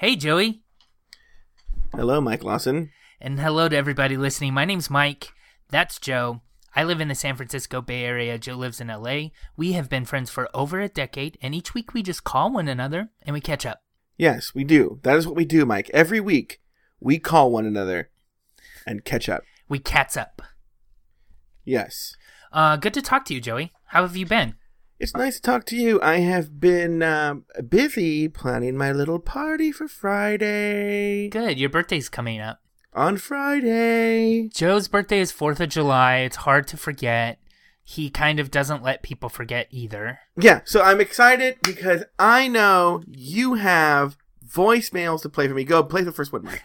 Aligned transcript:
Hey, 0.00 0.16
Joey. 0.16 0.62
Hello, 1.94 2.22
Mike 2.22 2.42
Lawson. 2.42 2.90
And 3.20 3.38
hello 3.38 3.68
to 3.68 3.76
everybody 3.76 4.16
listening. 4.16 4.54
My 4.54 4.64
name's 4.64 4.88
Mike. 4.88 5.34
That's 5.68 5.98
Joe. 5.98 6.40
I 6.74 6.84
live 6.84 7.02
in 7.02 7.08
the 7.08 7.14
San 7.14 7.36
Francisco 7.36 7.82
Bay 7.82 8.04
Area. 8.04 8.38
Joe 8.38 8.54
lives 8.54 8.80
in 8.80 8.88
LA. 8.88 9.24
We 9.58 9.72
have 9.72 9.90
been 9.90 10.06
friends 10.06 10.30
for 10.30 10.48
over 10.54 10.80
a 10.80 10.88
decade, 10.88 11.36
and 11.42 11.54
each 11.54 11.74
week 11.74 11.92
we 11.92 12.02
just 12.02 12.24
call 12.24 12.50
one 12.50 12.66
another 12.66 13.10
and 13.24 13.34
we 13.34 13.42
catch 13.42 13.66
up. 13.66 13.82
Yes, 14.16 14.54
we 14.54 14.64
do. 14.64 15.00
That 15.02 15.18
is 15.18 15.26
what 15.26 15.36
we 15.36 15.44
do, 15.44 15.66
Mike. 15.66 15.90
Every 15.92 16.18
week, 16.18 16.62
we 16.98 17.18
call 17.18 17.52
one 17.52 17.66
another 17.66 18.08
and 18.86 19.04
catch 19.04 19.28
up. 19.28 19.42
We 19.68 19.80
catch 19.80 20.16
up. 20.16 20.40
Yes. 21.62 22.16
Uh, 22.54 22.78
good 22.78 22.94
to 22.94 23.02
talk 23.02 23.26
to 23.26 23.34
you, 23.34 23.40
Joey. 23.42 23.74
How 23.88 24.00
have 24.00 24.16
you 24.16 24.24
been? 24.24 24.54
It's 25.00 25.16
nice 25.16 25.36
to 25.36 25.42
talk 25.42 25.64
to 25.64 25.76
you. 25.76 25.98
I 26.02 26.18
have 26.18 26.60
been 26.60 27.02
um, 27.02 27.46
busy 27.70 28.28
planning 28.28 28.76
my 28.76 28.92
little 28.92 29.18
party 29.18 29.72
for 29.72 29.88
Friday. 29.88 31.30
Good. 31.30 31.58
Your 31.58 31.70
birthday's 31.70 32.10
coming 32.10 32.38
up. 32.38 32.60
On 32.92 33.16
Friday. 33.16 34.48
Joe's 34.48 34.88
birthday 34.88 35.20
is 35.20 35.32
4th 35.32 35.58
of 35.58 35.70
July. 35.70 36.16
It's 36.18 36.36
hard 36.36 36.68
to 36.68 36.76
forget. 36.76 37.38
He 37.82 38.10
kind 38.10 38.38
of 38.38 38.50
doesn't 38.50 38.82
let 38.82 39.02
people 39.02 39.30
forget 39.30 39.68
either. 39.70 40.18
Yeah, 40.36 40.60
so 40.66 40.82
I'm 40.82 41.00
excited 41.00 41.56
because 41.62 42.04
I 42.18 42.46
know 42.46 43.02
you 43.06 43.54
have 43.54 44.18
voicemails 44.46 45.22
to 45.22 45.30
play 45.30 45.48
for 45.48 45.54
me. 45.54 45.64
Go 45.64 45.82
play 45.82 46.02
the 46.02 46.12
first 46.12 46.30
one, 46.30 46.44
Mike. 46.44 46.62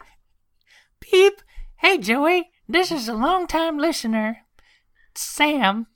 Beep. 0.99 1.41
Hey, 1.77 1.97
Joey. 1.99 2.49
This 2.67 2.91
is 2.91 3.07
a 3.07 3.13
long-time 3.13 3.77
listener. 3.77 4.39
Sam. 5.13 5.87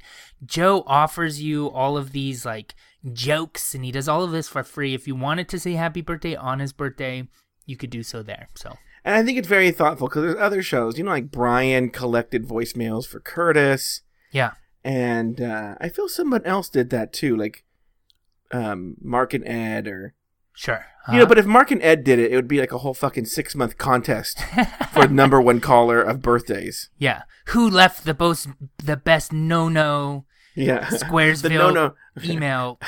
Joe 0.47 0.85
offers 0.87 1.43
you 1.43 1.69
all 1.69 1.97
of 1.97 2.13
these 2.13 2.47
like 2.47 2.77
jokes 3.13 3.75
and 3.75 3.85
he 3.85 3.91
does 3.91 4.09
all 4.09 4.23
of 4.23 4.31
this 4.31 4.49
for 4.49 4.63
free. 4.63 4.95
If 4.95 5.09
you 5.09 5.17
wanted 5.17 5.49
to 5.49 5.59
say 5.59 5.73
happy 5.73 6.01
birthday 6.01 6.37
on 6.37 6.61
his 6.61 6.73
birthday, 6.73 7.27
you 7.67 7.77
could 7.77 7.91
do 7.91 8.05
so 8.05 8.23
there. 8.23 8.51
So 8.55 8.77
And 9.05 9.15
I 9.15 9.23
think 9.23 9.39
it's 9.39 9.49
very 9.49 9.71
thoughtful 9.71 10.09
because 10.09 10.23
there's 10.23 10.37
other 10.41 10.63
shows, 10.63 10.97
you 10.97 11.05
know, 11.05 11.11
like 11.11 11.31
Brian 11.31 11.91
collected 11.91 12.47
voicemails 12.49 13.07
for 13.07 13.21
Curtis, 13.21 14.01
yeah. 14.33 14.53
and 14.83 15.41
uh, 15.41 15.75
I 15.81 15.89
feel 15.91 16.09
someone 16.09 16.45
else 16.47 16.69
did 16.71 16.89
that 16.91 17.13
too, 17.13 17.37
like 17.37 17.65
um, 18.51 18.97
Mark 19.03 19.35
and 19.35 19.47
Ed, 19.47 19.87
or 19.87 20.15
Sure. 20.57 20.87
you 21.13 21.19
know. 21.19 21.27
But 21.27 21.39
if 21.39 21.47
Mark 21.47 21.71
and 21.73 21.83
Ed 21.83 22.05
did 22.05 22.19
it, 22.21 22.33
it 22.33 22.37
would 22.37 22.49
be 22.49 22.61
like 22.61 22.73
a 22.73 22.79
whole 22.79 22.95
fucking 22.95 23.27
six 23.27 23.55
month 23.55 23.77
contest 23.77 24.41
for 24.93 25.09
number 25.09 25.41
one 25.41 25.61
caller 25.61 26.01
of 26.01 26.23
birthdays. 26.23 26.89
yeah. 26.97 27.23
Who 27.49 27.69
left 27.69 28.05
the 28.05 28.17
most 28.19 28.49
the 28.79 28.97
best 28.97 29.33
no 29.33 29.69
no 29.69 30.25
Yeah, 30.57 30.87
Squaresville 30.87 31.43
the 31.43 31.49
no 31.51 31.71
no 31.71 31.95
email 32.23 32.79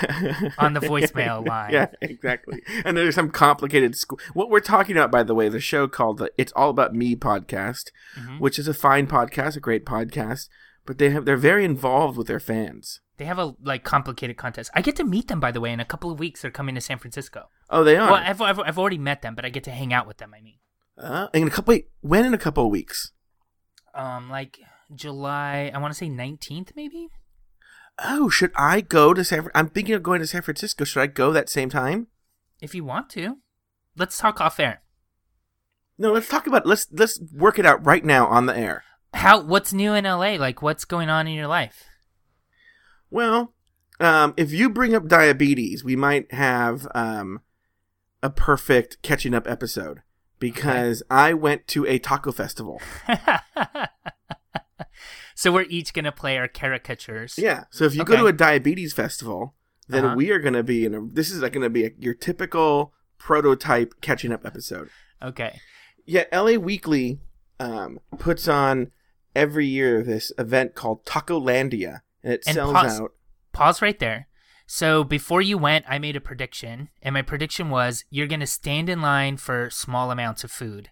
on 0.59 0.75
the 0.75 0.81
voicemail 0.81 1.45
line. 1.49 1.73
Yeah, 1.73 1.87
exactly. 2.01 2.63
And 2.85 2.97
there's 2.97 3.15
some 3.17 3.31
complicated 3.31 3.97
school. 3.97 4.21
What 4.35 4.51
we're 4.51 4.61
talking 4.61 4.97
about, 4.97 5.11
by 5.11 5.23
the 5.25 5.35
way, 5.35 5.49
the 5.49 5.59
show 5.61 5.89
called 5.89 6.19
the 6.19 6.31
"It's 6.39 6.53
All 6.53 6.71
About 6.71 6.95
Me" 6.95 7.17
podcast, 7.17 7.91
Mhm. 8.17 8.39
which 8.41 8.59
is 8.59 8.69
a 8.69 8.75
fine 8.75 9.07
podcast, 9.09 9.57
a 9.57 9.61
great 9.61 9.85
podcast. 9.85 10.49
But 10.85 10.99
they 10.99 11.11
have 11.11 11.25
they're 11.25 11.37
very 11.37 11.65
involved 11.65 12.17
with 12.17 12.29
their 12.29 12.39
fans. 12.39 13.01
They 13.19 13.25
have 13.25 13.39
a 13.39 13.55
like 13.63 13.83
complicated 13.83 14.37
contest. 14.37 14.71
I 14.75 14.81
get 14.83 14.95
to 14.97 15.05
meet 15.05 15.27
them 15.27 15.41
by 15.41 15.51
the 15.51 15.61
way 15.61 15.73
in 15.73 15.81
a 15.81 15.85
couple 15.85 16.13
of 16.13 16.21
weeks. 16.21 16.43
They're 16.43 16.51
coming 16.53 16.77
to 16.77 16.81
San 16.81 16.99
Francisco. 16.99 17.49
Oh, 17.69 17.83
they 17.83 17.97
are. 17.97 18.13
Well, 18.13 18.23
I've, 18.25 18.41
I've 18.41 18.61
I've 18.61 18.79
already 18.79 18.99
met 18.99 19.23
them, 19.23 19.35
but 19.35 19.45
I 19.45 19.49
get 19.49 19.65
to 19.65 19.73
hang 19.73 19.93
out 19.93 20.07
with 20.07 20.19
them. 20.19 20.33
I 20.37 20.41
mean, 20.41 20.59
Uh, 20.97 21.27
in 21.35 21.49
a 21.49 21.51
couple. 21.51 21.73
Wait, 21.73 21.89
when 22.03 22.25
in 22.25 22.33
a 22.35 22.39
couple 22.39 22.65
of 22.65 22.71
weeks? 22.71 23.11
um, 23.95 24.31
like 24.31 24.59
July. 24.95 25.73
I 25.75 25.79
want 25.79 25.93
to 25.93 25.99
say 25.99 26.09
nineteenth, 26.09 26.73
maybe. 26.77 27.09
Oh, 28.03 28.29
should 28.29 28.53
I 28.57 28.83
go 28.83 29.15
to 29.15 29.25
San? 29.25 29.49
I'm 29.55 29.69
thinking 29.69 29.95
of 29.95 30.03
going 30.03 30.21
to 30.21 30.27
San 30.27 30.43
Francisco. 30.43 30.85
Should 30.85 31.01
I 31.01 31.07
go 31.07 31.33
that 31.33 31.49
same 31.49 31.71
time? 31.71 32.09
If 32.61 32.75
you 32.75 32.85
want 32.85 33.09
to, 33.11 33.39
let's 33.97 34.19
talk 34.19 34.41
off 34.41 34.61
air. 34.61 34.83
No, 35.99 36.13
let's 36.13 36.29
talk 36.29 36.47
about. 36.47 36.67
Let's 36.67 36.87
let's 36.93 37.21
work 37.33 37.59
it 37.59 37.67
out 37.67 37.85
right 37.85 38.05
now 38.05 38.27
on 38.27 38.47
the 38.47 38.57
air. 38.57 38.85
How? 39.15 39.41
What's 39.41 39.73
new 39.73 39.95
in 39.95 40.05
LA? 40.05 40.37
Like, 40.37 40.61
what's 40.61 40.85
going 40.85 41.09
on 41.09 41.27
in 41.27 41.35
your 41.35 41.47
life? 41.47 41.85
Well, 43.11 43.55
um, 43.99 44.35
if 44.37 44.53
you 44.53 44.69
bring 44.69 44.95
up 44.95 45.09
diabetes, 45.09 45.83
we 45.83 45.97
might 45.97 46.33
have 46.33 46.87
um, 46.95 47.41
a 48.23 48.29
perfect 48.29 49.01
catching 49.03 49.33
up 49.33 49.49
episode 49.49 50.03
because 50.39 51.03
I 51.11 51.33
went 51.33 51.67
to 51.69 51.87
a 51.87 51.99
taco 51.99 52.33
festival. 52.33 52.83
so 55.37 55.53
we're 55.53 55.67
each 55.69 55.93
gonna 55.93 56.11
play 56.11 56.37
our 56.39 56.49
caricatures. 56.49 57.37
Yeah. 57.39 57.65
So 57.71 57.85
if 57.85 57.95
you 57.95 58.03
Okay. 58.03 58.15
go 58.17 58.23
to 58.23 58.27
a 58.27 58.33
diabetes 58.33 58.93
festival, 58.93 59.55
then 59.87 60.05
Uh-huh. 60.05 60.17
we 60.17 60.33
are 60.33 60.41
going 60.41 60.55
to 60.55 60.65
be 60.65 60.85
in 60.85 60.95
a. 60.97 61.01
This 61.01 61.31
is 61.31 61.41
like 61.43 61.53
going 61.53 61.63
to 61.63 61.71
be 61.71 61.85
a, 61.87 61.91
your 61.97 62.15
typical 62.15 62.93
prototype 63.19 63.95
catching 64.01 64.33
up 64.33 64.45
episode. 64.45 64.89
Okay. 65.23 65.61
Yeah, 66.05 66.25
LA 66.33 66.57
Weekly 66.57 67.21
um, 67.61 68.01
puts 68.19 68.49
on 68.49 68.91
every 69.37 69.67
year 69.67 70.03
this 70.03 70.33
event 70.39 70.75
called 70.75 71.05
Tacolandia, 71.05 72.01
and 72.25 72.33
it 72.33 72.43
And 72.49 72.55
sells 72.55 72.73
pause. 72.73 73.01
out. 73.01 73.13
Pause 73.53 73.83
right 73.83 73.99
there. 74.01 74.27
So 74.67 75.05
before 75.05 75.41
you 75.41 75.57
went, 75.57 75.85
I 75.89 75.99
made 76.01 76.17
a 76.17 76.21
prediction, 76.21 76.89
and 77.01 77.13
my 77.15 77.23
prediction 77.23 77.71
was 77.71 78.05
you're 78.11 78.27
gonna 78.27 78.47
stand 78.49 78.89
in 78.89 79.01
line 79.01 79.37
for 79.37 79.71
small 79.71 80.11
amounts 80.11 80.43
of 80.43 80.51
food. 80.51 80.91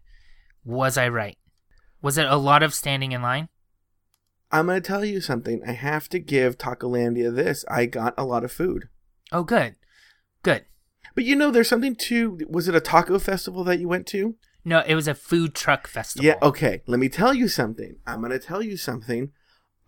Was 0.65 0.97
I 0.97 1.09
right? 1.09 1.37
Was 2.00 2.16
it 2.16 2.26
a 2.26 2.37
lot 2.37 2.62
of 2.62 2.72
standing 2.75 3.11
in 3.12 3.22
line? 3.22 3.49
I'm 4.54 4.66
going 4.66 4.81
to 4.81 4.87
tell 4.87 5.04
you 5.04 5.20
something. 5.20 5.62
I 5.66 5.72
have 5.72 6.09
to 6.10 6.20
give 6.20 6.59
Tacolandia 6.59 7.34
this. 7.34 7.65
I 7.69 7.87
got 7.87 8.15
a 8.16 8.25
lot 8.25 8.44
of 8.44 8.53
food. 8.53 8.88
Oh, 9.32 9.42
good, 9.42 9.75
good. 10.44 10.65
But 11.16 11.25
you 11.25 11.34
know, 11.34 11.50
there's 11.50 11.69
something 11.69 11.97
to. 11.97 12.38
Was 12.48 12.69
it 12.69 12.75
a 12.76 12.81
taco 12.81 13.19
festival 13.19 13.64
that 13.64 13.81
you 13.81 13.88
went 13.88 14.06
to? 14.09 14.37
No, 14.64 14.84
it 14.87 14.94
was 14.94 15.09
a 15.09 15.14
food 15.14 15.56
truck 15.56 15.88
festival. 15.88 16.25
Yeah, 16.25 16.37
okay. 16.41 16.82
Let 16.87 17.00
me 17.00 17.09
tell 17.09 17.34
you 17.34 17.48
something. 17.48 17.97
I'm 18.06 18.20
going 18.20 18.31
to 18.31 18.38
tell 18.38 18.62
you 18.62 18.76
something. 18.76 19.32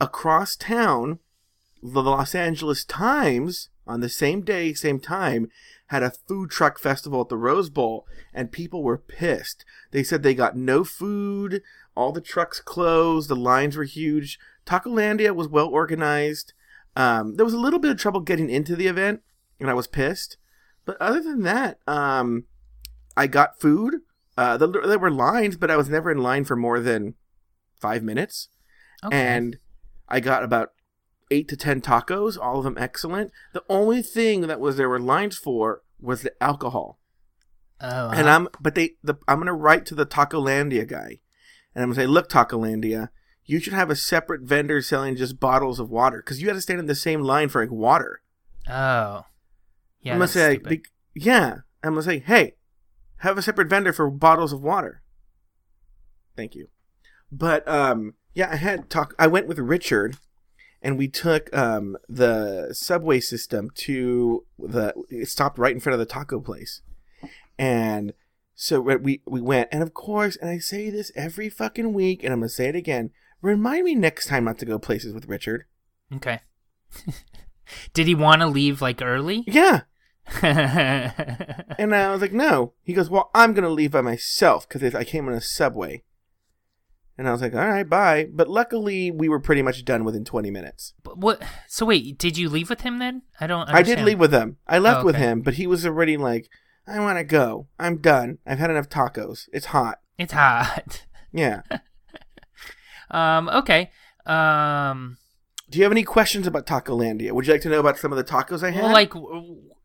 Across 0.01 0.57
town, 0.57 1.21
the 1.81 2.03
Los 2.03 2.35
Angeles 2.35 2.85
Times, 2.85 3.69
on 3.87 4.01
the 4.01 4.09
same 4.09 4.43
day, 4.43 4.75
same 4.75 4.99
time, 4.99 5.49
had 5.87 6.03
a 6.03 6.11
food 6.11 6.51
truck 6.51 6.81
festival 6.81 7.21
at 7.21 7.29
the 7.29 7.37
Rose 7.37 7.71
Bowl, 7.71 8.05
and 8.35 8.51
people 8.51 8.83
were 8.83 8.99
pissed. 8.99 9.65
They 9.93 10.03
said 10.03 10.25
they 10.25 10.35
got 10.35 10.57
no 10.57 10.83
food, 10.83 11.63
all 11.95 12.11
the 12.11 12.21
trucks 12.21 12.61
closed, 12.61 13.29
the 13.29 13.37
lines 13.37 13.77
were 13.77 13.85
huge. 13.85 14.39
Tacolandia 14.67 15.35
was 15.35 15.49
well 15.49 15.69
organized. 15.69 16.53
Um, 16.97 17.37
there 17.37 17.45
was 17.45 17.55
a 17.55 17.59
little 17.61 17.79
bit 17.79 17.91
of 17.91 17.99
trouble 17.99 18.21
getting 18.21 18.51
into 18.51 18.75
the 18.75 18.87
event, 18.87 19.23
and 19.61 19.71
I 19.71 19.75
was 19.75 19.87
pissed. 19.87 20.37
But 20.85 21.01
other 21.01 21.23
than 21.23 21.43
that, 21.43 21.79
um, 21.87 22.45
I 23.17 23.27
got 23.27 23.61
food. 23.61 23.97
Uh, 24.37 24.57
there, 24.57 24.69
there 24.69 24.99
were 24.99 25.11
lines, 25.11 25.57
but 25.57 25.71
I 25.71 25.77
was 25.77 25.89
never 25.89 26.11
in 26.11 26.19
line 26.19 26.45
for 26.45 26.57
more 26.57 26.81
than 26.81 27.15
five 27.81 28.03
minutes. 28.03 28.49
Okay. 29.05 29.17
And 29.17 29.59
I 30.09 30.21
got 30.21 30.43
about 30.43 30.71
eight 31.31 31.49
to 31.49 31.57
ten 31.57 31.81
tacos, 31.81 32.39
all 32.41 32.59
of 32.59 32.65
them 32.65 32.77
excellent. 32.79 33.33
The 33.53 33.65
only 33.69 34.03
thing 34.03 34.43
that 34.43 34.61
was 34.61 34.77
there 34.77 34.89
were 34.89 35.01
lines 35.01 35.37
for 35.37 35.83
was 36.01 36.23
the 36.23 36.33
alcohol. 36.43 36.99
oh, 37.81 38.11
And? 38.11 38.29
I'm, 38.29 38.49
but 38.61 38.75
they, 38.75 38.95
the, 39.03 39.17
I'm 39.27 39.39
gonna 39.39 39.55
write 39.55 39.87
to 39.87 39.95
the 39.95 40.07
Tacolandia 40.07 40.87
guy, 40.87 41.21
and 41.75 41.83
I'm 41.83 41.91
gonna 41.91 41.95
say, 41.95 42.07
look, 42.07 42.29
Tacolandia, 42.29 43.09
you 43.47 43.61
should 43.61 43.73
have 43.73 43.91
a 43.91 43.97
separate 43.97 44.43
vendor 44.43 44.83
selling 44.83 45.17
just 45.17 45.39
bottles 45.41 45.79
of 45.79 45.91
water 45.91 46.19
because 46.19 46.41
you 46.43 46.49
had 46.49 46.55
to 46.55 46.61
stand 46.61 46.81
in 46.81 46.87
the 46.87 46.95
same 46.95 47.23
line 47.23 47.49
for 47.49 47.63
like 47.63 47.71
water. 47.71 48.21
oh, 48.69 49.25
yeah. 50.03 50.13
I'm 50.13 50.19
gonna 50.19 50.29
say, 50.29 50.57
be- 50.59 50.83
yeah, 51.15 51.59
I'm 51.83 51.93
gonna 51.93 52.03
say, 52.03 52.19
hey, 52.21 52.55
have 53.19 53.39
a 53.39 53.43
separate 53.43 53.69
vendor 53.69 53.93
for 53.93 54.11
bottles 54.11 54.53
of 54.53 54.63
water. 54.63 55.03
Thank 56.37 56.55
you. 56.55 56.69
But 57.33 57.67
um, 57.67 58.15
yeah, 58.35 58.51
I 58.53 58.57
had 58.57 58.91
talk. 58.91 59.15
I 59.19 59.27
went 59.27 59.49
with 59.49 59.59
Richard, 59.59 60.17
and 60.83 60.99
we 60.99 61.09
took 61.09 61.55
um 61.57 61.97
the 62.09 62.69
subway 62.73 63.21
system 63.21 63.71
to 63.77 64.45
the. 64.59 64.95
It 65.09 65.29
stopped 65.29 65.59
right 65.59 65.75
in 65.75 65.81
front 65.81 65.95
of 65.95 65.99
the 65.99 66.07
taco 66.07 66.41
place, 66.41 66.83
and 67.59 68.13
so 68.55 68.81
we 68.81 69.23
we 69.27 69.41
went. 69.41 69.69
And 69.73 69.83
of 69.83 69.95
course, 69.95 70.37
and 70.37 70.51
I 70.51 70.59
say 70.59 70.91
this 70.91 71.11
every 71.17 71.49
fucking 71.49 71.93
week, 71.93 72.23
and 72.23 72.33
I'm 72.33 72.41
gonna 72.41 72.49
say 72.49 72.69
it 72.69 72.77
again. 72.77 73.11
Remind 73.43 73.85
me 73.85 73.95
next 73.95 74.27
time 74.27 74.45
not 74.45 74.59
to 74.59 74.65
go 74.67 74.79
places 74.79 75.13
with 75.15 75.27
Richard. 75.29 75.65
okay. 76.15 76.41
Did 77.93 78.07
he 78.07 78.15
want 78.15 78.41
to 78.43 78.47
leave 78.47 78.81
like 78.81 79.03
early? 79.03 79.43
Yeah. 79.47 79.83
And 80.43 81.95
I 81.95 82.11
was 82.13 82.21
like, 82.21 82.33
no. 82.33 82.73
He 82.83 82.93
goes, 82.93 83.11
well, 83.11 83.31
I'm 83.35 83.53
going 83.53 83.65
to 83.65 83.71
leave 83.71 83.91
by 83.93 84.01
myself 84.01 84.69
because 84.69 84.95
I 84.95 85.05
came 85.05 85.29
on 85.29 85.35
a 85.35 85.41
subway. 85.41 86.03
And 87.19 87.29
I 87.29 87.33
was 87.33 87.41
like, 87.41 87.55
all 87.55 87.67
right, 87.67 87.89
bye. 87.89 88.29
But 88.33 88.49
luckily, 88.49 89.11
we 89.11 89.29
were 89.29 89.41
pretty 89.41 89.63
much 89.63 89.85
done 89.85 90.05
within 90.05 90.25
20 90.25 90.51
minutes. 90.51 90.95
But 91.03 91.19
what? 91.19 91.43
So 91.69 91.87
wait, 91.87 92.19
did 92.19 92.37
you 92.37 92.49
leave 92.49 92.69
with 92.71 92.83
him 92.83 92.99
then? 92.99 93.23
I 93.41 93.47
don't. 93.47 93.69
I 93.69 93.83
did 93.83 94.01
leave 94.01 94.19
with 94.19 94.33
him. 94.33 94.59
I 94.67 94.79
left 94.79 95.03
Oh, 95.03 95.05
with 95.07 95.17
him, 95.17 95.41
but 95.43 95.55
he 95.55 95.67
was 95.67 95.87
already 95.87 96.17
like, 96.17 96.49
I 96.87 97.01
want 97.01 97.19
to 97.19 97.25
go. 97.25 97.69
I'm 97.79 97.99
done. 97.99 98.39
I've 98.47 98.59
had 98.59 98.71
enough 98.71 98.89
tacos. 98.89 99.49
It's 99.53 99.67
hot. 99.67 99.99
It's 100.19 100.33
hot. 100.33 101.05
Yeah. 101.33 101.63
Um. 103.11 103.49
Okay. 103.49 103.91
Um. 104.25 105.19
Do 105.69 105.79
you 105.79 105.85
have 105.85 105.93
any 105.93 106.05
questions 106.05 106.47
about 106.47 106.67
Tacolandia? 106.67 107.33
Would 107.33 107.47
you 107.47 107.53
like 107.53 107.63
to 107.63 107.69
know 107.69 107.81
about 107.81 107.99
some 107.99 108.13
of 108.13 108.19
the 108.19 108.25
tacos 108.25 108.63
I 108.63 108.71
had? 108.71 108.85
Well, 108.85 108.93
like, 108.93 109.13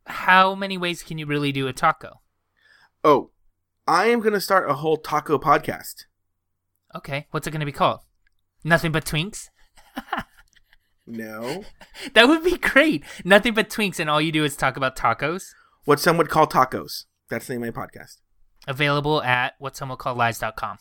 how 0.06 0.54
many 0.54 0.78
ways 0.78 1.02
can 1.02 1.18
you 1.18 1.26
really 1.26 1.52
do 1.52 1.68
a 1.68 1.74
taco? 1.74 2.22
oh, 3.04 3.32
I 3.88 4.06
am 4.06 4.20
going 4.20 4.34
to 4.34 4.40
start 4.42 4.70
a 4.70 4.76
whole 4.76 4.98
taco 4.98 5.40
podcast. 5.40 6.06
Okay. 6.96 7.26
What's 7.32 7.48
it 7.48 7.52
gonna 7.52 7.66
be 7.66 7.72
called? 7.72 8.02
Nothing 8.64 8.92
but 8.92 9.06
twinks. 9.06 9.50
No. 11.08 11.64
That 12.14 12.28
would 12.28 12.44
be 12.44 12.58
great. 12.58 13.04
Nothing 13.26 13.54
but 13.54 13.70
twinks, 13.70 14.00
and 14.00 14.10
all 14.10 14.22
you 14.22 14.32
do 14.32 14.44
is 14.44 14.56
talk 14.56 14.78
about 14.78 14.96
tacos. 14.96 15.50
What 15.86 16.00
some 16.00 16.18
would 16.18 16.30
call 16.30 16.48
tacos. 16.48 17.06
That's 17.30 17.48
the 17.48 17.54
name 17.54 17.64
of 17.64 17.76
my 17.76 17.86
podcast. 17.86 18.18
Available 18.68 19.22
at 19.24 19.56
what 19.60 19.76
some 19.76 19.90
will 19.90 19.98
call 19.98 20.16
lies.com. 20.16 20.78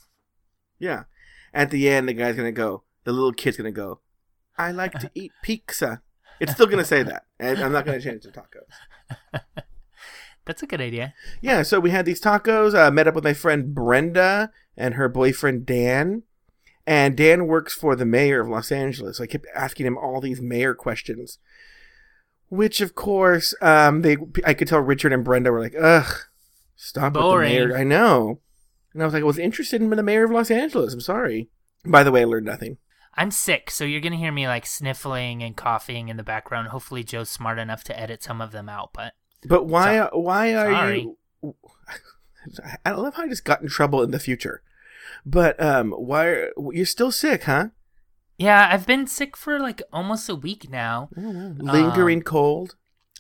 Yeah. 0.79 1.05
At 1.53 1.71
the 1.71 1.89
end, 1.89 2.09
the 2.09 2.13
guy's 2.13 2.37
going 2.37 2.47
to 2.47 2.53
go, 2.53 2.85
the 3.05 3.13
little 3.13 3.33
kid's 3.33 3.57
going 3.57 3.73
to 3.73 3.77
go, 3.77 4.01
I 4.57 4.71
like 4.73 4.93
to 5.01 5.11
eat 5.15 5.33
pizza. 5.43 6.03
It's 6.39 6.53
still 6.53 6.67
going 6.67 6.79
to 6.79 6.85
say 6.85 7.03
that. 7.03 7.25
And 7.39 7.59
I'm 7.59 7.73
not 7.73 7.85
going 7.85 8.01
to 8.01 8.05
change 8.05 8.23
to 8.23 8.29
tacos. 8.31 9.43
That's 10.47 10.63
a 10.63 10.67
good 10.67 10.81
idea. 10.81 11.15
Yeah, 11.41 11.63
so 11.63 11.81
we 11.81 11.91
had 11.91 12.07
these 12.07 12.21
tacos. 12.21 12.75
Uh, 12.75 12.91
met 12.91 13.07
up 13.07 13.15
with 13.15 13.25
my 13.25 13.35
friend 13.35 13.75
Brenda 13.75 14.51
and 14.77 14.95
her 14.95 15.09
boyfriend 15.09 15.67
Dan. 15.67 16.23
And 16.87 17.17
Dan 17.17 17.47
works 17.47 17.75
for 17.75 17.95
the 17.95 18.07
mayor 18.07 18.41
of 18.41 18.49
Los 18.49 18.73
Angeles. 18.73 19.21
I 19.21 19.27
kept 19.27 19.47
asking 19.55 19.87
him 19.87 19.97
all 19.99 20.21
these 20.21 20.41
mayor 20.41 20.75
questions, 20.75 21.39
which, 22.49 22.81
of 22.81 22.95
course, 22.95 23.55
um, 23.61 24.03
they 24.03 24.17
I 24.45 24.55
could 24.55 24.67
tell 24.67 24.81
Richard 24.81 25.13
and 25.13 25.23
Brenda 25.23 25.53
were 25.53 25.61
like, 25.61 25.77
"Ugh, 25.81 26.13
stop 26.75 27.13
Boring. 27.13 27.53
with 27.53 27.63
the 27.63 27.67
mayor." 27.69 27.79
I 27.79 27.85
know, 27.85 28.41
and 28.93 29.03
I 29.03 29.07
was 29.07 29.15
like, 29.15 29.23
"I 29.23 29.27
was 29.27 29.39
interested 29.39 29.81
in 29.83 29.91
the 29.91 30.03
mayor 30.03 30.25
of 30.25 30.31
Los 30.31 30.51
Angeles." 30.51 30.93
I'm 30.95 31.01
sorry. 31.01 31.49
By 31.85 32.03
the 32.03 32.13
way, 32.13 32.23
I 32.23 32.25
learned 32.25 32.47
nothing. 32.47 32.79
I'm 33.15 33.31
sick, 33.31 33.71
so 33.71 33.85
you're 33.85 34.01
gonna 34.01 34.17
hear 34.17 34.33
me 34.33 34.47
like 34.47 34.67
sniffling 34.67 35.43
and 35.43 35.57
coughing 35.57 36.09
in 36.09 36.17
the 36.17 36.23
background. 36.23 36.69
Hopefully, 36.69 37.03
Joe's 37.05 37.29
smart 37.31 37.59
enough 37.59 37.85
to 37.85 37.99
edit 37.99 38.23
some 38.23 38.41
of 38.41 38.53
them 38.53 38.69
out. 38.69 38.91
But 38.93 39.15
But 39.47 39.67
why? 39.67 40.09
why 40.13 40.55
are 40.55 40.73
sorry. 40.73 41.01
you? 41.43 41.55
I 42.85 42.93
love 42.93 43.15
how 43.15 43.25
I 43.25 43.29
just 43.29 43.45
got 43.45 43.63
in 43.63 43.69
trouble 43.69 44.03
in 44.03 44.11
the 44.13 44.19
future. 44.19 44.63
But 45.27 45.61
um, 45.63 45.93
why 45.93 46.27
are, 46.27 46.51
you're 46.73 46.87
still 46.87 47.13
sick, 47.13 47.45
huh? 47.45 47.69
yeah, 48.39 48.69
I've 48.73 48.87
been 48.87 49.07
sick 49.07 49.37
for 49.37 49.59
like 49.59 49.83
almost 49.93 50.29
a 50.31 50.35
week 50.35 50.71
now. 50.71 51.11
Lingering 51.17 52.23
cold. 52.23 52.77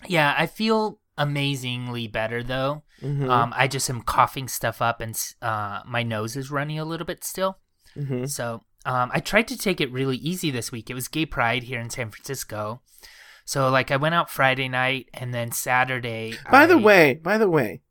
Yeah, 0.07 0.35
I 0.39 0.47
feel 0.47 0.99
amazingly 1.21 2.09
better 2.09 2.43
though. 2.43 2.83
Mhm. 3.03 3.29
Um, 3.31 3.53
I 3.57 3.69
just 3.69 3.89
am 3.89 4.03
coughing 4.03 4.49
stuff 4.49 4.83
up, 4.83 5.01
and 5.01 5.17
uh, 5.41 5.83
my 5.87 6.03
nose 6.03 6.35
is 6.37 6.51
running 6.51 6.79
a 6.79 6.85
little 6.85 7.07
bit 7.07 7.23
still. 7.25 7.59
Mhm. 7.97 8.29
So 8.29 8.65
um, 8.85 9.11
I 9.13 9.21
tried 9.21 9.47
to 9.49 9.59
take 9.59 9.81
it 9.81 9.93
really 9.93 10.17
easy 10.17 10.51
this 10.51 10.73
week. 10.73 10.89
It 10.91 10.95
was 10.95 11.07
Gay 11.09 11.27
Pride 11.27 11.65
here 11.65 11.79
in 11.81 11.91
San 11.91 12.11
Francisco. 12.11 12.81
So 13.45 13.69
like 13.71 13.91
I 13.91 13.97
went 13.97 14.15
out 14.15 14.31
Friday 14.31 14.69
night 14.69 15.09
and 15.15 15.35
then 15.35 15.53
Saturday. 15.53 16.35
By 16.51 16.67
the 16.67 16.79
way, 16.79 17.15
by 17.15 17.37
the 17.37 17.49
way, 17.51 17.83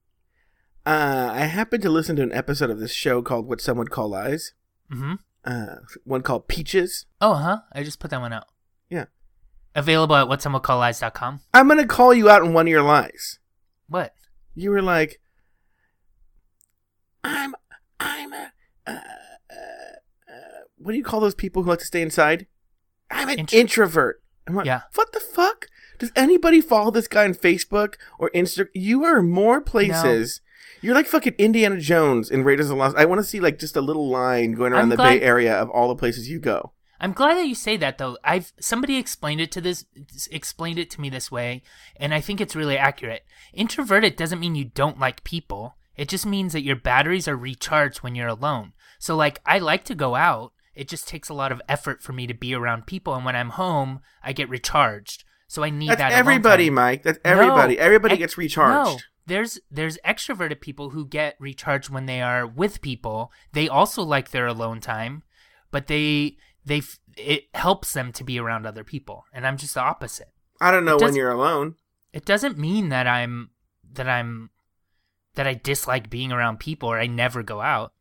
uh, 0.85 1.29
I 1.33 1.41
happened 1.45 1.83
to 1.83 1.89
listen 1.89 2.15
to 2.15 2.23
an 2.23 2.31
episode 2.33 2.69
of 2.69 2.79
this 2.79 2.93
show 2.93 3.21
called 3.21 3.47
"What 3.47 3.61
Some 3.61 3.77
Would 3.77 3.91
Call 3.91 4.09
Lies." 4.09 4.53
Mhm. 4.91 5.19
Uh, 5.45 5.75
one 6.03 6.21
called 6.21 6.47
Peaches. 6.47 7.05
Oh, 7.21 7.35
huh. 7.35 7.59
I 7.73 7.83
just 7.83 7.99
put 7.99 8.09
that 8.11 8.21
one 8.21 8.33
out. 8.33 8.47
Yeah. 8.89 9.05
Available 9.75 10.15
at 10.15 10.27
whatsomewillcalllies.com. 10.27 11.41
I'm 11.53 11.67
gonna 11.67 11.85
call 11.85 12.13
you 12.13 12.29
out 12.29 12.41
on 12.41 12.53
one 12.53 12.65
of 12.67 12.71
your 12.71 12.81
lies. 12.81 13.39
What? 13.87 14.13
You 14.55 14.71
were 14.71 14.81
like, 14.81 15.19
"I'm, 17.23 17.55
I'm 17.99 18.33
a, 18.33 18.51
uh, 18.87 18.91
uh, 18.91 18.93
uh, 19.51 20.61
what 20.77 20.91
do 20.91 20.97
you 20.97 21.03
call 21.03 21.19
those 21.19 21.35
people 21.35 21.63
who 21.63 21.69
like 21.69 21.79
to 21.79 21.85
stay 21.85 22.01
inside? 22.01 22.47
I'm 23.11 23.29
an 23.29 23.39
Intro- 23.39 23.59
introvert." 23.59 24.21
I'm 24.47 24.55
like, 24.55 24.65
Yeah. 24.65 24.81
What 24.95 25.11
the 25.13 25.19
fuck? 25.19 25.67
Does 25.99 26.11
anybody 26.15 26.59
follow 26.61 26.89
this 26.91 27.07
guy 27.07 27.25
on 27.25 27.35
Facebook 27.35 27.95
or 28.17 28.31
Instagram? 28.33 28.69
You 28.73 29.03
are 29.03 29.21
more 29.21 29.61
places. 29.61 30.41
You're 30.81 30.95
like 30.95 31.05
fucking 31.07 31.35
Indiana 31.37 31.79
Jones 31.79 32.31
in 32.31 32.43
Raiders 32.43 32.67
of 32.67 32.69
the 32.69 32.75
Lost. 32.77 32.97
I 32.97 33.05
want 33.05 33.19
to 33.19 33.23
see 33.23 33.39
like 33.39 33.59
just 33.59 33.75
a 33.75 33.81
little 33.81 34.09
line 34.09 34.53
going 34.53 34.71
around 34.73 34.83
I'm 34.83 34.89
the 34.89 34.95
glad- 34.95 35.19
Bay 35.19 35.21
Area 35.25 35.53
of 35.55 35.69
all 35.69 35.87
the 35.89 35.95
places 35.95 36.29
you 36.29 36.39
go. 36.39 36.71
I'm 36.99 37.13
glad 37.13 37.35
that 37.37 37.47
you 37.47 37.55
say 37.55 37.77
that 37.77 37.97
though. 37.97 38.17
I've 38.23 38.51
somebody 38.59 38.97
explained 38.97 39.41
it 39.41 39.51
to 39.53 39.61
this 39.61 39.85
explained 40.31 40.79
it 40.79 40.89
to 40.91 41.01
me 41.01 41.09
this 41.09 41.31
way, 41.31 41.63
and 41.95 42.13
I 42.13 42.21
think 42.21 42.41
it's 42.41 42.55
really 42.55 42.77
accurate. 42.77 43.23
Introverted 43.53 44.15
doesn't 44.15 44.39
mean 44.39 44.55
you 44.55 44.65
don't 44.65 44.99
like 44.99 45.23
people. 45.23 45.75
It 45.95 46.09
just 46.09 46.25
means 46.25 46.53
that 46.53 46.63
your 46.63 46.75
batteries 46.75 47.27
are 47.27 47.35
recharged 47.35 47.99
when 47.99 48.15
you're 48.15 48.27
alone. 48.27 48.73
So 48.99 49.15
like 49.15 49.39
I 49.45 49.59
like 49.59 49.83
to 49.85 49.95
go 49.95 50.15
out. 50.15 50.53
It 50.75 50.87
just 50.87 51.07
takes 51.07 51.29
a 51.29 51.33
lot 51.33 51.51
of 51.51 51.61
effort 51.67 52.01
for 52.01 52.13
me 52.13 52.25
to 52.27 52.33
be 52.33 52.53
around 52.53 52.87
people 52.87 53.13
and 53.13 53.25
when 53.25 53.35
I'm 53.35 53.49
home, 53.49 53.99
I 54.23 54.31
get 54.31 54.49
recharged. 54.49 55.25
So 55.47 55.63
I 55.63 55.71
need 55.71 55.89
That's 55.89 55.99
that 55.99 56.11
alone 56.11 56.19
everybody. 56.19 56.69
Mike. 56.69 57.03
That's 57.03 57.19
everybody. 57.25 57.75
No, 57.75 57.81
everybody 57.81 58.13
ex- 58.13 58.19
gets 58.19 58.37
recharged. 58.37 58.91
No, 58.91 58.99
there's 59.25 59.59
there's 59.71 59.97
extroverted 60.05 60.61
people 60.61 60.91
who 60.91 61.07
get 61.07 61.35
recharged 61.39 61.89
when 61.89 62.05
they 62.05 62.21
are 62.21 62.45
with 62.45 62.81
people. 62.81 63.31
They 63.53 63.67
also 63.67 64.03
like 64.03 64.31
their 64.31 64.47
alone 64.47 64.79
time, 64.79 65.23
but 65.71 65.87
they 65.87 66.37
they 66.65 66.81
it 67.17 67.45
helps 67.53 67.93
them 67.93 68.11
to 68.13 68.23
be 68.23 68.39
around 68.39 68.65
other 68.65 68.83
people. 68.83 69.25
And 69.33 69.45
I'm 69.45 69.57
just 69.57 69.73
the 69.73 69.81
opposite. 69.81 70.29
I 70.61 70.71
don't 70.71 70.85
know 70.85 70.97
It 70.97 71.01
when 71.01 71.15
you're 71.15 71.31
alone. 71.31 71.75
It 72.13 72.25
doesn't 72.25 72.57
mean 72.57 72.89
that 72.89 73.07
I'm 73.07 73.51
that 73.93 74.07
I'm 74.07 74.49
that 75.35 75.47
I 75.47 75.53
dislike 75.53 76.09
being 76.09 76.31
around 76.31 76.59
people 76.59 76.89
or 76.89 76.99
I 76.99 77.07
never 77.07 77.43
go 77.43 77.61
out. 77.61 77.93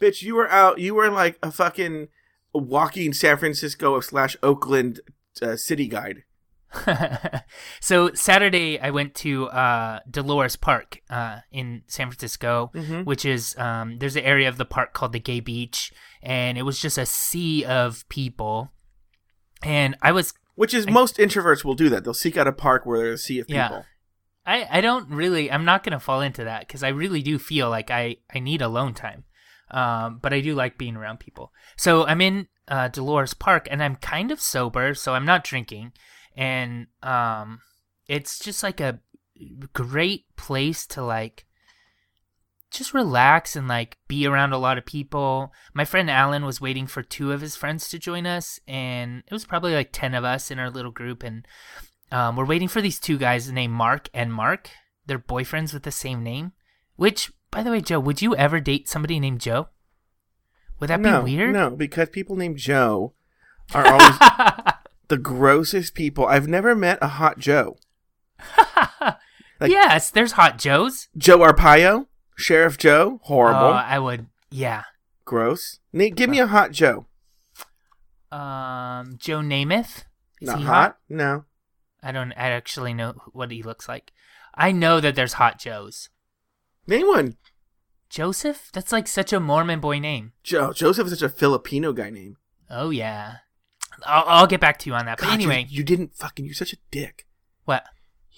Bitch, 0.00 0.22
you 0.22 0.34
were 0.34 0.50
out. 0.50 0.78
You 0.78 0.94
were 0.94 1.10
like 1.10 1.38
a 1.42 1.50
fucking 1.50 2.08
walking 2.54 3.12
San 3.12 3.36
Francisco 3.38 4.00
slash 4.00 4.36
Oakland 4.42 5.00
uh, 5.40 5.56
city 5.56 5.86
guide. 5.88 6.24
so 7.80 8.12
Saturday 8.14 8.80
I 8.80 8.90
went 8.90 9.14
to 9.16 9.46
uh, 9.48 10.00
Dolores 10.10 10.56
Park 10.56 11.00
uh, 11.10 11.40
in 11.50 11.82
San 11.86 12.08
Francisco, 12.08 12.70
Mhm. 12.74 13.04
which 13.04 13.24
is 13.24 13.56
um, 13.58 13.98
there's 13.98 14.16
an 14.16 14.24
area 14.24 14.48
of 14.48 14.56
the 14.56 14.64
park 14.64 14.92
called 14.94 15.12
the 15.12 15.20
Gay 15.20 15.40
Beach, 15.40 15.92
and 16.22 16.56
it 16.56 16.62
was 16.62 16.78
just 16.78 16.98
a 16.98 17.06
sea 17.06 17.64
of 17.64 18.08
people. 18.08 18.72
And 19.62 19.96
I 20.02 20.12
was 20.12 20.34
Which 20.54 20.74
is 20.74 20.86
I- 20.86 20.90
most 20.90 21.16
introverts 21.16 21.64
will 21.64 21.74
do 21.74 21.88
that. 21.90 22.04
They'll 22.04 22.14
seek 22.14 22.36
out 22.36 22.46
a 22.46 22.52
park 22.52 22.86
where 22.86 22.98
there's 22.98 23.20
a 23.20 23.22
sea 23.22 23.38
of 23.40 23.46
people. 23.46 23.56
Yeah. 23.56 23.82
I, 24.44 24.78
I 24.78 24.80
don't 24.80 25.08
really 25.08 25.50
I'm 25.52 25.64
not 25.64 25.84
gonna 25.84 26.00
fall 26.00 26.20
into 26.20 26.44
that 26.44 26.66
because 26.66 26.82
I 26.82 26.88
really 26.88 27.22
do 27.22 27.38
feel 27.38 27.70
like 27.70 27.90
I, 27.90 28.16
I 28.34 28.40
need 28.40 28.62
alone 28.62 28.94
time. 28.94 29.24
Um, 29.70 30.18
but 30.20 30.34
I 30.34 30.40
do 30.40 30.54
like 30.54 30.76
being 30.76 30.96
around 30.96 31.20
people. 31.20 31.52
So 31.76 32.04
I'm 32.04 32.20
in 32.20 32.48
uh, 32.68 32.88
Dolores 32.88 33.32
Park 33.34 33.68
and 33.70 33.82
I'm 33.82 33.96
kind 33.96 34.30
of 34.30 34.38
sober, 34.40 34.94
so 34.94 35.14
I'm 35.14 35.24
not 35.24 35.44
drinking, 35.44 35.92
and 36.36 36.88
um, 37.02 37.60
it's 38.06 38.38
just 38.38 38.62
like 38.62 38.80
a 38.80 39.00
great 39.72 40.26
place 40.36 40.86
to 40.88 41.02
like 41.02 41.46
just 42.72 42.94
relax 42.94 43.54
and 43.54 43.68
like 43.68 43.98
be 44.08 44.26
around 44.26 44.52
a 44.52 44.58
lot 44.58 44.78
of 44.78 44.86
people. 44.86 45.52
My 45.74 45.84
friend 45.84 46.10
Alan 46.10 46.44
was 46.44 46.60
waiting 46.60 46.86
for 46.86 47.02
two 47.02 47.32
of 47.32 47.40
his 47.40 47.54
friends 47.54 47.88
to 47.90 47.98
join 47.98 48.26
us, 48.26 48.58
and 48.66 49.22
it 49.26 49.32
was 49.32 49.44
probably 49.44 49.74
like 49.74 49.90
ten 49.92 50.14
of 50.14 50.24
us 50.24 50.50
in 50.50 50.58
our 50.58 50.70
little 50.70 50.90
group, 50.90 51.22
and 51.22 51.46
um, 52.10 52.36
we're 52.36 52.46
waiting 52.46 52.68
for 52.68 52.80
these 52.80 52.98
two 52.98 53.18
guys 53.18 53.50
named 53.50 53.72
Mark 53.72 54.08
and 54.12 54.32
Mark. 54.32 54.70
They're 55.06 55.18
boyfriends 55.18 55.72
with 55.72 55.82
the 55.82 55.90
same 55.90 56.22
name. 56.22 56.52
Which, 56.96 57.32
by 57.50 57.62
the 57.62 57.70
way, 57.70 57.80
Joe, 57.80 58.00
would 58.00 58.22
you 58.22 58.34
ever 58.36 58.60
date 58.60 58.88
somebody 58.88 59.18
named 59.18 59.40
Joe? 59.40 59.68
Would 60.80 60.90
that 60.90 61.00
no, 61.00 61.22
be 61.22 61.36
weird? 61.36 61.52
No, 61.52 61.70
because 61.70 62.08
people 62.08 62.36
named 62.36 62.58
Joe 62.58 63.14
are 63.74 63.86
always 63.86 64.18
the 65.08 65.18
grossest 65.18 65.94
people. 65.94 66.26
I've 66.26 66.48
never 66.48 66.74
met 66.74 66.98
a 67.02 67.08
hot 67.08 67.38
Joe. 67.38 67.76
Like- 69.60 69.70
yes, 69.70 70.10
there's 70.10 70.32
hot 70.32 70.58
Joes. 70.58 71.06
Joe 71.16 71.38
Arpaio, 71.38 72.06
Sheriff 72.36 72.78
Joe, 72.78 73.20
horrible, 73.24 73.60
Oh, 73.60 73.70
I 73.72 73.98
would. 73.98 74.26
Yeah. 74.50 74.84
gross. 75.24 75.78
Nate, 75.92 76.14
give 76.14 76.28
me 76.30 76.38
a 76.38 76.46
hot 76.46 76.72
Joe. 76.72 77.06
Um, 78.30 79.16
Joe 79.18 79.40
Namath. 79.40 80.04
Is 80.40 80.48
Not 80.48 80.58
he 80.58 80.64
hot? 80.64 80.98
No. 81.08 81.44
I 82.02 82.12
don't. 82.12 82.32
I 82.32 82.50
actually 82.50 82.94
know 82.94 83.14
what 83.32 83.50
he 83.50 83.62
looks 83.62 83.88
like. 83.88 84.12
I 84.54 84.72
know 84.72 85.00
that 85.00 85.14
there's 85.14 85.34
hot 85.34 85.58
Joes. 85.58 86.08
Name 86.86 87.06
one. 87.06 87.36
Joseph? 88.10 88.70
That's 88.72 88.92
like 88.92 89.06
such 89.06 89.32
a 89.32 89.40
Mormon 89.40 89.80
boy 89.80 89.98
name. 89.98 90.32
Joe. 90.42 90.72
Joseph 90.72 91.06
is 91.06 91.12
such 91.18 91.22
a 91.22 91.28
Filipino 91.28 91.92
guy 91.92 92.10
name. 92.10 92.36
Oh 92.68 92.90
yeah. 92.90 93.36
I'll, 94.04 94.24
I'll 94.26 94.46
get 94.46 94.60
back 94.60 94.78
to 94.80 94.90
you 94.90 94.94
on 94.94 95.06
that. 95.06 95.18
But 95.18 95.26
God, 95.26 95.40
you- 95.40 95.48
anyway, 95.50 95.66
you, 95.68 95.84
didn't 95.84 96.16
fucking. 96.16 96.44
You're 96.44 96.54
such 96.54 96.72
a 96.72 96.78
dick. 96.90 97.26
what? 97.64 97.84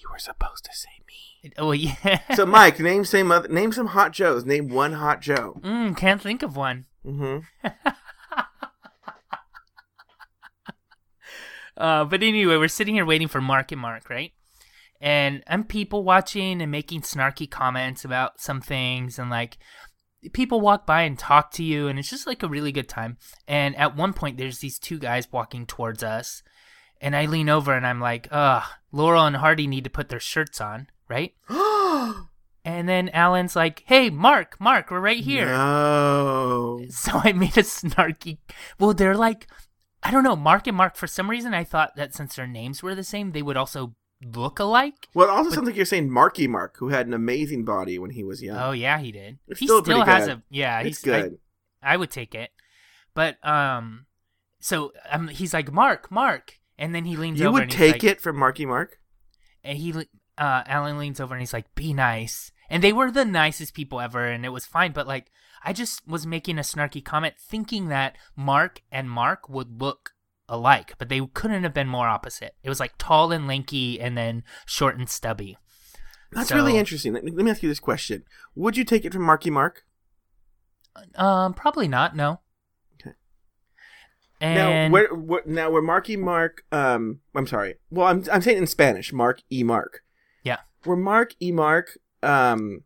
You 0.05 0.11
were 0.11 0.19
supposed 0.19 0.63
to 0.65 0.71
say 0.71 0.89
me. 1.07 1.51
Oh 1.57 1.71
yeah. 1.71 2.19
so 2.35 2.45
Mike, 2.45 2.79
name 2.79 3.05
some 3.05 3.31
other, 3.31 3.47
name 3.47 3.71
some 3.71 3.87
hot 3.87 4.13
Joes. 4.13 4.45
Name 4.45 4.69
one 4.69 4.93
hot 4.93 5.19
Joe. 5.19 5.59
Mm, 5.63 5.97
can't 5.97 6.21
think 6.21 6.43
of 6.43 6.55
one. 6.55 6.85
Mm-hmm. 7.03 7.39
uh, 11.77 12.05
but 12.05 12.21
anyway, 12.21 12.57
we're 12.57 12.67
sitting 12.67 12.93
here 12.93 13.05
waiting 13.05 13.27
for 13.27 13.41
Mark 13.41 13.71
and 13.71 13.81
Mark, 13.81 14.11
right? 14.11 14.31
And 15.01 15.43
I'm 15.47 15.63
people 15.63 16.03
watching 16.03 16.61
and 16.61 16.71
making 16.71 17.01
snarky 17.01 17.49
comments 17.49 18.05
about 18.05 18.39
some 18.39 18.61
things, 18.61 19.17
and 19.17 19.31
like 19.31 19.57
people 20.33 20.61
walk 20.61 20.85
by 20.85 21.01
and 21.01 21.17
talk 21.17 21.51
to 21.53 21.63
you, 21.63 21.87
and 21.87 21.97
it's 21.97 22.11
just 22.11 22.27
like 22.27 22.43
a 22.43 22.47
really 22.47 22.71
good 22.71 22.89
time. 22.89 23.17
And 23.47 23.75
at 23.75 23.95
one 23.95 24.13
point, 24.13 24.37
there's 24.37 24.59
these 24.59 24.77
two 24.77 24.99
guys 24.99 25.31
walking 25.31 25.65
towards 25.65 26.03
us 26.03 26.43
and 27.05 27.15
I 27.15 27.27
lean 27.27 27.49
over 27.49 27.71
and 27.71 27.85
I'm 27.85 28.01
like, 28.01 28.27
"Ugh, 28.31 28.63
Laurel 28.91 29.27
and 29.27 29.35
Hardy 29.35 29.67
need 29.67 29.83
to 29.83 29.91
put 29.91 30.09
their 30.09 30.19
shirts 30.19 30.59
on, 30.59 30.87
right?" 31.07 31.33
And 32.67 32.89
then 32.89 33.09
Alan's 33.09 33.55
like, 33.55 33.83
"Hey, 33.85 34.09
Mark, 34.09 34.59
Mark, 34.59 34.89
we're 34.89 34.99
right 34.99 35.23
here." 35.23 35.45
No. 35.45 36.81
So 36.89 37.21
I 37.23 37.31
made 37.31 37.57
a 37.57 37.61
snarky. 37.61 38.39
Well, 38.79 38.95
they're 38.95 39.15
like, 39.15 39.45
I 40.01 40.09
don't 40.09 40.23
know, 40.23 40.35
Mark 40.35 40.65
and 40.65 40.75
Mark. 40.75 40.95
For 40.95 41.05
some 41.05 41.29
reason, 41.29 41.53
I 41.53 41.63
thought 41.63 41.95
that 41.95 42.15
since 42.15 42.35
their 42.35 42.47
names 42.47 42.81
were 42.81 42.95
the 42.95 43.03
same, 43.03 43.31
they 43.31 43.43
would 43.43 43.55
also 43.55 43.93
look 44.23 44.57
alike. 44.57 45.07
Well, 45.13 45.27
it 45.27 45.31
also 45.31 45.51
sounds 45.51 45.67
like 45.67 45.75
you're 45.75 45.85
saying 45.85 46.09
Marky 46.09 46.47
Mark, 46.47 46.77
who 46.77 46.89
had 46.89 47.05
an 47.05 47.13
amazing 47.13 47.65
body 47.65 47.99
when 47.99 48.11
he 48.11 48.23
was 48.23 48.41
young. 48.41 48.57
Oh 48.57 48.71
yeah, 48.71 48.97
he 48.97 49.11
did. 49.11 49.37
It's 49.47 49.59
he 49.59 49.67
still 49.67 49.83
still, 49.83 50.03
has 50.03 50.25
good. 50.25 50.37
a 50.37 50.43
yeah. 50.49 50.79
it's 50.79 51.01
he's 51.01 51.13
I- 51.13 51.21
good. 51.21 51.37
I, 51.83 51.97
would 51.97 52.09
take 52.09 52.33
it, 52.33 52.49
but 53.13 53.37
um, 53.47 54.07
so 54.59 54.91
um, 55.11 55.27
he's 55.27 55.53
like 55.53 55.71
Mark, 55.71 56.11
Mark, 56.11 56.55
and 56.77 56.93
then 56.93 57.05
he 57.05 57.15
leans 57.15 57.41
over. 57.41 57.45
you 57.47 57.53
would 57.53 57.69
take 57.69 57.93
like, 57.93 58.03
it 58.03 58.21
from 58.21 58.37
Marky 58.37 58.65
Mark? 58.65 58.99
and 59.65 59.77
he 59.77 59.91
uh 60.37 60.63
Alan 60.65 60.97
leans 60.97 61.19
over 61.19 61.33
and 61.33 61.41
he's 61.41 61.53
like, 61.53 61.73
"Be 61.75 61.93
nice." 61.93 62.51
And 62.69 62.83
they 62.83 62.93
were 62.93 63.11
the 63.11 63.25
nicest 63.25 63.73
people 63.73 63.99
ever, 63.99 64.25
and 64.25 64.45
it 64.45 64.49
was 64.49 64.65
fine. 64.65 64.91
But 64.91 65.07
like, 65.07 65.27
I 65.63 65.73
just 65.73 66.07
was 66.07 66.25
making 66.25 66.57
a 66.57 66.61
snarky 66.61 67.03
comment, 67.03 67.35
thinking 67.39 67.89
that 67.89 68.17
Mark 68.35 68.81
and 68.91 69.09
Mark 69.09 69.49
would 69.49 69.81
look 69.81 70.11
alike, 70.47 70.93
but 70.97 71.09
they 71.09 71.21
couldn't 71.33 71.63
have 71.63 71.73
been 71.73 71.87
more 71.87 72.07
opposite. 72.07 72.55
It 72.63 72.69
was 72.69 72.79
like 72.79 72.93
tall 72.97 73.31
and 73.31 73.47
lanky, 73.47 73.99
and 73.99 74.17
then 74.17 74.43
short 74.65 74.97
and 74.97 75.09
stubby. 75.09 75.57
That's 76.31 76.49
So- 76.49 76.55
really 76.55 76.77
interesting. 76.77 77.13
Let 77.13 77.23
me, 77.23 77.31
let 77.31 77.45
me 77.45 77.51
ask 77.51 77.63
you 77.63 77.69
this 77.69 77.79
question: 77.79 78.23
Would 78.55 78.77
you 78.77 78.83
take 78.83 79.05
it 79.05 79.13
from 79.13 79.23
Marky 79.23 79.49
Mark? 79.49 79.83
Um, 81.15 81.53
probably 81.53 81.87
not. 81.87 82.15
No. 82.15 82.39
And 84.41 84.55
now, 84.55 84.93
where, 84.93 85.13
where, 85.13 85.41
now, 85.45 85.69
where 85.69 85.81
Marky 85.81 86.17
Mark, 86.17 86.63
um, 86.71 87.21
I'm 87.33 87.47
sorry. 87.47 87.75
Well, 87.89 88.07
I'm 88.07 88.23
I'm 88.31 88.41
saying 88.41 88.57
in 88.57 88.67
Spanish, 88.67 89.13
Mark 89.13 89.41
E. 89.51 89.63
Mark. 89.63 90.03
Yeah. 90.43 90.59
Were 90.83 90.97
Mark 90.97 91.35
E. 91.41 91.51
Mark, 91.51 91.97
um, 92.21 92.83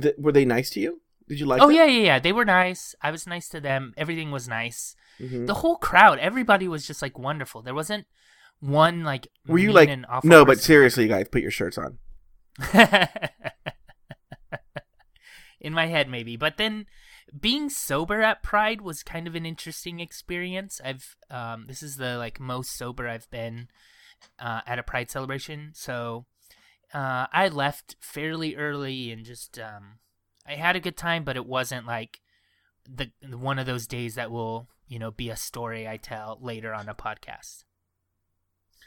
th- 0.00 0.14
were 0.18 0.32
they 0.32 0.44
nice 0.44 0.70
to 0.70 0.80
you? 0.80 1.02
Did 1.28 1.40
you 1.40 1.46
like? 1.46 1.60
oh 1.62 1.68
them? 1.68 1.76
yeah, 1.76 1.84
yeah, 1.84 2.02
yeah. 2.04 2.18
They 2.18 2.32
were 2.32 2.44
nice. 2.44 2.94
I 3.02 3.10
was 3.10 3.26
nice 3.26 3.48
to 3.50 3.60
them. 3.60 3.92
Everything 3.96 4.30
was 4.30 4.48
nice. 4.48 4.96
Mhm. 5.20 5.46
The 5.46 5.54
whole 5.54 5.76
crowd, 5.76 6.18
everybody 6.18 6.68
was 6.68 6.86
just 6.86 7.02
like 7.02 7.18
wonderful. 7.18 7.62
There 7.62 7.74
wasn't 7.74 8.06
one 8.60 9.04
like. 9.04 9.28
Were 9.46 9.58
you 9.58 9.68
mean 9.74 10.06
like 10.08 10.24
no? 10.24 10.44
But 10.44 10.60
seriously, 10.60 11.06
guys, 11.06 11.28
put 11.30 11.42
your 11.42 11.50
shirts 11.50 11.78
on. 11.78 11.98
in 15.62 15.72
my 15.72 15.86
head 15.86 16.08
maybe 16.08 16.36
but 16.36 16.56
then 16.58 16.86
being 17.38 17.70
sober 17.70 18.22
at 18.22 18.42
pride 18.42 18.80
was 18.80 19.02
kind 19.02 19.26
of 19.26 19.34
an 19.34 19.46
interesting 19.46 20.00
experience. 20.00 20.80
I've 20.84 21.16
um 21.30 21.66
this 21.66 21.82
is 21.82 21.96
the 21.96 22.16
like 22.18 22.40
most 22.40 22.76
sober 22.76 23.08
i've 23.08 23.30
been 23.30 23.68
uh, 24.38 24.60
at 24.66 24.78
a 24.78 24.82
pride 24.82 25.10
celebration. 25.10 25.72
So 25.74 26.26
uh 26.92 27.26
i 27.32 27.48
left 27.48 27.96
fairly 28.00 28.54
early 28.54 29.10
and 29.10 29.24
just 29.24 29.58
um 29.58 29.98
i 30.46 30.52
had 30.54 30.76
a 30.76 30.80
good 30.80 30.96
time 30.96 31.24
but 31.24 31.36
it 31.36 31.46
wasn't 31.46 31.86
like 31.86 32.20
the 32.86 33.10
one 33.30 33.58
of 33.58 33.64
those 33.64 33.86
days 33.86 34.14
that 34.14 34.30
will 34.30 34.68
you 34.86 34.98
know 34.98 35.10
be 35.10 35.30
a 35.30 35.36
story 35.36 35.88
i 35.88 35.96
tell 35.96 36.38
later 36.42 36.74
on 36.74 36.88
a 36.88 36.94
podcast. 36.94 37.64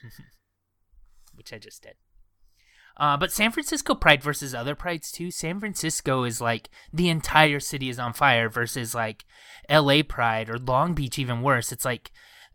Which 1.33 1.51
i 1.51 1.57
just 1.57 1.81
did 1.81 1.95
uh, 2.97 3.17
but 3.17 3.31
San 3.31 3.51
Francisco 3.51 3.95
Pride 3.95 4.23
versus 4.23 4.55
other 4.55 4.75
prides 4.75 5.11
too. 5.11 5.31
San 5.31 5.59
Francisco 5.59 6.23
is 6.23 6.39
like 6.41 6.69
the 6.93 7.09
entire 7.09 7.59
city 7.59 7.89
is 7.89 7.99
on 7.99 8.13
fire 8.13 8.49
versus 8.49 8.95
like 8.95 9.25
L.A. 9.69 10.03
Pride 10.03 10.49
or 10.49 10.57
Long 10.57 10.93
Beach, 10.93 11.19
even 11.19 11.41
worse. 11.41 11.71
It's 11.71 11.85
like 11.85 12.11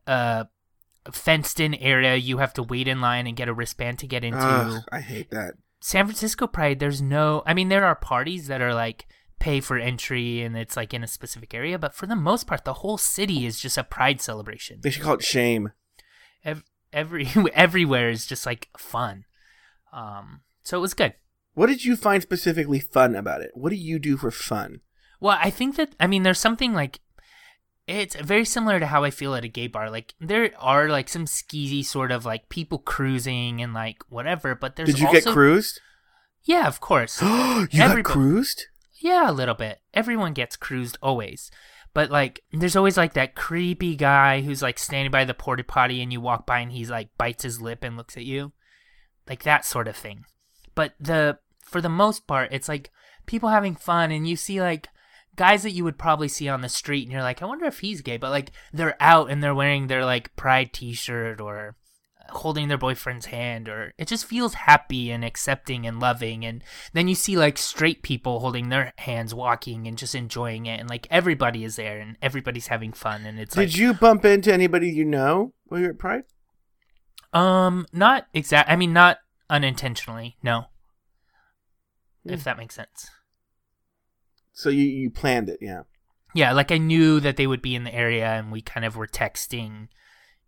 a 0.06 0.46
fenced-in 1.12 1.74
area. 1.74 2.16
You 2.16 2.38
have 2.38 2.52
to 2.54 2.62
wait 2.62 2.88
in 2.88 3.00
line 3.00 3.26
and 3.26 3.36
get 3.36 3.48
a 3.48 3.54
wristband 3.54 3.98
to 4.00 4.06
get 4.06 4.24
into. 4.24 4.38
Ugh, 4.40 4.82
I 4.92 5.00
hate 5.00 5.30
that. 5.30 5.54
San 5.80 6.06
Francisco 6.06 6.46
Pride, 6.46 6.78
there's 6.78 7.00
no. 7.02 7.42
I 7.46 7.54
mean, 7.54 7.68
there 7.68 7.84
are 7.84 7.94
parties 7.94 8.46
that 8.48 8.60
are 8.60 8.74
like 8.74 9.06
pay 9.38 9.60
for 9.60 9.78
entry 9.78 10.42
and 10.42 10.54
it's 10.56 10.76
like 10.76 10.92
in 10.92 11.02
a 11.02 11.06
specific 11.08 11.54
area, 11.54 11.78
but 11.78 11.94
for 11.94 12.06
the 12.06 12.14
most 12.16 12.46
part, 12.46 12.64
the 12.64 12.74
whole 12.74 12.98
city 12.98 13.46
is 13.46 13.58
just 13.58 13.78
a 13.78 13.84
Pride 13.84 14.20
celebration. 14.20 14.80
They 14.82 14.90
should 14.90 15.02
call 15.02 15.14
it 15.14 15.22
shame. 15.22 15.72
Ev- 16.44 16.64
Every 16.92 17.28
everywhere 17.54 18.10
is 18.10 18.26
just 18.26 18.44
like 18.46 18.68
fun. 18.76 19.24
Um, 19.92 20.40
so 20.62 20.78
it 20.78 20.80
was 20.80 20.94
good. 20.94 21.14
What 21.54 21.66
did 21.66 21.84
you 21.84 21.96
find 21.96 22.22
specifically 22.22 22.80
fun 22.80 23.16
about 23.16 23.42
it? 23.42 23.50
What 23.54 23.70
do 23.70 23.76
you 23.76 23.98
do 23.98 24.16
for 24.16 24.30
fun? 24.30 24.80
Well, 25.20 25.36
I 25.40 25.50
think 25.50 25.76
that 25.76 25.94
I 26.00 26.06
mean 26.06 26.22
there's 26.22 26.38
something 26.38 26.72
like 26.72 27.00
it's 27.86 28.14
very 28.14 28.44
similar 28.44 28.78
to 28.78 28.86
how 28.86 29.02
I 29.04 29.10
feel 29.10 29.34
at 29.34 29.44
a 29.44 29.48
gay 29.48 29.66
bar. 29.66 29.90
Like 29.90 30.14
there 30.20 30.52
are 30.58 30.88
like 30.88 31.08
some 31.08 31.24
skeezy 31.26 31.84
sort 31.84 32.12
of 32.12 32.24
like 32.24 32.48
people 32.48 32.78
cruising 32.78 33.60
and 33.60 33.74
like 33.74 33.98
whatever, 34.08 34.54
but 34.54 34.76
there's 34.76 34.88
Did 34.90 35.00
you 35.00 35.06
also 35.08 35.20
get 35.20 35.32
cruised? 35.32 35.80
Yeah, 36.44 36.66
of 36.68 36.80
course. 36.80 37.20
you 37.22 37.28
Everybody- 37.28 38.02
got 38.02 38.12
cruised? 38.12 38.66
yeah, 39.00 39.30
a 39.30 39.32
little 39.32 39.54
bit. 39.54 39.80
Everyone 39.92 40.32
gets 40.32 40.56
cruised 40.56 40.98
always. 41.02 41.50
But 41.92 42.10
like 42.10 42.40
there's 42.52 42.76
always 42.76 42.96
like 42.96 43.14
that 43.14 43.34
creepy 43.34 43.96
guy 43.96 44.40
who's 44.42 44.62
like 44.62 44.78
standing 44.78 45.10
by 45.10 45.24
the 45.24 45.34
porta 45.34 45.64
potty 45.64 46.00
and 46.00 46.12
you 46.12 46.20
walk 46.20 46.46
by 46.46 46.60
and 46.60 46.70
he's 46.70 46.90
like 46.90 47.08
bites 47.18 47.42
his 47.42 47.60
lip 47.60 47.82
and 47.82 47.96
looks 47.96 48.16
at 48.16 48.24
you. 48.24 48.52
Like 49.28 49.42
that 49.44 49.64
sort 49.64 49.88
of 49.88 49.96
thing. 49.96 50.24
But 50.74 50.94
the 50.98 51.38
for 51.70 51.80
the 51.80 51.88
most 51.88 52.26
part 52.26 52.52
it's 52.52 52.68
like 52.68 52.90
people 53.26 53.48
having 53.48 53.76
fun 53.76 54.10
and 54.10 54.28
you 54.28 54.36
see 54.36 54.60
like 54.60 54.88
guys 55.36 55.62
that 55.62 55.70
you 55.70 55.84
would 55.84 55.96
probably 55.96 56.28
see 56.28 56.48
on 56.48 56.60
the 56.60 56.68
street 56.68 57.04
and 57.04 57.12
you're 57.12 57.22
like 57.22 57.40
I 57.40 57.46
wonder 57.46 57.64
if 57.66 57.78
he's 57.78 58.02
gay 58.02 58.16
but 58.16 58.30
like 58.30 58.50
they're 58.72 59.00
out 59.00 59.30
and 59.30 59.42
they're 59.42 59.54
wearing 59.54 59.86
their 59.86 60.04
like 60.04 60.34
pride 60.34 60.72
t-shirt 60.72 61.40
or 61.40 61.76
uh, 62.20 62.32
holding 62.32 62.66
their 62.66 62.76
boyfriend's 62.76 63.26
hand 63.26 63.68
or 63.68 63.94
it 63.96 64.08
just 64.08 64.24
feels 64.24 64.54
happy 64.54 65.12
and 65.12 65.24
accepting 65.24 65.86
and 65.86 66.00
loving 66.00 66.44
and 66.44 66.64
then 66.92 67.06
you 67.06 67.14
see 67.14 67.36
like 67.36 67.56
straight 67.56 68.02
people 68.02 68.40
holding 68.40 68.68
their 68.68 68.92
hands 68.98 69.32
walking 69.32 69.86
and 69.86 69.96
just 69.96 70.16
enjoying 70.16 70.66
it 70.66 70.80
and 70.80 70.90
like 70.90 71.06
everybody 71.08 71.62
is 71.62 71.76
there 71.76 72.00
and 72.00 72.16
everybody's 72.20 72.66
having 72.66 72.92
fun 72.92 73.24
and 73.24 73.38
it's 73.38 73.54
Did 73.54 73.60
like 73.60 73.76
you 73.76 73.94
bump 73.94 74.24
into 74.24 74.52
anybody 74.52 74.90
you 74.90 75.04
know 75.04 75.54
while 75.66 75.80
you're 75.80 75.90
at 75.90 75.98
Pride? 75.98 76.24
Um 77.32 77.86
not 77.92 78.26
exact 78.34 78.68
i 78.70 78.76
mean 78.76 78.92
not 78.92 79.18
unintentionally 79.48 80.36
no 80.42 80.66
Hmm. 82.24 82.34
if 82.34 82.44
that 82.44 82.58
makes 82.58 82.74
sense 82.74 83.08
So 84.52 84.68
you, 84.68 84.84
you 84.84 85.10
planned 85.10 85.48
it, 85.48 85.58
yeah. 85.62 85.82
yeah 86.34 86.52
like 86.52 86.70
i 86.70 86.76
knew 86.78 87.18
that 87.20 87.36
they 87.36 87.46
would 87.46 87.62
be 87.62 87.74
in 87.74 87.84
the 87.84 87.94
area 87.94 88.26
and 88.26 88.52
we 88.52 88.60
kind 88.60 88.84
of 88.84 88.94
were 88.96 89.06
texting 89.06 89.88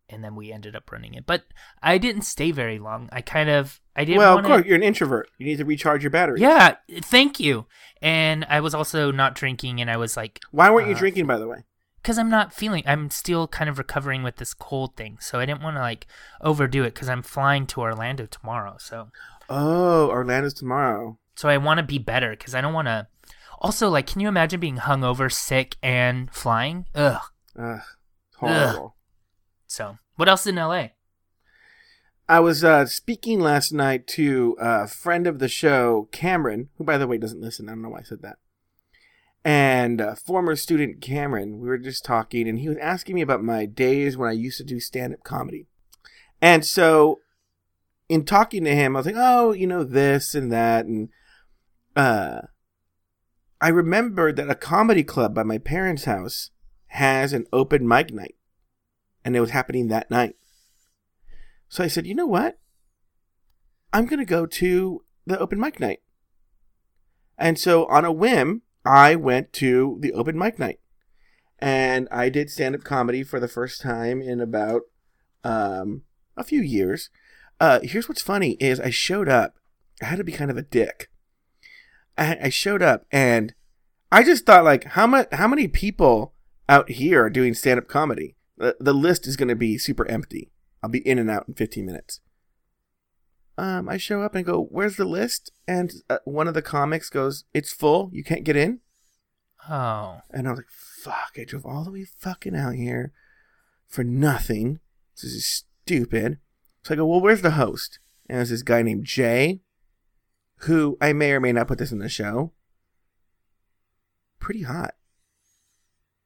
and 0.09 0.23
then 0.23 0.35
we 0.37 0.53
ended 0.53 0.77
up 0.77 0.93
running 0.93 1.15
it 1.15 1.25
but 1.25 1.45
i 1.83 1.97
didn't 1.97 2.23
stay 2.23 2.51
very 2.51 2.79
long 2.79 3.09
i 3.11 3.23
kind 3.23 3.49
of 3.49 3.81
i 3.97 4.05
didn't 4.05 4.19
well, 4.19 4.35
wanna... 4.35 4.49
of 4.49 4.53
course, 4.53 4.67
you're 4.67 4.77
an 4.77 4.83
introvert. 4.83 5.29
You 5.39 5.47
need 5.47 5.57
to 5.59 5.65
recharge 5.65 6.03
your 6.03 6.11
battery. 6.11 6.41
Yeah, 6.41 6.77
thank 7.03 7.41
you. 7.41 7.67
And 8.03 8.45
I 8.49 8.61
was 8.61 8.75
also 8.75 9.11
not 9.11 9.35
drinking, 9.35 9.81
and 9.83 9.91
I 9.91 9.97
was 9.99 10.17
like, 10.17 10.41
Why 10.51 10.71
weren't 10.71 10.89
you 10.89 10.95
Uh, 10.95 10.99
drinking, 10.99 11.27
by 11.27 11.37
the 11.39 11.47
way? 11.47 11.65
Because 12.03 12.19
I'm 12.19 12.29
not 12.31 12.53
feeling, 12.53 12.83
I'm 12.87 13.11
still 13.11 13.47
kind 13.47 13.71
of 13.71 13.79
recovering 13.79 14.23
with 14.25 14.37
this 14.37 14.55
cold 14.55 14.97
thing, 14.97 15.19
so 15.21 15.39
I 15.39 15.47
didn't 15.47 15.63
want 15.63 15.77
to 15.77 15.81
like 15.81 16.07
overdo 16.41 16.83
it 16.83 16.95
because 16.95 17.09
I'm 17.09 17.23
flying 17.23 17.67
to 17.69 17.81
Orlando 17.81 18.27
tomorrow, 18.27 18.77
so 18.79 19.09
Oh, 19.49 20.09
Orlando's 20.11 20.55
tomorrow. 20.55 21.19
so 21.37 21.49
I 21.49 21.57
want 21.59 21.79
to 21.79 21.83
be 21.85 21.99
better 21.99 22.31
because 22.31 22.55
I 22.55 22.61
don't 22.61 22.75
want 22.75 22.89
to. 22.89 23.07
Also, 23.61 23.89
like, 23.89 24.09
can 24.09 24.21
you 24.21 24.27
imagine 24.29 24.59
being 24.59 24.79
hungover, 24.79 25.31
sick, 25.33 25.77
and 25.83 26.33
flying? 26.35 26.87
Ugh. 26.97 27.21
Ugh, 27.57 27.81
horrible. 28.37 28.97
So, 29.69 29.99
what 30.17 30.29
else 30.29 30.47
in 30.49 30.57
LA? 30.57 30.89
I 32.29 32.41
was 32.41 32.65
uh, 32.65 32.87
speaking 32.87 33.41
last 33.41 33.73
night 33.73 34.07
to 34.09 34.57
a 34.59 34.89
friend 34.89 35.27
of 35.27 35.39
the 35.39 35.49
show, 35.49 36.09
Cameron, 36.13 36.71
who, 36.77 36.85
by 36.85 36.99
the 36.99 37.07
way, 37.07 37.19
doesn't 37.19 37.41
listen. 37.41 37.69
I 37.69 37.73
don't 37.73 37.83
know 37.83 37.91
why 37.91 38.01
I 38.01 38.03
said 38.05 38.23
that. 38.23 38.39
And 39.45 40.01
uh, 40.01 40.15
former 40.15 40.55
student 40.55 41.01
Cameron, 41.01 41.59
we 41.59 41.69
were 41.69 41.79
just 41.79 42.05
talking, 42.05 42.49
and 42.49 42.61
he 42.61 42.69
was 42.69 42.79
asking 42.79 43.17
me 43.17 43.23
about 43.23 43.43
my 43.43 43.67
days 43.67 44.17
when 44.17 44.29
I 44.29 44.33
used 44.33 44.59
to 44.59 44.65
do 44.65 44.79
stand 44.79 45.15
up 45.15 45.25
comedy. 45.25 45.67
And 46.41 46.65
so, 46.65 47.21
in 48.09 48.25
talking 48.25 48.65
to 48.65 48.75
him, 48.75 48.95
I 48.95 49.01
was 49.01 49.07
like, 49.07 49.17
oh, 49.19 49.53
you 49.53 49.67
know, 49.67 49.83
this 49.83 50.35
and 50.35 50.53
that. 50.53 50.87
And 50.87 51.09
uh, 51.97 52.43
I 53.61 53.69
remembered 53.69 54.37
that 54.37 54.51
a 54.51 54.55
comedy 54.55 55.03
club 55.03 55.35
by 55.35 55.43
my 55.43 55.59
parents' 55.59 56.05
house 56.05 56.51
has 56.89 57.33
an 57.33 57.47
open 57.53 57.87
mic 57.87 58.13
night. 58.13 58.37
And 59.25 59.35
it 59.37 59.41
was 59.41 59.51
happening 59.51 59.89
that 59.89 60.11
night. 60.11 60.37
So 61.69 61.83
I 61.83 61.87
said, 61.87 62.07
you 62.07 62.15
know 62.15 62.27
what? 62.27 62.59
I'm 63.93 64.07
going 64.07 64.19
to 64.19 64.25
go 64.25 64.47
to 64.47 65.05
the 65.27 65.39
open 65.39 65.59
mic 65.59 65.81
night. 65.81 66.01
And 67.39 67.59
so 67.59 67.87
on 67.87 68.05
a 68.05 68.13
whim, 68.13 68.63
I 68.85 69.15
went 69.15 69.53
to 69.55 69.99
the 70.01 70.13
open 70.13 70.39
mic 70.39 70.59
night. 70.59 70.81
And 71.59 72.09
I 72.11 72.29
did 72.29 72.51
stand 72.51 72.75
up 72.75 72.83
comedy 72.83 73.23
for 73.23 73.39
the 73.39 73.49
first 73.49 73.81
time 73.81 74.21
in 74.21 74.41
about 74.41 74.83
um, 75.45 76.03
a 76.37 76.43
few 76.43 76.61
years. 76.61 77.09
Uh, 77.61 77.79
here's 77.83 78.09
what's 78.09 78.23
funny 78.23 78.53
is 78.59 78.81
I 78.81 78.91
showed 78.91 79.29
up. 79.29 79.55
I 80.03 80.07
had 80.07 80.19
to 80.19 80.25
be 80.25 80.33
kind 80.33 80.51
of 80.51 80.57
a 80.57 80.63
dick. 80.63 81.09
I, 82.19 82.37
I 82.43 82.49
showed 82.49 82.83
up 82.83 83.07
and 83.13 83.55
I 84.11 84.25
just 84.25 84.45
thought 84.45 84.65
like 84.65 84.85
how 84.85 85.07
much 85.07 85.29
how 85.33 85.47
many 85.47 85.69
people 85.69 86.35
out 86.69 86.91
here 86.91 87.25
are 87.25 87.31
doing 87.31 87.55
stand 87.55 87.79
up 87.79 87.87
comedy? 87.87 88.35
The, 88.59 88.77
the 88.81 88.93
list 88.93 89.27
is 89.27 89.37
going 89.37 89.49
to 89.49 89.57
be 89.57 89.79
super 89.79 90.07
empty. 90.09 90.51
I'll 90.83 90.91
be 90.91 91.07
in 91.07 91.19
and 91.19 91.31
out 91.31 91.47
in 91.47 91.55
15 91.55 91.87
minutes. 91.87 92.21
Um, 93.59 93.89
I 93.89 93.97
show 93.97 94.23
up 94.23 94.35
and 94.35 94.45
go, 94.45 94.67
"Where's 94.71 94.97
the 94.97 95.05
list?" 95.05 95.53
And 95.69 95.93
uh, 96.09 96.19
one 96.25 96.49
of 96.49 96.55
the 96.55 96.63
comics 96.63 97.11
goes, 97.11 97.45
"It's 97.53 97.73
full. 97.73 98.11
You 98.13 98.25
can't 98.25 98.45
get 98.45 98.57
in." 98.57 98.81
Oh. 99.69 100.21
And 100.31 100.47
I 100.47 100.51
was 100.51 100.61
like, 100.61 100.71
"Fuck!" 100.71 101.37
I 101.39 101.45
drove 101.45 101.67
all 101.67 101.85
the 101.85 101.93
way 101.93 102.07
fucking 102.19 102.57
out 102.57 102.75
here 102.75 103.13
for 103.87 104.05
nothing. 104.05 104.81
This 105.15 105.33
is 105.33 105.65
stupid. 105.85 106.39
So 106.83 106.95
I 106.95 106.97
go, 106.97 107.07
"Well, 107.07 107.21
where's 107.21 107.43
the 107.43 107.53
host?" 107.53 107.99
And 108.29 108.39
there's 108.39 108.51
this 108.51 108.63
guy 108.63 108.83
named 108.83 109.05
Jay, 109.05 109.61
who 110.61 110.97
I 111.01 111.13
may 111.13 111.33
or 111.33 111.41
may 111.41 111.53
not 111.53 111.69
put 111.69 111.79
this 111.79 111.93
in 111.93 111.99
the 111.99 112.09
show. 112.09 112.53
Pretty 114.39 114.63
hot, 114.63 114.95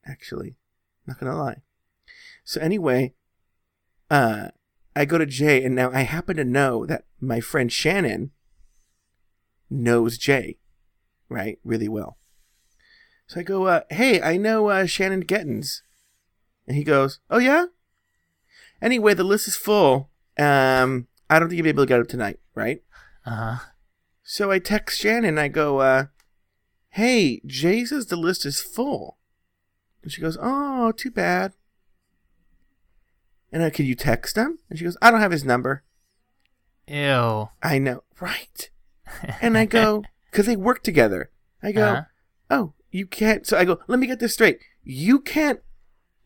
actually. 0.07 0.57
Not 1.07 1.19
gonna 1.19 1.37
lie. 1.37 1.63
So 2.45 2.61
anyway, 2.61 3.15
uh, 4.11 4.49
I 4.97 5.05
go 5.05 5.19
to 5.19 5.27
Jay, 5.27 5.63
and 5.63 5.75
now 5.75 5.91
I 5.93 6.01
happen 6.01 6.37
to 6.39 6.45
know 6.45 6.87
that 6.87 7.05
my 7.21 7.39
friend 7.39 7.71
Shannon 7.71 8.31
knows 9.69 10.17
Jay, 10.17 10.59
right, 11.29 11.59
really 11.63 11.89
well. 11.89 12.17
So 13.27 13.41
I 13.41 13.43
go, 13.43 13.67
uh, 13.67 13.81
hey, 13.91 14.23
I 14.23 14.39
know 14.39 14.69
uh, 14.69 14.87
Shannon 14.87 15.25
Gettins. 15.25 15.83
And 16.67 16.77
he 16.77 16.83
goes, 16.83 17.21
oh, 17.29 17.39
yeah? 17.39 17.67
Anyway, 18.81 19.13
the 19.13 19.23
list 19.23 19.47
is 19.47 19.57
full. 19.57 20.11
Um, 20.39 21.09
I 21.29 21.39
don't 21.39 21.49
think 21.49 21.59
you'll 21.59 21.65
be 21.65 21.71
able 21.71 21.85
to 21.85 21.89
get 21.89 22.01
it 22.01 22.09
tonight, 22.09 22.41
right? 22.55 22.83
Uh 23.25 23.31
huh. 23.31 23.65
So 24.23 24.51
I 24.51 24.59
text 24.59 24.99
Shannon. 24.99 25.39
I 25.39 25.49
go, 25.49 25.81
uh, 25.81 26.07
hey, 26.91 27.43
Jay 27.45 27.85
says 27.85 28.07
the 28.07 28.17
list 28.17 28.47
is 28.47 28.63
full. 28.63 29.19
And 30.03 30.11
she 30.11 30.23
goes, 30.23 30.39
oh, 30.41 30.93
too 30.93 31.11
bad. 31.11 31.53
And 33.57 33.65
I, 33.65 33.71
can 33.71 33.87
you 33.87 33.95
text 33.95 34.37
him? 34.37 34.59
And 34.69 34.79
she 34.79 34.85
goes, 34.85 34.99
I 35.01 35.11
don't 35.11 35.23
have 35.23 35.31
his 35.33 35.43
number. 35.43 35.83
Ew. 36.87 37.49
I 37.63 37.79
know, 37.79 38.03
right? 38.21 38.71
And 39.41 39.57
I 39.57 39.65
go, 39.65 40.05
because 40.31 40.45
they 40.45 40.57
work 40.57 40.83
together. 40.83 41.31
I 41.63 41.73
go, 41.73 41.83
Uh-huh. 41.87 42.03
oh, 42.51 42.73
you 42.91 43.07
can't. 43.07 43.47
So 43.47 43.57
I 43.57 43.65
go, 43.65 43.79
let 43.87 43.99
me 43.99 44.07
get 44.07 44.19
this 44.21 44.35
straight. 44.35 44.59
You 44.83 45.21
can't. 45.21 45.61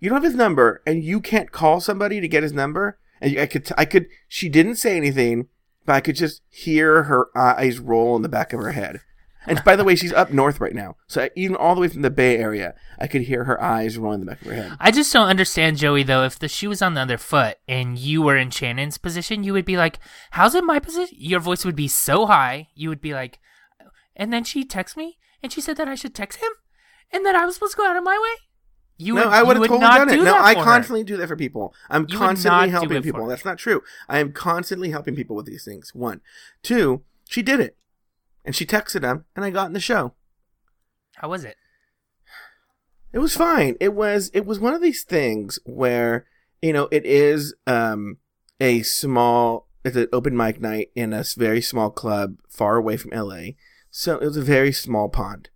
You 0.01 0.09
don't 0.09 0.17
have 0.17 0.25
his 0.25 0.35
number, 0.35 0.83
and 0.85 1.05
you 1.05 1.21
can't 1.21 1.53
call 1.53 1.81
somebody 1.81 2.21
to 2.21 2.27
get 2.27 2.43
his 2.43 2.53
number. 2.53 2.99
And 3.21 3.39
I 3.39 3.47
could, 3.47 3.71
I 3.79 3.85
could. 3.85 4.07
She 4.27 4.49
didn't 4.49 4.75
say 4.75 4.97
anything, 4.97 5.47
but 5.87 5.93
I 5.95 6.01
could 6.01 6.17
just 6.17 6.43
hear 6.49 7.05
her 7.05 7.29
eyes 7.37 7.79
roll 7.79 8.17
in 8.17 8.23
the 8.23 8.29
back 8.29 8.53
of 8.53 8.59
her 8.59 8.73
head. 8.73 9.03
And 9.47 9.63
by 9.65 9.75
the 9.75 9.85
way, 9.85 9.97
she's 9.97 10.13
up 10.13 10.33
north 10.33 10.61
right 10.61 10.75
now, 10.75 10.97
so 11.07 11.29
even 11.35 11.57
all 11.57 11.75
the 11.75 11.81
way 11.81 11.89
from 11.89 12.03
the 12.03 12.11
Bay 12.11 12.37
Area, 12.37 12.75
I 12.99 13.07
could 13.07 13.23
hear 13.23 13.45
her 13.45 13.61
eyes 13.63 13.97
roll 13.97 14.13
in 14.13 14.21
the 14.21 14.27
back 14.27 14.43
of 14.43 14.49
her 14.49 14.55
head. 14.55 14.77
I 14.79 14.91
just 14.91 15.13
don't 15.13 15.29
understand, 15.29 15.79
Joey, 15.79 16.03
though. 16.03 16.25
If 16.25 16.39
the 16.39 16.49
shoe 16.49 16.69
was 16.69 16.83
on 16.83 16.95
the 16.95 17.01
other 17.01 17.17
foot 17.17 17.57
and 17.67 17.99
you 17.99 18.21
were 18.21 18.37
in 18.37 18.51
Shannon's 18.51 18.99
position, 18.99 19.43
you 19.43 19.53
would 19.55 19.65
be 19.65 19.77
like, 19.79 19.99
How's 20.33 20.55
it 20.55 20.65
my 20.65 20.79
position? 20.79 21.17
Your 21.19 21.41
voice 21.41 21.65
would 21.65 21.77
be 21.77 21.89
so 21.89 22.27
high. 22.27 22.69
You 22.75 22.91
would 22.91 23.01
be 23.01 23.15
like, 23.15 23.39
And 24.15 24.33
then 24.33 24.45
she 24.45 24.65
texted 24.65 24.99
me 24.99 25.17
and 25.43 25.51
she 25.51 25.61
said 25.63 25.77
that 25.79 25.89
I 25.89 25.95
should 25.95 26.15
text 26.15 26.41
him 26.41 26.51
and 27.11 27.25
that 27.25 27.35
I 27.35 27.47
was 27.47 27.55
supposed 27.55 27.73
to 27.73 27.79
go 27.79 27.89
out 27.89 27.97
of 27.97 28.05
my 28.05 28.19
way. 28.23 28.43
You 28.99 29.15
no, 29.15 29.25
would, 29.25 29.33
I 29.33 29.43
would 29.43 29.57
have 29.57 29.63
totally 29.65 29.81
not 29.81 29.97
done 29.97 30.09
it. 30.11 30.17
do 30.17 30.25
No, 30.25 30.37
I 30.39 30.53
for 30.53 30.59
her. 30.61 30.65
constantly 30.67 31.05
do 31.05 31.17
that 31.17 31.29
for 31.29 31.37
people. 31.37 31.75
I'm 31.89 32.07
You 32.11 32.19
constantly 32.19 32.69
helping 32.69 33.03
people. 33.03 33.27
That's 33.27 33.47
not 33.47 33.57
true. 33.57 33.81
I 34.11 34.19
am 34.19 34.33
constantly 34.33 34.91
helping 34.91 35.17
people 35.17 35.35
with 35.35 35.47
these 35.47 35.65
things. 35.65 35.95
One, 35.95 36.21
two. 36.63 37.03
She 37.26 37.43
did 37.43 37.61
it, 37.61 37.76
and 38.45 38.55
she 38.55 38.67
texted 38.67 39.03
him, 39.03 39.25
and 39.37 39.45
I 39.45 39.50
got 39.50 39.67
in 39.67 39.73
the 39.73 39.81
show. 39.81 40.15
How 41.17 41.29
was 41.29 41.45
it? 41.45 41.57
It 43.13 43.19
was 43.19 43.37
fine. 43.37 43.76
It 43.81 43.95
was 43.95 44.31
it 44.33 44.47
was 44.47 44.61
one 44.61 44.75
of 44.75 44.83
these 44.83 45.03
things 45.05 45.59
where 45.65 46.26
you 46.63 46.73
know 46.73 46.89
it 46.91 47.05
is 47.05 47.55
um 47.67 48.19
a 48.61 48.83
small 48.83 49.67
it's 49.85 49.97
an 49.97 50.09
open 50.13 50.37
mic 50.37 50.61
night 50.61 50.91
in 50.95 51.13
a 51.13 51.25
very 51.37 51.61
small 51.61 51.91
club 51.91 52.37
far 52.49 52.76
away 52.76 52.97
from 52.97 53.13
LA. 53.13 53.53
So 53.91 54.17
it 54.19 54.26
was 54.26 54.37
a 54.37 54.43
very 54.43 54.73
small 54.73 55.09
pond. 55.09 55.49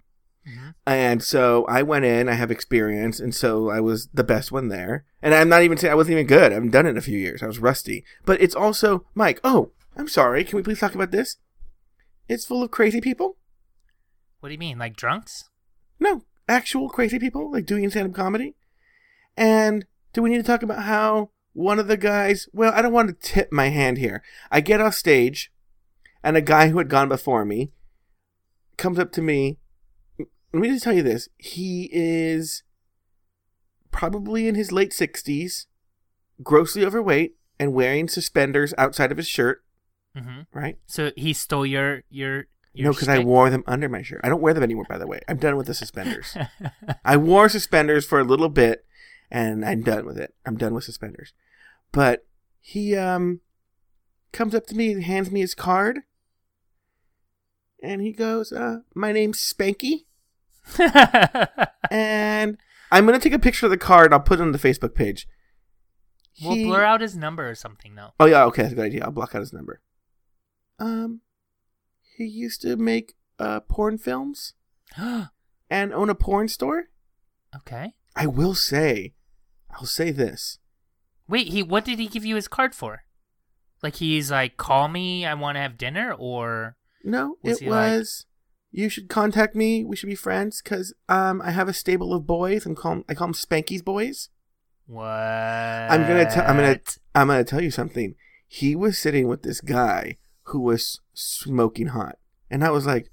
Mhm. 0.47 0.75
And 0.87 1.23
so 1.23 1.65
I 1.67 1.83
went 1.83 2.05
in, 2.05 2.29
I 2.29 2.35
have 2.35 2.51
experience, 2.51 3.21
and 3.21 3.35
so 3.35 3.71
I 3.71 3.81
was 3.81 4.09
the 4.13 4.25
best 4.25 4.51
one 4.53 4.69
there. 4.69 5.05
And 5.23 5.35
I'm 5.35 5.49
not 5.49 5.63
even 5.63 5.79
saying 5.79 5.93
I 5.93 5.95
wasn't 5.95 6.15
even 6.15 6.27
good. 6.27 6.51
I 6.51 6.55
haven't 6.55 6.71
done 6.71 6.87
it 6.87 6.91
in 6.91 6.97
a 6.99 7.03
few 7.03 7.19
years. 7.19 7.43
I 7.43 7.47
was 7.47 7.59
rusty. 7.59 8.05
But 8.27 8.43
it's 8.43 8.55
also 8.55 9.07
Mike, 9.15 9.41
oh, 9.45 9.71
I'm 9.97 10.09
sorry, 10.09 10.43
can 10.45 10.57
we 10.57 10.63
please 10.63 10.81
talk 10.81 10.95
about 10.95 11.13
this? 11.13 11.37
It's 12.29 12.47
full 12.47 12.63
of 12.63 12.71
crazy 12.71 13.01
people? 13.01 13.37
What 14.41 14.49
do 14.49 14.53
you 14.53 14.59
mean? 14.59 14.79
Like 14.79 14.97
drunks? 14.97 15.49
No, 16.01 16.23
actual 16.49 16.89
crazy 16.89 17.19
people 17.19 17.51
like 17.53 17.67
doing 17.67 17.89
stand 17.91 18.09
up 18.09 18.15
comedy. 18.15 18.55
And 19.37 19.87
do 20.13 20.23
we 20.23 20.31
need 20.31 20.39
to 20.39 20.43
talk 20.43 20.63
about 20.63 20.85
how 20.85 21.31
one 21.53 21.79
of 21.79 21.89
the 21.89 21.97
guys, 21.97 22.49
well, 22.53 22.73
I 22.75 22.83
don't 22.83 22.93
want 22.93 23.09
to 23.09 23.33
tip 23.33 23.53
my 23.53 23.69
hand 23.69 23.99
here. 23.99 24.23
I 24.51 24.61
get 24.61 24.81
off 24.81 24.95
stage, 24.95 25.53
and 26.23 26.37
a 26.37 26.43
guy 26.43 26.69
who 26.69 26.79
had 26.79 26.89
gone 26.89 27.09
before 27.09 27.45
me 27.45 27.73
comes 28.77 28.99
up 28.99 29.13
to 29.13 29.23
me. 29.23 29.59
Let 30.19 30.61
me 30.61 30.69
just 30.69 30.85
tell 30.85 30.93
you 30.93 31.03
this. 31.03 31.29
He 31.37 31.89
is 31.93 32.63
probably 33.91 34.49
in 34.49 34.55
his 34.57 34.73
late 34.73 34.91
60s, 34.91 35.67
grossly 36.43 36.85
overweight, 36.85 37.37
and 37.59 37.73
wearing 37.73 38.09
suspenders 38.09 38.75
outside 38.77 39.13
of 39.13 39.17
his 39.17 39.29
shirt, 39.29 39.65
hmm 40.17 40.41
right? 40.53 40.79
So 40.87 41.11
he 41.17 41.33
stole 41.33 41.67
your 41.67 42.03
your. 42.11 42.47
your 42.73 42.87
no, 42.87 42.93
because 42.93 43.09
I 43.09 43.19
wore 43.21 43.51
them 43.51 43.65
under 43.67 43.89
my 43.89 44.03
shirt. 44.03 44.21
I 44.25 44.29
don't 44.29 44.41
wear 44.41 44.55
them 44.55 44.63
anymore, 44.63 44.87
by 44.89 44.99
the 44.99 45.07
way. 45.07 45.21
I'm 45.29 45.37
done 45.39 45.57
with 45.57 45.67
the 45.67 45.75
suspenders. 45.75 46.37
I 47.05 47.17
wore 47.17 47.49
suspenders 47.49 48.07
for 48.07 48.19
a 48.21 48.25
little 48.25 48.49
bit 48.49 48.85
and 49.31 49.65
I'm 49.65 49.83
done 49.83 50.07
with 50.07 50.19
it. 50.19 50.35
I'm 50.47 50.57
done 50.57 50.75
with 50.75 50.85
suspenders. 50.85 51.33
But 51.93 52.27
he 52.61 52.97
um 52.97 53.41
comes 54.33 54.55
up 54.55 54.67
to 54.67 54.75
me 54.77 54.93
and 54.93 55.03
hands 55.05 55.31
me 55.31 55.41
his 55.41 55.55
card. 55.55 56.01
And 57.83 58.01
he 58.01 58.13
goes, 58.13 58.51
uh, 58.53 58.79
my 58.95 59.13
name's 59.13 59.39
Spanky. 59.39 60.05
And 61.91 62.57
I'm 62.91 63.05
gonna 63.07 63.19
take 63.19 63.33
a 63.35 63.39
picture 63.39 63.67
of 63.67 63.71
the 63.71 63.77
card, 63.79 64.13
I'll 64.13 64.21
put 64.21 64.39
it 64.41 64.43
on 64.43 64.53
the 64.53 64.59
Facebook 64.59 64.95
page. 64.95 65.29
we'll 66.43 66.55
He- 66.55 66.65
blur 66.65 66.83
out 66.83 67.01
his 67.03 67.15
number 67.17 67.49
or 67.49 67.55
something, 67.55 67.95
though. 67.95 68.13
Oh 68.19 68.25
yeah, 68.25 68.45
okay, 68.47 68.63
that's 68.63 68.73
a 68.73 68.77
good 68.77 68.87
idea. 68.87 69.05
I'll 69.05 69.11
block 69.11 69.35
out 69.35 69.41
his 69.41 69.53
number. 69.53 69.81
Um 70.79 71.21
he 72.17 72.25
used 72.25 72.63
to 72.63 72.77
make 72.77 73.15
uh 73.39 73.61
porn 73.61 73.99
films 73.99 74.55
and 74.97 75.93
own 75.93 76.11
a 76.11 76.15
porn 76.15 76.49
store. 76.49 76.85
okay. 77.57 77.95
I 78.17 78.27
will 78.29 78.55
say, 78.55 79.15
I'll 79.77 79.87
say 79.87 80.13
this. 80.13 80.59
Wait, 81.27 81.49
he 81.49 81.63
what 81.63 81.85
did 81.85 81.99
he 81.99 82.07
give 82.07 82.25
you 82.25 82.37
his 82.37 82.49
card 82.49 82.75
for? 82.75 83.03
Like 83.83 83.97
he's 83.97 84.31
like, 84.31 84.57
call 84.57 84.89
me, 84.89 85.27
I 85.27 85.35
want 85.35 85.57
to 85.57 85.61
have 85.61 85.77
dinner, 85.77 86.13
or 86.17 86.77
No, 87.03 87.37
Was 87.43 87.61
it 87.61 87.65
he 87.65 87.71
like- 87.71 87.91
was. 87.99 88.27
You 88.77 88.89
should 88.89 89.09
contact 89.09 89.55
me. 89.55 89.85
We 89.85 89.95
should 89.95 90.09
be 90.09 90.15
friends 90.17 90.61
because 90.63 90.93
um 91.09 91.41
I 91.43 91.51
have 91.53 91.69
a 91.69 91.73
stable 91.73 92.13
of 92.13 92.27
boys. 92.27 92.67
I'm 92.67 92.75
call 92.75 93.03
I 93.09 93.15
call 93.15 93.29
them 93.29 93.35
Spanky's 93.35 93.83
boys. 93.83 94.31
what? 94.87 95.05
I'm 95.07 96.03
gonna 96.09 96.29
tell. 96.31 96.45
I'm 96.49 96.57
gonna. 96.57 96.81
I'm 97.15 97.29
gonna 97.29 97.45
tell 97.45 97.63
you 97.63 97.71
something. 97.71 98.15
He 98.49 98.75
was 98.77 98.99
sitting 98.99 99.29
with 99.29 99.43
this 99.43 99.61
guy 99.61 100.19
who 100.45 100.61
was 100.61 101.01
smoking 101.13 101.89
hot, 101.89 102.19
and 102.51 102.65
I 102.65 102.71
was 102.71 102.87
like, 102.87 103.11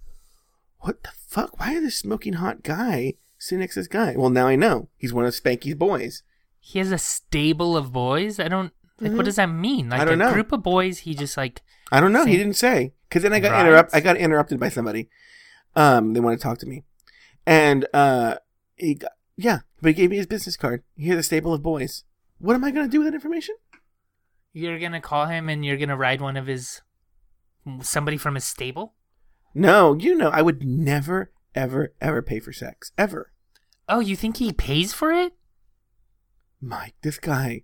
"What 0.80 1.04
the 1.04 1.10
fuck? 1.28 1.60
Why 1.60 1.74
is 1.74 1.84
this 1.84 1.98
smoking 1.98 2.34
hot 2.34 2.64
guy 2.64 3.16
sitting 3.38 3.60
next 3.60 3.76
to 3.76 3.82
this 3.82 3.88
guy?" 3.88 4.16
Well, 4.18 4.30
now 4.30 4.48
I 4.48 4.56
know 4.56 4.90
he's 4.98 5.14
one 5.14 5.26
of 5.26 5.34
Spanky's 5.34 5.76
boys. 5.76 6.24
He 6.60 6.80
has 6.80 6.92
a 6.92 6.98
stable 6.98 7.76
of 7.78 7.92
boys. 7.92 8.40
I 8.40 8.48
don't 8.48 8.72
like. 9.00 9.12
Mhm. 9.12 9.18
What 9.18 9.26
does 9.26 9.38
that 9.38 9.48
mean? 9.48 9.90
Like 9.90 10.02
I 10.02 10.06
don't 10.06 10.22
a 10.22 10.26
know. 10.26 10.34
group 10.34 10.52
of 10.52 10.62
boys. 10.64 11.00
He 11.00 11.16
just 11.16 11.38
like. 11.38 11.62
I 11.92 12.00
don't 12.00 12.14
know. 12.14 12.26
He 12.26 12.38
didn't 12.38 12.54
say 12.56 12.94
because 13.10 13.24
then 13.24 13.34
I 13.34 13.40
got 13.40 13.52
Right. 13.52 13.62
interrupt. 13.66 13.94
I 13.96 14.00
got 14.00 14.16
interrupted 14.18 14.60
by 14.60 14.70
somebody. 14.70 15.10
Um, 15.76 16.14
they 16.14 16.20
want 16.20 16.38
to 16.40 16.44
talk 16.44 16.58
to 16.60 16.66
me, 16.66 16.84
and 17.46 17.86
uh, 17.94 18.36
he 18.76 18.94
got, 18.96 19.12
yeah, 19.38 19.60
but 19.82 19.90
he 19.90 19.94
gave 19.94 20.10
me 20.10 20.18
his 20.18 20.26
business 20.28 20.58
card. 20.58 20.84
He 20.96 21.08
has 21.10 21.18
a 21.20 21.24
stable 21.24 21.54
of 21.54 21.64
boys. 21.64 22.04
What 22.40 22.56
am 22.56 22.64
I 22.64 22.72
gonna 22.72 22.88
do 22.90 23.00
with 23.00 23.08
that 23.08 23.14
information? 23.16 23.56
You're 24.54 24.80
gonna 24.80 25.00
call 25.02 25.28
him 25.28 25.48
and 25.50 25.64
you're 25.66 25.78
gonna 25.78 25.96
ride 25.98 26.20
one 26.22 26.36
of 26.36 26.48
his 26.48 26.82
somebody 27.82 28.18
from 28.18 28.36
his 28.36 28.46
stable. 28.46 28.94
No, 29.54 29.94
you 29.96 30.16
know 30.16 30.30
I 30.30 30.42
would 30.42 30.64
never, 30.66 31.32
ever, 31.54 31.94
ever 32.02 32.22
pay 32.22 32.40
for 32.40 32.54
sex 32.54 32.92
ever. 32.98 33.32
Oh, 33.90 34.00
you 34.00 34.16
think 34.16 34.38
he 34.38 34.54
pays 34.54 34.94
for 34.94 35.12
it? 35.12 35.34
Mike, 36.62 36.96
this 37.02 37.18
guy, 37.20 37.64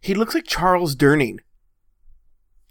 he 0.00 0.14
looks 0.14 0.34
like 0.34 0.44
Charles 0.46 0.94
Durning. 0.96 1.38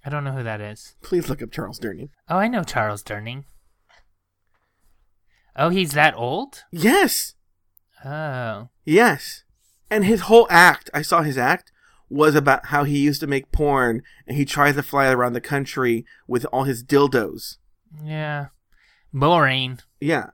I 0.05 0.09
don't 0.09 0.23
know 0.23 0.31
who 0.33 0.43
that 0.43 0.61
is. 0.61 0.95
Please 1.01 1.29
look 1.29 1.41
up 1.41 1.51
Charles 1.51 1.79
Durning. 1.79 2.09
Oh, 2.29 2.37
I 2.37 2.47
know 2.47 2.63
Charles 2.63 3.03
Durning. 3.03 3.45
Oh, 5.55 5.69
he's 5.69 5.91
that 5.93 6.15
old? 6.15 6.63
Yes, 6.71 7.35
Oh. 8.05 8.69
yes, 8.85 9.43
and 9.89 10.05
his 10.05 10.21
whole 10.21 10.47
act. 10.49 10.89
I 10.93 11.01
saw 11.01 11.21
his 11.21 11.37
act 11.37 11.71
was 12.09 12.35
about 12.35 12.67
how 12.67 12.83
he 12.83 12.97
used 12.99 13.21
to 13.21 13.27
make 13.27 13.51
porn 13.51 14.01
and 14.27 14.35
he 14.37 14.45
tries 14.45 14.75
to 14.75 14.83
fly 14.83 15.07
around 15.11 15.33
the 15.33 15.41
country 15.41 16.05
with 16.27 16.45
all 16.45 16.63
his 16.63 16.83
dildos. 16.83 17.57
Yeah. 18.03 18.47
Boring. 19.13 19.79
Yeah. 19.99 20.31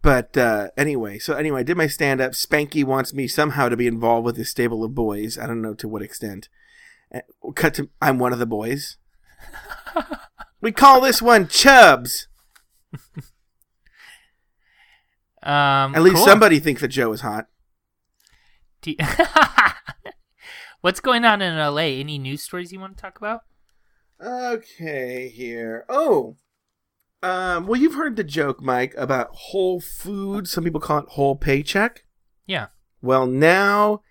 But 0.00 0.36
uh, 0.36 0.68
anyway, 0.76 1.18
so 1.18 1.34
anyway, 1.34 1.60
I 1.60 1.64
did 1.64 1.76
my 1.76 1.86
stand 1.86 2.20
up. 2.20 2.32
Spanky 2.32 2.84
wants 2.84 3.14
me 3.14 3.28
somehow 3.28 3.68
to 3.68 3.76
be 3.76 3.86
involved 3.86 4.24
with 4.24 4.36
his 4.36 4.50
stable 4.50 4.82
of 4.84 4.94
boys. 4.94 5.38
I 5.38 5.46
don't 5.46 5.62
know 5.62 5.74
to 5.74 5.86
what 5.88 6.02
extent. 6.02 6.48
Uh, 7.14 7.20
Cut 7.54 7.74
to 7.74 7.88
I'm 8.00 8.18
one 8.18 8.32
of 8.32 8.38
the 8.40 8.46
boys. 8.46 8.96
we 10.60 10.72
call 10.72 11.00
this 11.00 11.20
one 11.22 11.46
Chubs. 11.48 12.26
Um, 15.44 15.96
At 15.96 16.02
least 16.02 16.16
cool. 16.16 16.24
somebody 16.24 16.60
thinks 16.60 16.82
that 16.82 16.88
Joe 16.88 17.12
is 17.12 17.20
hot. 17.22 17.48
You- 18.84 18.94
What's 20.82 20.98
going 20.98 21.24
on 21.24 21.40
in 21.40 21.56
LA? 21.56 22.00
Any 22.00 22.18
news 22.18 22.42
stories 22.42 22.72
you 22.72 22.80
want 22.80 22.96
to 22.96 23.00
talk 23.00 23.16
about? 23.16 23.42
Okay, 24.20 25.28
here. 25.28 25.84
Oh, 25.88 26.34
um, 27.22 27.68
well, 27.68 27.80
you've 27.80 27.94
heard 27.94 28.16
the 28.16 28.24
joke, 28.24 28.60
Mike, 28.60 28.92
about 28.98 29.28
Whole 29.32 29.80
Foods. 29.80 30.50
Some 30.50 30.64
people 30.64 30.80
call 30.80 30.98
it 30.98 31.10
whole 31.10 31.36
paycheck. 31.36 32.04
Yeah. 32.48 32.66
Well, 33.00 33.28
now 33.28 34.02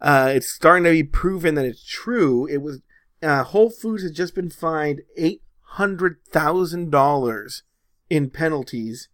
uh, 0.00 0.30
it's 0.36 0.48
starting 0.48 0.84
to 0.84 0.90
be 0.90 1.02
proven 1.02 1.56
that 1.56 1.64
it's 1.64 1.84
true. 1.84 2.46
It 2.46 2.62
was 2.62 2.80
uh, 3.20 3.42
Whole 3.42 3.70
Foods 3.70 4.04
has 4.04 4.12
just 4.12 4.36
been 4.36 4.50
fined 4.50 5.02
eight 5.16 5.42
hundred 5.62 6.18
thousand 6.28 6.92
dollars 6.92 7.64
in 8.08 8.30
penalties 8.30 9.08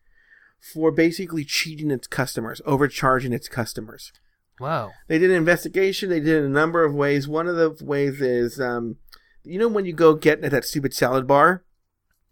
for 0.60 0.92
basically 0.92 1.46
cheating 1.46 1.90
its 1.90 2.06
customers, 2.06 2.60
overcharging 2.66 3.32
its 3.32 3.48
customers. 3.48 4.12
Whoa. 4.60 4.90
They 5.08 5.18
did 5.18 5.30
an 5.30 5.36
investigation. 5.36 6.10
They 6.10 6.20
did 6.20 6.28
it 6.28 6.38
in 6.38 6.44
a 6.44 6.48
number 6.48 6.84
of 6.84 6.94
ways. 6.94 7.26
One 7.26 7.46
of 7.48 7.56
the 7.56 7.82
ways 7.84 8.20
is, 8.20 8.60
um, 8.60 8.96
you 9.42 9.58
know, 9.58 9.68
when 9.68 9.86
you 9.86 9.92
go 9.94 10.14
get 10.14 10.44
at 10.44 10.50
that 10.50 10.64
stupid 10.66 10.92
salad 10.92 11.26
bar, 11.26 11.64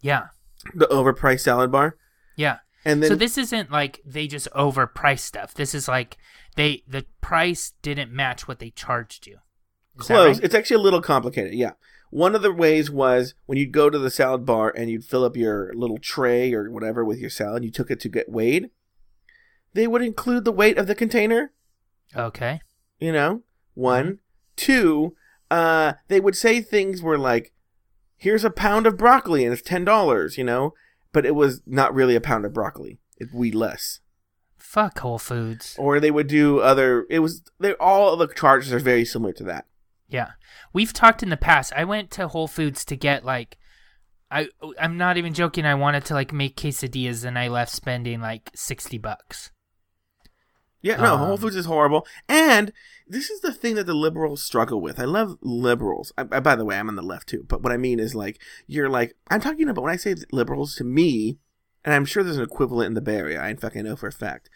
Yeah. 0.02 0.26
the 0.74 0.86
overpriced 0.88 1.40
salad 1.40 1.72
bar, 1.72 1.96
Yeah. 2.36 2.58
and 2.84 3.02
then 3.02 3.08
so 3.08 3.14
this 3.16 3.38
isn't 3.38 3.70
like 3.70 4.00
they 4.04 4.26
just 4.26 4.46
overpriced 4.54 5.20
stuff. 5.20 5.54
This 5.54 5.74
is 5.74 5.88
like 5.88 6.18
they 6.56 6.84
the 6.86 7.06
price 7.22 7.72
didn't 7.80 8.12
match 8.12 8.46
what 8.46 8.58
they 8.58 8.70
charged 8.70 9.26
you. 9.26 9.38
Is 9.98 10.06
close. 10.06 10.36
right? 10.36 10.44
It's 10.44 10.54
actually 10.54 10.76
a 10.76 10.84
little 10.84 11.00
complicated. 11.00 11.54
Yeah. 11.54 11.72
One 12.10 12.34
of 12.34 12.42
the 12.42 12.52
ways 12.52 12.90
was 12.90 13.34
when 13.46 13.56
you'd 13.58 13.72
go 13.72 13.88
to 13.90 13.98
the 13.98 14.10
salad 14.10 14.44
bar 14.44 14.70
and 14.76 14.90
you'd 14.90 15.04
fill 15.04 15.24
up 15.24 15.36
your 15.36 15.72
little 15.74 15.98
tray 15.98 16.52
or 16.54 16.70
whatever 16.70 17.04
with 17.04 17.18
your 17.18 17.30
salad, 17.30 17.64
you 17.64 17.70
took 17.70 17.90
it 17.90 18.00
to 18.00 18.08
get 18.10 18.28
weighed. 18.30 18.70
They 19.74 19.86
would 19.86 20.02
include 20.02 20.44
the 20.44 20.52
weight 20.52 20.78
of 20.78 20.86
the 20.86 20.94
container. 20.94 21.52
Okay. 22.16 22.60
You 22.98 23.12
know, 23.12 23.42
one, 23.74 24.18
two. 24.56 25.14
Uh, 25.50 25.94
they 26.08 26.20
would 26.20 26.36
say 26.36 26.60
things 26.60 27.02
were 27.02 27.18
like, 27.18 27.52
"Here's 28.16 28.44
a 28.44 28.50
pound 28.50 28.86
of 28.86 28.98
broccoli 28.98 29.44
and 29.44 29.52
it's 29.52 29.62
ten 29.62 29.84
dollars." 29.84 30.36
You 30.36 30.44
know, 30.44 30.74
but 31.12 31.24
it 31.24 31.34
was 31.34 31.62
not 31.66 31.94
really 31.94 32.16
a 32.16 32.20
pound 32.20 32.44
of 32.44 32.52
broccoli. 32.52 32.98
It 33.16 33.28
weighed 33.32 33.54
less. 33.54 34.00
Fuck 34.58 34.98
Whole 34.98 35.18
Foods. 35.18 35.76
Or 35.78 35.98
they 35.98 36.10
would 36.10 36.26
do 36.26 36.60
other. 36.60 37.06
It 37.08 37.20
was 37.20 37.42
they 37.58 37.72
all 37.74 38.16
the 38.16 38.28
charges 38.28 38.72
are 38.72 38.78
very 38.78 39.04
similar 39.04 39.32
to 39.34 39.44
that. 39.44 39.66
Yeah. 40.08 40.32
We've 40.72 40.92
talked 40.92 41.22
in 41.22 41.30
the 41.30 41.36
past. 41.36 41.72
I 41.74 41.84
went 41.84 42.10
to 42.12 42.28
Whole 42.28 42.48
Foods 42.48 42.84
to 42.86 42.96
get 42.96 43.24
like 43.24 43.56
I 44.30 44.48
I'm 44.78 44.96
not 44.98 45.16
even 45.16 45.34
joking. 45.34 45.64
I 45.64 45.74
wanted 45.74 46.04
to 46.06 46.14
like 46.14 46.32
make 46.32 46.56
quesadillas 46.56 47.24
and 47.24 47.38
I 47.38 47.48
left 47.48 47.72
spending 47.72 48.20
like 48.20 48.50
60 48.54 48.98
bucks. 48.98 49.50
Yeah, 50.80 50.96
no, 50.96 51.14
Um, 51.14 51.18
Whole 51.20 51.36
Foods 51.36 51.56
is 51.56 51.66
horrible. 51.66 52.06
And 52.28 52.72
this 53.06 53.30
is 53.30 53.40
the 53.40 53.52
thing 53.52 53.74
that 53.74 53.86
the 53.86 53.94
liberals 53.94 54.42
struggle 54.42 54.80
with. 54.80 55.00
I 55.00 55.04
love 55.04 55.36
liberals. 55.40 56.12
I, 56.16 56.22
I- 56.30 56.40
by 56.40 56.54
the 56.56 56.64
way, 56.64 56.78
I'm 56.78 56.88
on 56.88 56.96
the 56.96 57.02
left 57.02 57.28
too. 57.28 57.44
But 57.48 57.62
what 57.62 57.72
I 57.72 57.76
mean 57.76 57.98
is 57.98 58.14
like 58.14 58.40
you're 58.66 58.88
like 58.88 59.16
I'm 59.30 59.40
talking 59.40 59.68
about 59.68 59.82
when 59.82 59.92
I 59.92 59.96
say 59.96 60.14
liberals 60.32 60.76
to 60.76 60.84
me, 60.84 61.38
and 61.84 61.94
I'm 61.94 62.04
sure 62.04 62.22
there's 62.22 62.36
an 62.36 62.42
equivalent 62.44 62.88
in 62.88 62.94
the 62.94 63.00
Bay 63.00 63.16
Area. 63.16 63.44
In 63.46 63.56
fact, 63.56 63.76
I 63.76 63.80
know 63.82 63.96
for 63.96 64.06
a 64.08 64.12
fact. 64.12 64.50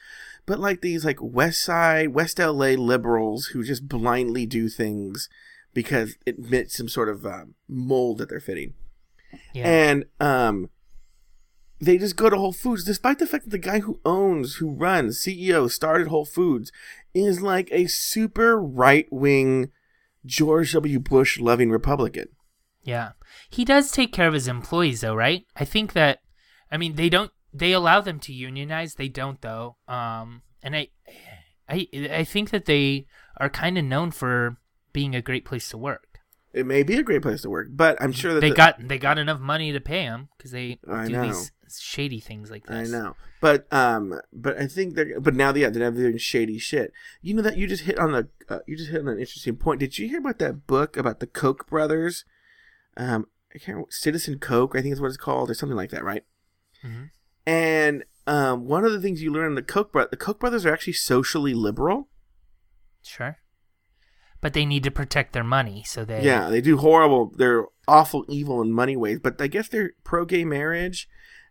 But 0.46 0.58
like 0.58 0.80
these 0.80 1.04
like 1.04 1.18
West 1.20 1.62
Side, 1.62 2.08
West 2.14 2.38
LA 2.38 2.70
liberals 2.76 3.46
who 3.46 3.62
just 3.64 3.88
blindly 3.88 4.44
do 4.46 4.68
things 4.68 5.28
because 5.74 6.16
it 6.26 6.44
fits 6.44 6.76
some 6.76 6.88
sort 6.88 7.08
of 7.08 7.24
um, 7.24 7.54
mold 7.68 8.18
that 8.18 8.28
they're 8.28 8.40
fitting. 8.40 8.74
Yeah. 9.54 9.66
And 9.66 10.04
um, 10.20 10.68
they 11.82 11.98
just 11.98 12.16
go 12.16 12.30
to 12.30 12.36
Whole 12.36 12.52
Foods, 12.52 12.84
despite 12.84 13.18
the 13.18 13.26
fact 13.26 13.44
that 13.44 13.50
the 13.50 13.58
guy 13.58 13.80
who 13.80 14.00
owns, 14.04 14.56
who 14.56 14.70
runs, 14.70 15.18
CEO, 15.20 15.68
started 15.70 16.06
Whole 16.06 16.24
Foods, 16.24 16.70
is 17.12 17.42
like 17.42 17.68
a 17.72 17.86
super 17.88 18.58
right 18.60 19.06
wing 19.10 19.70
George 20.24 20.72
W. 20.72 21.00
Bush 21.00 21.40
loving 21.40 21.70
Republican. 21.70 22.28
Yeah. 22.84 23.12
He 23.50 23.64
does 23.64 23.90
take 23.90 24.12
care 24.12 24.28
of 24.28 24.34
his 24.34 24.46
employees 24.48 25.00
though, 25.00 25.14
right? 25.14 25.44
I 25.56 25.64
think 25.64 25.92
that 25.94 26.20
I 26.70 26.76
mean 26.76 26.94
they 26.94 27.08
don't 27.08 27.32
they 27.52 27.72
allow 27.72 28.00
them 28.00 28.18
to 28.20 28.32
unionize, 28.32 28.94
they 28.94 29.08
don't 29.08 29.40
though. 29.40 29.76
Um 29.88 30.42
and 30.62 30.76
I 30.76 30.88
I 31.68 31.88
I 32.12 32.24
think 32.24 32.50
that 32.50 32.66
they 32.66 33.06
are 33.38 33.48
kind 33.50 33.76
of 33.78 33.84
known 33.84 34.10
for 34.10 34.56
being 34.92 35.14
a 35.14 35.22
great 35.22 35.44
place 35.44 35.68
to 35.70 35.78
work. 35.78 36.18
It 36.52 36.66
may 36.66 36.82
be 36.82 36.96
a 36.98 37.02
great 37.02 37.22
place 37.22 37.42
to 37.42 37.50
work, 37.50 37.68
but 37.70 37.96
I'm 38.00 38.12
sure 38.12 38.34
that 38.34 38.40
They 38.40 38.50
the- 38.50 38.56
got 38.56 38.88
they 38.88 38.98
got 38.98 39.18
enough 39.18 39.40
money 39.40 39.72
to 39.72 39.80
pay 39.80 40.02
him 40.02 40.28
cuz 40.38 40.50
they 40.52 40.78
I 40.88 41.06
do 41.06 41.12
know. 41.12 41.26
these 41.26 41.50
shady 41.80 42.20
things 42.20 42.50
like 42.50 42.66
this. 42.66 42.88
I 42.88 42.90
know, 42.90 43.14
but 43.40 43.72
um, 43.72 44.20
but 44.32 44.58
I 44.58 44.66
think 44.66 44.94
they're 44.94 45.20
but 45.20 45.34
now 45.34 45.54
yeah 45.54 45.70
they're 45.70 45.90
doing 45.90 46.18
shady 46.18 46.58
shit. 46.58 46.92
You 47.20 47.34
know 47.34 47.42
that 47.42 47.56
you 47.56 47.66
just 47.66 47.84
hit 47.84 47.98
on 47.98 48.14
a 48.14 48.26
uh, 48.52 48.60
you 48.66 48.76
just 48.76 48.90
hit 48.90 49.00
on 49.00 49.08
an 49.08 49.18
interesting 49.18 49.56
point. 49.56 49.80
Did 49.80 49.98
you 49.98 50.08
hear 50.08 50.18
about 50.18 50.38
that 50.38 50.66
book 50.66 50.96
about 50.96 51.20
the 51.20 51.26
Koch 51.26 51.66
brothers? 51.66 52.24
Um, 52.96 53.26
I 53.54 53.58
can't 53.58 53.68
remember, 53.76 53.90
Citizen 53.90 54.38
Coke, 54.38 54.74
I 54.76 54.82
think 54.82 54.92
is 54.92 55.00
what 55.00 55.08
it's 55.08 55.16
called, 55.16 55.50
or 55.50 55.54
something 55.54 55.76
like 55.76 55.90
that, 55.90 56.04
right? 56.04 56.24
Mhm. 56.84 57.10
And 57.46 58.04
um, 58.26 58.66
one 58.66 58.84
of 58.84 58.92
the 58.92 59.00
things 59.00 59.22
you 59.22 59.32
learn 59.32 59.48
in 59.48 59.54
the 59.54 59.62
Koch 59.62 59.92
bro- 59.92 60.06
the 60.10 60.16
Koch 60.16 60.38
brothers 60.38 60.64
are 60.64 60.72
actually 60.72 60.92
socially 60.94 61.54
liberal. 61.54 62.08
Sure. 63.02 63.38
But 64.40 64.54
they 64.54 64.66
need 64.66 64.82
to 64.84 64.90
protect 64.90 65.32
their 65.32 65.44
money, 65.44 65.84
so 65.86 66.04
they 66.04 66.22
Yeah, 66.24 66.50
they 66.50 66.60
do 66.60 66.76
horrible. 66.78 67.32
They're 67.36 67.66
awful, 67.86 68.24
evil 68.28 68.60
in 68.60 68.72
money 68.72 68.96
ways, 68.96 69.20
but 69.20 69.40
I 69.40 69.46
guess 69.46 69.68
they're 69.68 69.92
pro 70.04 70.24
gay 70.24 70.44
marriage 70.44 71.08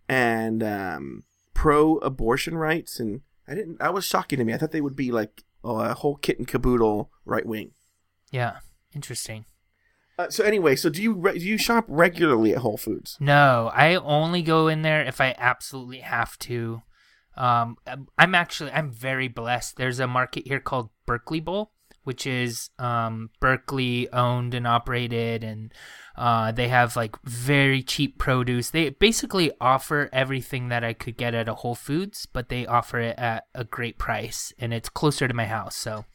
and 0.08 0.64
um, 0.64 1.24
pro 1.54 1.98
abortion 1.98 2.58
rights. 2.58 3.00
And 3.00 3.22
I 3.48 3.56
didn't. 3.56 3.80
That 3.80 3.94
was 3.94 4.06
shocking 4.06 4.40
to 4.40 4.46
me. 4.46 4.54
I 4.54 4.58
thought 4.58 4.72
they 4.72 4.82
would 4.82 4.96
be 4.96 5.12
like 5.12 5.44
oh, 5.64 5.80
a 5.80 5.94
whole 5.94 6.16
kit 6.16 6.40
and 6.40 6.48
caboodle 6.48 7.12
right 7.26 7.46
wing. 7.46 7.72
Yeah. 8.32 8.58
Interesting. 8.94 9.46
Uh, 10.18 10.30
so 10.30 10.44
anyway, 10.44 10.76
so 10.76 10.90
do 10.90 11.02
you 11.02 11.14
re- 11.14 11.40
do 11.40 11.46
you 11.46 11.58
shop 11.58 11.86
regularly 11.88 12.54
at 12.54 12.60
Whole 12.60 12.78
Foods? 12.78 13.18
No, 13.20 13.72
I 13.74 13.96
only 13.96 14.42
go 14.42 14.68
in 14.68 14.82
there 14.82 15.04
if 15.04 15.22
I 15.22 15.34
absolutely 15.38 16.00
have 16.00 16.38
to. 16.40 16.82
Um, 17.38 17.78
I'm 18.18 18.36
actually 18.36 18.72
I'm 18.72 18.92
very 18.92 19.28
blessed. 19.28 19.78
There's 19.78 20.00
a 20.00 20.08
market 20.08 20.48
here 20.48 20.60
called 20.60 20.90
Berkeley 21.06 21.40
Bowl, 21.40 21.72
which 22.04 22.26
is 22.26 22.70
um, 22.80 23.30
Berkeley 23.40 24.12
owned 24.12 24.54
and 24.54 24.68
operated, 24.68 25.44
and 25.44 25.74
uh, 26.16 26.52
they 26.52 26.68
have 26.68 26.96
like 26.96 27.16
very 27.24 27.84
cheap 27.84 28.18
produce. 28.18 28.70
They 28.70 28.90
basically 28.90 29.52
offer 29.60 30.10
everything 30.12 30.70
that 30.70 30.84
I 30.84 30.94
could 30.94 31.18
get 31.18 31.34
at 31.34 31.50
a 31.50 31.56
Whole 31.56 31.76
Foods, 31.76 32.26
but 32.26 32.50
they 32.50 32.66
offer 32.66 33.00
it 33.00 33.18
at 33.18 33.46
a 33.54 33.64
great 33.64 33.98
price, 33.98 34.54
and 34.60 34.74
it's 34.74 34.90
closer 34.90 35.28
to 35.28 35.34
my 35.34 35.46
house. 35.46 35.76
So, 35.76 36.06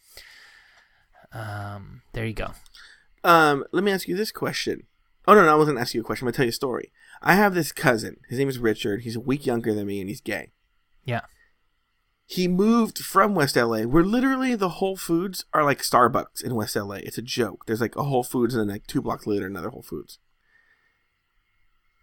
um, 1.33 2.03
there 2.13 2.27
you 2.27 2.35
go. 2.35 2.53
Um, 3.25 3.65
let 3.73 3.85
me 3.85 3.93
ask 3.93 4.09
you 4.09 4.17
this 4.17 4.33
question. 4.33 4.85
Oh 5.27 5.35
no, 5.35 5.45
no, 5.45 5.53
I 5.53 5.57
wasn't 5.57 5.79
asking 5.79 5.99
you 5.99 6.03
a 6.03 6.07
question. 6.07 6.25
I'm 6.25 6.29
gonna 6.29 6.37
tell 6.37 6.47
you 6.47 6.51
a 6.51 6.53
story. 6.53 6.93
I 7.23 7.35
have 7.35 7.55
this 7.55 7.73
cousin. 7.73 8.19
His 8.29 8.39
name 8.39 8.49
is 8.49 8.59
Richard. 8.59 9.03
He's 9.03 9.17
a 9.17 9.21
week 9.21 9.47
younger 9.47 9.75
than 9.75 9.87
me, 9.87 10.01
and 10.01 10.09
he's 10.09 10.21
gay. 10.21 10.53
Yeah. 11.05 11.23
He 12.29 12.49
moved 12.49 12.99
from 12.99 13.37
West 13.37 13.55
LA, 13.55 13.83
where 13.83 14.03
literally 14.05 14.57
the 14.57 14.69
Whole 14.69 14.97
Foods 14.97 15.45
are 15.55 15.65
like 15.65 15.81
Starbucks 15.81 16.43
in 16.43 16.57
West 16.57 16.75
LA. 16.75 16.97
It's 16.97 17.19
a 17.19 17.23
joke. 17.23 17.65
There's 17.67 17.81
like 17.81 17.95
a 17.95 18.03
Whole 18.03 18.25
Foods, 18.25 18.53
and 18.55 18.63
then 18.69 18.75
like 18.75 18.87
two 18.89 19.01
blocks 19.01 19.27
later, 19.29 19.47
another 19.47 19.71
Whole 19.71 19.83
Foods. 19.85 20.19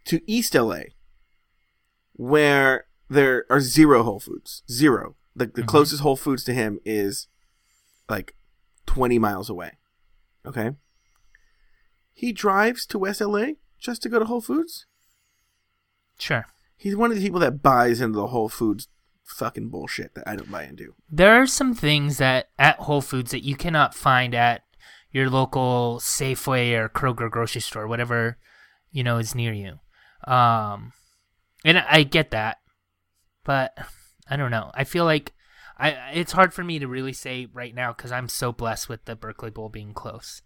To 0.06 0.22
East 0.26 0.56
LA, 0.56 0.84
where 2.14 2.86
there 3.10 3.46
are 3.50 3.60
zero 3.60 4.04
Whole 4.04 4.20
Foods. 4.22 4.64
Zero. 4.72 5.16
The, 5.36 5.48
the 5.48 5.64
Mhm. 5.64 5.68
closest 5.68 6.02
Whole 6.02 6.16
Foods 6.16 6.44
to 6.46 6.54
him 6.54 6.80
is 6.86 7.28
like 8.10 8.36
20 8.86 9.20
miles 9.20 9.50
away. 9.50 9.78
Okay? 10.46 10.72
He 12.14 12.32
drives 12.32 12.86
to 12.88 13.00
West 13.00 13.20
LA 13.22 13.56
just 13.78 14.02
to 14.04 14.10
go 14.10 14.20
to 14.20 14.26
Whole 14.26 14.42
Foods? 14.42 14.86
Sure. 16.18 16.46
He's 16.78 16.96
one 16.96 17.12
of 17.12 17.18
the 17.18 17.24
people 17.24 17.40
that 17.42 17.62
buys 17.62 18.00
into 18.00 18.16
the 18.18 18.28
Whole 18.28 18.50
Foods 18.50 18.88
fucking 19.34 19.70
bullshit 19.70 20.16
that 20.16 20.28
I 20.28 20.36
don't 20.36 20.52
buy 20.52 20.64
into. 20.64 20.94
There 21.10 21.42
are 21.42 21.48
some 21.48 21.74
things 21.74 22.18
that 22.18 22.50
at 22.58 22.78
Whole 22.80 23.02
Foods 23.02 23.32
that 23.32 23.44
you 23.44 23.56
cannot 23.56 23.96
find 23.96 24.34
at 24.34 24.64
your 25.12 25.30
local 25.30 26.00
Safeway 26.02 26.74
or 26.74 26.90
Kroger 26.90 27.30
grocery 27.30 27.62
store, 27.62 27.88
whatever 27.88 28.38
you 28.92 29.04
know 29.04 29.18
is 29.18 29.36
near 29.36 29.54
you. 29.54 29.80
Um, 30.26 30.94
and 31.66 31.78
I 31.80 32.04
get 32.04 32.32
that, 32.32 32.60
but 33.44 33.78
I 34.28 34.36
don't 34.36 34.52
know. 34.52 34.72
I 34.74 34.84
feel 34.84 35.06
like 35.06 35.34
I 35.78 36.12
it's 36.14 36.32
hard 36.32 36.54
for 36.54 36.64
me 36.64 36.80
to 36.80 36.88
really 36.88 37.14
say 37.14 37.48
right 37.52 37.74
now 37.74 37.94
because 37.94 38.12
I'm 38.12 38.30
so 38.30 38.52
blessed 38.52 38.90
with 38.90 39.06
the 39.06 39.16
Berkeley 39.16 39.50
Bowl 39.50 39.70
being 39.70 39.94
close. 39.94 40.42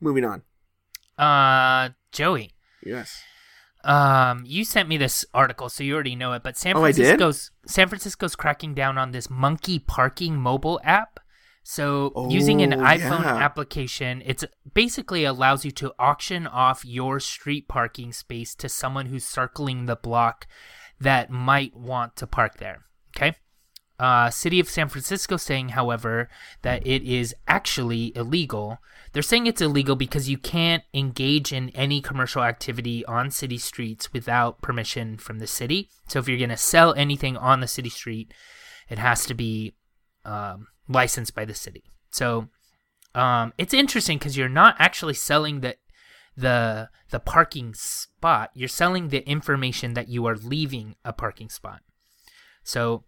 Moving 0.00 0.24
on. 0.24 0.42
Uh, 1.16 1.90
Joey. 2.12 2.52
Yes. 2.84 3.22
Um, 3.84 4.44
you 4.46 4.64
sent 4.64 4.88
me 4.88 4.96
this 4.96 5.24
article, 5.34 5.68
so 5.68 5.84
you 5.84 5.94
already 5.94 6.16
know 6.16 6.32
it. 6.32 6.42
But 6.42 6.56
San 6.56 6.76
Oh, 6.76 6.80
Francisco's 6.80 7.50
San 7.66 7.88
Francisco's 7.88 8.34
cracking 8.34 8.74
down 8.74 8.98
on 8.98 9.12
this 9.12 9.28
monkey 9.30 9.78
parking 9.78 10.36
mobile 10.36 10.80
app. 10.82 11.20
So 11.62 12.28
using 12.30 12.60
an 12.60 12.74
Oh, 12.74 12.78
iPhone 12.78 13.22
yeah. 13.22 13.36
application, 13.38 14.22
it's 14.26 14.44
basically 14.74 15.24
allows 15.24 15.64
you 15.64 15.70
to 15.72 15.94
auction 15.98 16.46
off 16.46 16.84
your 16.84 17.20
street 17.20 17.68
parking 17.68 18.12
space 18.12 18.54
to 18.56 18.68
someone 18.68 19.06
who's 19.06 19.26
circling 19.26 19.86
the 19.86 19.96
block 19.96 20.46
that 21.00 21.30
might 21.30 21.74
want 21.74 22.16
to 22.16 22.26
park 22.26 22.58
there. 22.58 22.84
Okay. 23.16 23.34
Uh, 23.98 24.28
City 24.28 24.58
of 24.58 24.68
San 24.68 24.88
Francisco 24.88 25.36
saying, 25.36 25.70
however, 25.70 26.28
that 26.62 26.84
it 26.84 27.02
is 27.02 27.34
actually 27.46 28.12
illegal. 28.16 28.78
They're 29.12 29.22
saying 29.22 29.46
it's 29.46 29.60
illegal 29.60 29.94
because 29.94 30.28
you 30.28 30.36
can't 30.36 30.82
engage 30.92 31.52
in 31.52 31.70
any 31.70 32.00
commercial 32.00 32.42
activity 32.42 33.04
on 33.06 33.30
city 33.30 33.58
streets 33.58 34.12
without 34.12 34.60
permission 34.60 35.16
from 35.16 35.38
the 35.38 35.46
city. 35.46 35.90
So 36.08 36.18
if 36.18 36.28
you're 36.28 36.38
going 36.38 36.50
to 36.50 36.56
sell 36.56 36.92
anything 36.94 37.36
on 37.36 37.60
the 37.60 37.68
city 37.68 37.88
street, 37.88 38.34
it 38.88 38.98
has 38.98 39.26
to 39.26 39.34
be 39.34 39.74
um, 40.24 40.66
licensed 40.88 41.34
by 41.34 41.44
the 41.44 41.54
city. 41.54 41.84
So 42.10 42.48
um, 43.14 43.52
it's 43.58 43.74
interesting 43.74 44.18
because 44.18 44.36
you're 44.36 44.48
not 44.48 44.76
actually 44.78 45.14
selling 45.14 45.60
the 45.60 45.76
the 46.36 46.90
the 47.10 47.20
parking 47.20 47.74
spot. 47.74 48.50
You're 48.54 48.68
selling 48.68 49.08
the 49.08 49.28
information 49.28 49.94
that 49.94 50.08
you 50.08 50.26
are 50.26 50.36
leaving 50.36 50.96
a 51.04 51.12
parking 51.12 51.48
spot. 51.48 51.80
So 52.64 53.04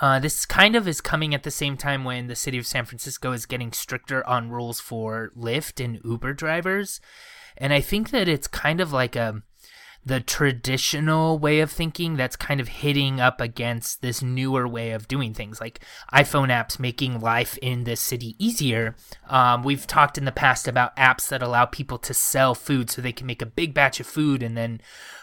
uh, 0.00 0.18
this 0.18 0.46
kind 0.46 0.76
of 0.76 0.86
is 0.86 1.00
coming 1.00 1.34
at 1.34 1.42
the 1.42 1.50
same 1.50 1.76
time 1.76 2.04
when 2.04 2.26
the 2.26 2.36
city 2.36 2.58
of 2.58 2.66
San 2.66 2.84
Francisco 2.84 3.32
is 3.32 3.46
getting 3.46 3.72
stricter 3.72 4.26
on 4.26 4.50
rules 4.50 4.80
for 4.80 5.32
Lyft 5.36 5.84
and 5.84 6.00
Uber 6.04 6.34
drivers, 6.34 7.00
and 7.56 7.72
I 7.72 7.80
think 7.80 8.10
that 8.10 8.28
it's 8.28 8.46
kind 8.46 8.80
of 8.80 8.92
like 8.92 9.16
a 9.16 9.42
the 10.08 10.20
traditional 10.20 11.38
way 11.38 11.60
of 11.60 11.70
thinking 11.70 12.16
that's 12.16 12.36
kind 12.36 12.60
of 12.60 12.68
hitting 12.68 13.20
up 13.20 13.40
against 13.40 14.00
this 14.00 14.22
newer 14.22 14.66
way 14.66 14.92
of 14.92 15.06
doing 15.06 15.34
things 15.34 15.60
like 15.60 15.80
iphone 16.14 16.48
apps 16.48 16.78
making 16.78 17.20
life 17.20 17.58
in 17.58 17.84
this 17.84 18.00
city 18.00 18.34
easier. 18.38 18.96
Um, 19.28 19.62
we've 19.62 19.86
talked 19.86 20.16
in 20.16 20.24
the 20.24 20.32
past 20.32 20.66
about 20.66 20.96
apps 20.96 21.28
that 21.28 21.42
allow 21.42 21.66
people 21.66 21.98
to 21.98 22.14
sell 22.14 22.54
food 22.54 22.90
so 22.90 23.02
they 23.02 23.12
can 23.12 23.26
make 23.26 23.42
a 23.42 23.46
big 23.46 23.74
batch 23.74 24.00
of 24.00 24.06
food 24.06 24.42
and 24.42 24.56
then 24.56 24.80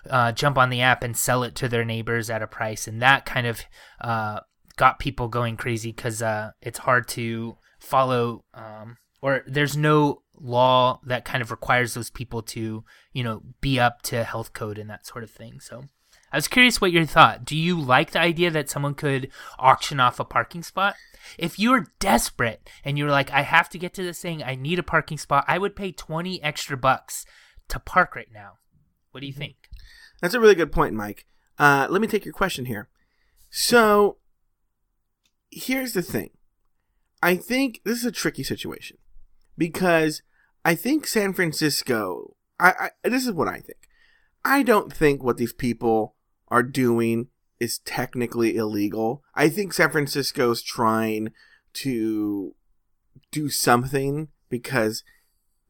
uh, 0.10 0.32
jump 0.32 0.58
on 0.58 0.70
the 0.70 0.82
app 0.82 1.04
and 1.04 1.18
sell 1.18 1.44
it 1.44 1.56
to 1.56 1.68
their 1.68 1.86
neighbors 1.86 2.30
at 2.30 2.44
a 2.44 2.48
price. 2.48 2.88
And 2.88 3.02
that 3.02 3.26
kind 3.26 3.48
of 3.48 3.62
uh, 4.02 4.42
got 4.76 5.00
people 5.00 5.28
going 5.28 5.58
crazy 5.58 5.92
because 5.92 6.22
uh, 6.22 6.52
it's 6.62 6.80
hard 6.80 7.08
to 7.10 7.58
follow 7.80 8.44
um, 8.54 8.98
or 9.22 9.44
there's 9.48 9.78
no 9.78 10.22
law 10.40 11.00
that 11.06 11.26
kind 11.26 11.42
of 11.42 11.52
requires 11.52 11.94
those 11.94 12.10
people 12.10 12.42
to 12.42 12.84
you 13.14 13.24
know 13.24 13.42
be 13.62 13.80
up 13.80 14.02
to 14.04 14.24
health 14.24 14.54
code 14.54 14.78
and 14.78 14.90
that 14.90 15.06
sort 15.06 15.24
of 15.24 15.32
thing. 15.32 15.60
So 15.60 15.86
i 16.32 16.38
was 16.38 16.48
curious 16.48 16.82
what 16.82 16.92
your 16.92 17.06
thought. 17.06 17.46
Do 17.46 17.56
you 17.56 17.80
like 17.80 18.12
the 18.12 18.20
idea 18.20 18.52
that 18.52 18.70
someone 18.70 18.96
could 18.96 19.30
auction 19.58 20.00
off 20.00 20.20
a 20.20 20.26
parking 20.26 20.64
spot? 20.64 20.96
If 21.38 21.58
you're 21.58 21.88
desperate 22.00 22.70
and 22.84 22.98
you're 22.98 23.10
like 23.10 23.32
i 23.32 23.42
have 23.42 23.70
to 23.70 23.80
get 23.80 23.94
to 23.96 24.04
this 24.04 24.22
thing. 24.22 24.44
I 24.44 24.56
need 24.56 24.80
a 24.80 24.84
parking 24.84 25.18
spot 25.18 25.46
i 25.48 25.58
would 25.58 25.76
pay 25.76 25.92
20 25.92 26.42
extra 26.44 26.78
bucks 26.78 27.26
to 27.70 27.80
park 27.80 28.16
right 28.16 28.32
now. 28.34 28.54
What 29.12 29.22
do 29.22 29.28
you 29.28 29.34
think? 29.34 29.56
That's 30.22 30.34
a 30.34 30.40
really 30.40 30.56
good 30.56 30.72
point, 30.72 30.94
Mike. 30.94 31.26
Uh, 31.58 31.88
let 31.90 32.02
me 32.02 32.08
take 32.08 32.26
your 32.26 32.34
question 32.34 32.66
here. 32.66 32.90
So, 33.50 34.18
here's 35.56 35.94
the 35.94 36.02
thing. 36.02 36.32
I 37.24 37.38
think 37.38 37.82
this 37.84 38.00
is 38.00 38.06
a 38.06 38.12
tricky 38.12 38.44
situation 38.44 38.98
because 39.58 40.22
I 40.64 40.76
think 40.76 41.08
San 41.08 41.34
Francisco. 41.34 42.36
I, 42.60 42.90
I 43.04 43.10
this 43.10 43.26
is 43.26 43.32
what 43.32 43.48
I 43.48 43.60
think. 43.60 43.88
I 44.44 44.62
don't 44.62 44.94
think 44.94 45.24
what 45.24 45.38
these 45.38 45.54
people 45.54 46.16
are 46.50 46.62
doing 46.62 47.30
is 47.60 47.80
technically 47.80 48.56
illegal. 48.56 49.24
I 49.34 49.50
think 49.50 49.74
San 49.74 49.90
Francisco's 49.90 50.62
trying 50.62 51.32
to 51.74 52.54
do 53.32 53.50
something 53.50 54.28
because 54.50 55.04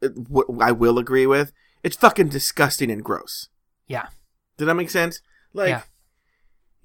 it, 0.02 0.12
what 0.28 0.48
I 0.60 0.71
will 0.71 0.98
agree 0.98 1.26
with, 1.26 1.54
it's 1.84 1.95
fucking 1.95 2.30
disgusting 2.30 2.91
and 2.91 3.04
gross. 3.04 3.50
yeah 3.88 4.08
Did 4.58 4.65
that 4.65 4.76
make 4.76 4.89
sense? 4.89 5.21
Like, 5.54 5.69
Yeah. 5.69 5.82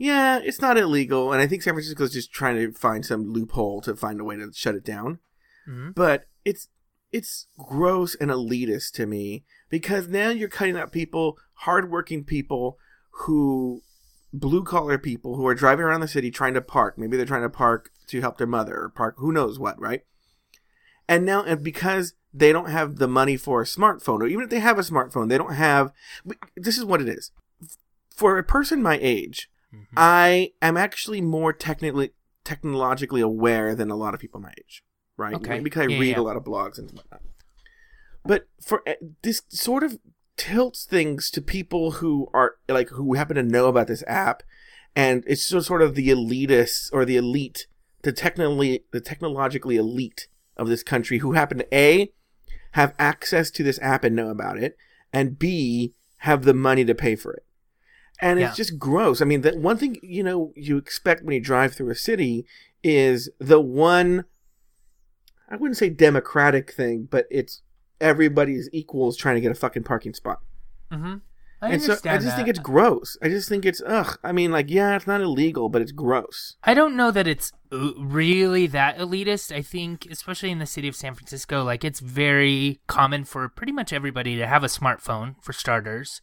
Yeah. 0.01 0.41
it's 0.43 0.61
not 0.61 0.79
illegal, 0.79 1.33
and 1.33 1.41
I 1.41 1.47
think 1.47 1.63
San 1.63 1.75
Francisco 1.75 2.05
is 2.05 2.13
just 2.13 2.33
trying 2.33 2.57
to 2.57 2.73
find 2.73 3.05
some 3.05 3.33
loophole 3.33 3.81
to 3.83 3.95
find 3.95 4.21
a 4.21 4.25
way 4.25 4.37
to 4.37 4.51
shut 4.53 4.75
it 4.75 4.85
down. 4.85 5.19
hmm 5.67 5.91
But 5.91 6.27
it's 6.45 6.69
it's 7.13 7.47
gross 7.59 8.15
and 8.15 8.31
elitist 8.31 8.93
to 8.93 9.07
me 9.07 9.45
because 9.69 10.09
now 10.09 10.31
you're 10.31 10.49
cutting 10.49 10.77
out 10.77 10.93
people, 10.93 11.39
hardworking 11.55 12.25
people 12.25 12.79
who 13.11 13.83
blue 14.33 14.63
collar 14.63 14.97
people 14.97 15.37
who 15.37 15.47
are 15.47 15.55
driving 15.55 15.85
around 15.85 16.01
the 16.01 16.09
city 16.09 16.31
trying 16.31 16.55
to 16.55 16.61
park. 16.61 16.97
Maybe 16.97 17.17
they're 17.17 17.27
trying 17.27 17.43
to 17.43 17.51
park 17.51 17.91
to 18.07 18.21
help 18.21 18.39
their 18.39 18.47
mother 18.47 18.77
or 18.77 18.89
park 18.89 19.17
who 19.19 19.33
knows 19.33 19.59
what, 19.59 19.81
right? 19.81 20.03
And 21.09 21.27
now 21.27 21.43
and 21.43 21.63
because 21.63 22.15
they 22.33 22.53
don't 22.53 22.71
have 22.71 22.97
the 22.97 23.09
money 23.09 23.37
for 23.37 23.61
a 23.61 23.67
smartphone, 23.67 24.21
or 24.21 24.27
even 24.27 24.45
if 24.45 24.51
they 24.51 24.61
have 24.61 24.79
a 24.79 24.83
smartphone, 24.83 25.29
they 25.29 25.39
don't 25.39 25.55
have 25.55 25.93
this 26.57 26.79
is 26.79 26.85
what 26.85 27.01
it 27.01 27.09
is. 27.09 27.33
For 28.15 28.39
a 28.39 28.45
person 28.45 28.83
my 28.83 28.99
age, 29.01 29.51
Mhm. 29.75 29.87
I 29.97 30.53
am 30.61 30.77
actually 30.77 31.21
more 31.21 31.53
technically 31.53 32.11
technologically 32.45 33.21
aware 33.21 33.75
than 33.75 33.91
a 33.91 33.97
lot 33.97 34.15
of 34.15 34.21
people 34.21 34.41
my 34.41 34.53
age, 34.59 34.83
right? 35.17 35.35
Okay. 35.35 35.61
Because 35.61 35.83
I 35.83 35.87
Yeah, 35.87 35.99
read 35.99 36.11
yeah. 36.11 36.21
a 36.21 36.23
lot 36.23 36.37
of 36.37 36.45
blogs 36.45 36.79
and 36.79 36.91
whatnot. 36.91 37.23
But 38.25 38.49
for 38.63 38.87
uh, 38.89 38.95
this 39.23 39.43
sort 39.49 39.83
of 39.83 39.99
tilts 40.37 40.85
things 40.85 41.31
to 41.31 41.43
people 41.43 41.93
who 41.93 42.29
are 42.33 42.57
like 42.69 42.89
who 42.91 43.15
happen 43.15 43.37
to 43.37 43.43
know 43.43 43.67
about 43.69 43.87
this 43.87 44.05
app, 44.07 44.43
and 44.97 45.25
it's 45.27 45.43
so 45.43 45.61
sort 45.61 45.83
of 45.83 45.95
the 45.95 46.09
elitists 46.09 46.89
or 46.93 47.05
the 47.05 47.17
elite, 47.17 47.67
the 48.03 48.13
technically 48.13 48.85
the 48.91 49.01
technologically 49.01 49.77
elite 49.77 50.29
of 50.57 50.69
this 50.69 50.83
country 50.83 51.19
who 51.19 51.33
happen 51.33 51.59
to 51.59 51.75
a 51.75 52.13
have 52.73 52.95
access 52.99 53.51
to 53.51 53.63
this 53.63 53.79
app 53.81 54.05
and 54.05 54.15
know 54.17 54.29
about 54.29 54.59
it, 54.59 54.77
and 55.13 55.39
b 55.39 55.95
have 56.19 56.45
the 56.45 56.55
money 56.55 56.85
to 56.85 56.95
pay 56.95 57.17
for 57.17 57.33
it. 57.33 57.45
And 58.23 58.39
Yeah. 58.39 58.49
it's 58.49 58.57
just 58.57 58.79
gross. 58.79 59.21
I 59.21 59.25
mean, 59.25 59.41
the 59.43 59.57
one 59.59 59.77
thing 59.77 59.99
you 60.03 60.23
know 60.23 60.53
you 60.57 60.77
expect 60.77 61.23
when 61.25 61.35
you 61.35 61.41
drive 61.41 61.75
through 61.75 61.91
a 61.91 61.95
city 61.95 62.45
is 62.83 63.29
the 63.39 63.61
one 63.61 64.25
I 65.49 65.57
wouldn't 65.57 65.77
say 65.79 65.89
democratic 65.91 66.73
thing, 66.73 67.09
but 67.11 67.27
it's 67.31 67.63
everybody's 68.01 68.69
equals 68.73 69.17
trying 69.17 69.35
to 69.35 69.41
get 69.41 69.51
a 69.51 69.55
fucking 69.55 69.83
parking 69.85 70.15
spot. 70.15 70.41
hmm 70.91 71.17
I 71.63 71.73
and 71.73 71.83
so 71.83 71.93
I 71.93 71.97
just 72.17 72.25
that. 72.25 72.37
think 72.37 72.49
it's 72.49 72.59
gross. 72.59 73.19
I 73.21 73.29
just 73.29 73.47
think 73.47 73.67
it's 73.67 73.83
ugh. 73.87 74.19
I 74.25 74.33
mean, 74.33 74.51
like, 74.51 74.71
yeah, 74.71 74.97
it's 74.97 75.07
not 75.07 75.21
illegal, 75.21 75.69
but 75.69 75.83
it's 75.83 75.93
gross. 75.93 76.57
I 76.65 76.73
don't 76.73 76.97
know 76.97 77.11
that 77.11 77.27
it's 77.27 77.53
uh, 77.71 77.91
really 77.99 78.67
that 78.69 78.97
elitist. 78.97 79.55
I 79.55 79.61
think, 79.61 80.07
especially 80.11 80.51
in 80.51 80.59
the 80.59 80.65
city 80.65 80.89
of 80.89 80.97
San 80.97 81.15
Francisco, 81.15 81.63
like 81.63 81.85
it's 81.85 82.01
very 82.01 82.81
common 82.87 83.25
for 83.25 83.47
pretty 83.51 83.73
much 83.73 83.93
everybody 83.93 84.37
to 84.39 84.47
have 84.47 84.65
a 84.65 84.69
smartphone, 84.69 85.35
for 85.43 85.53
starters. 85.53 86.23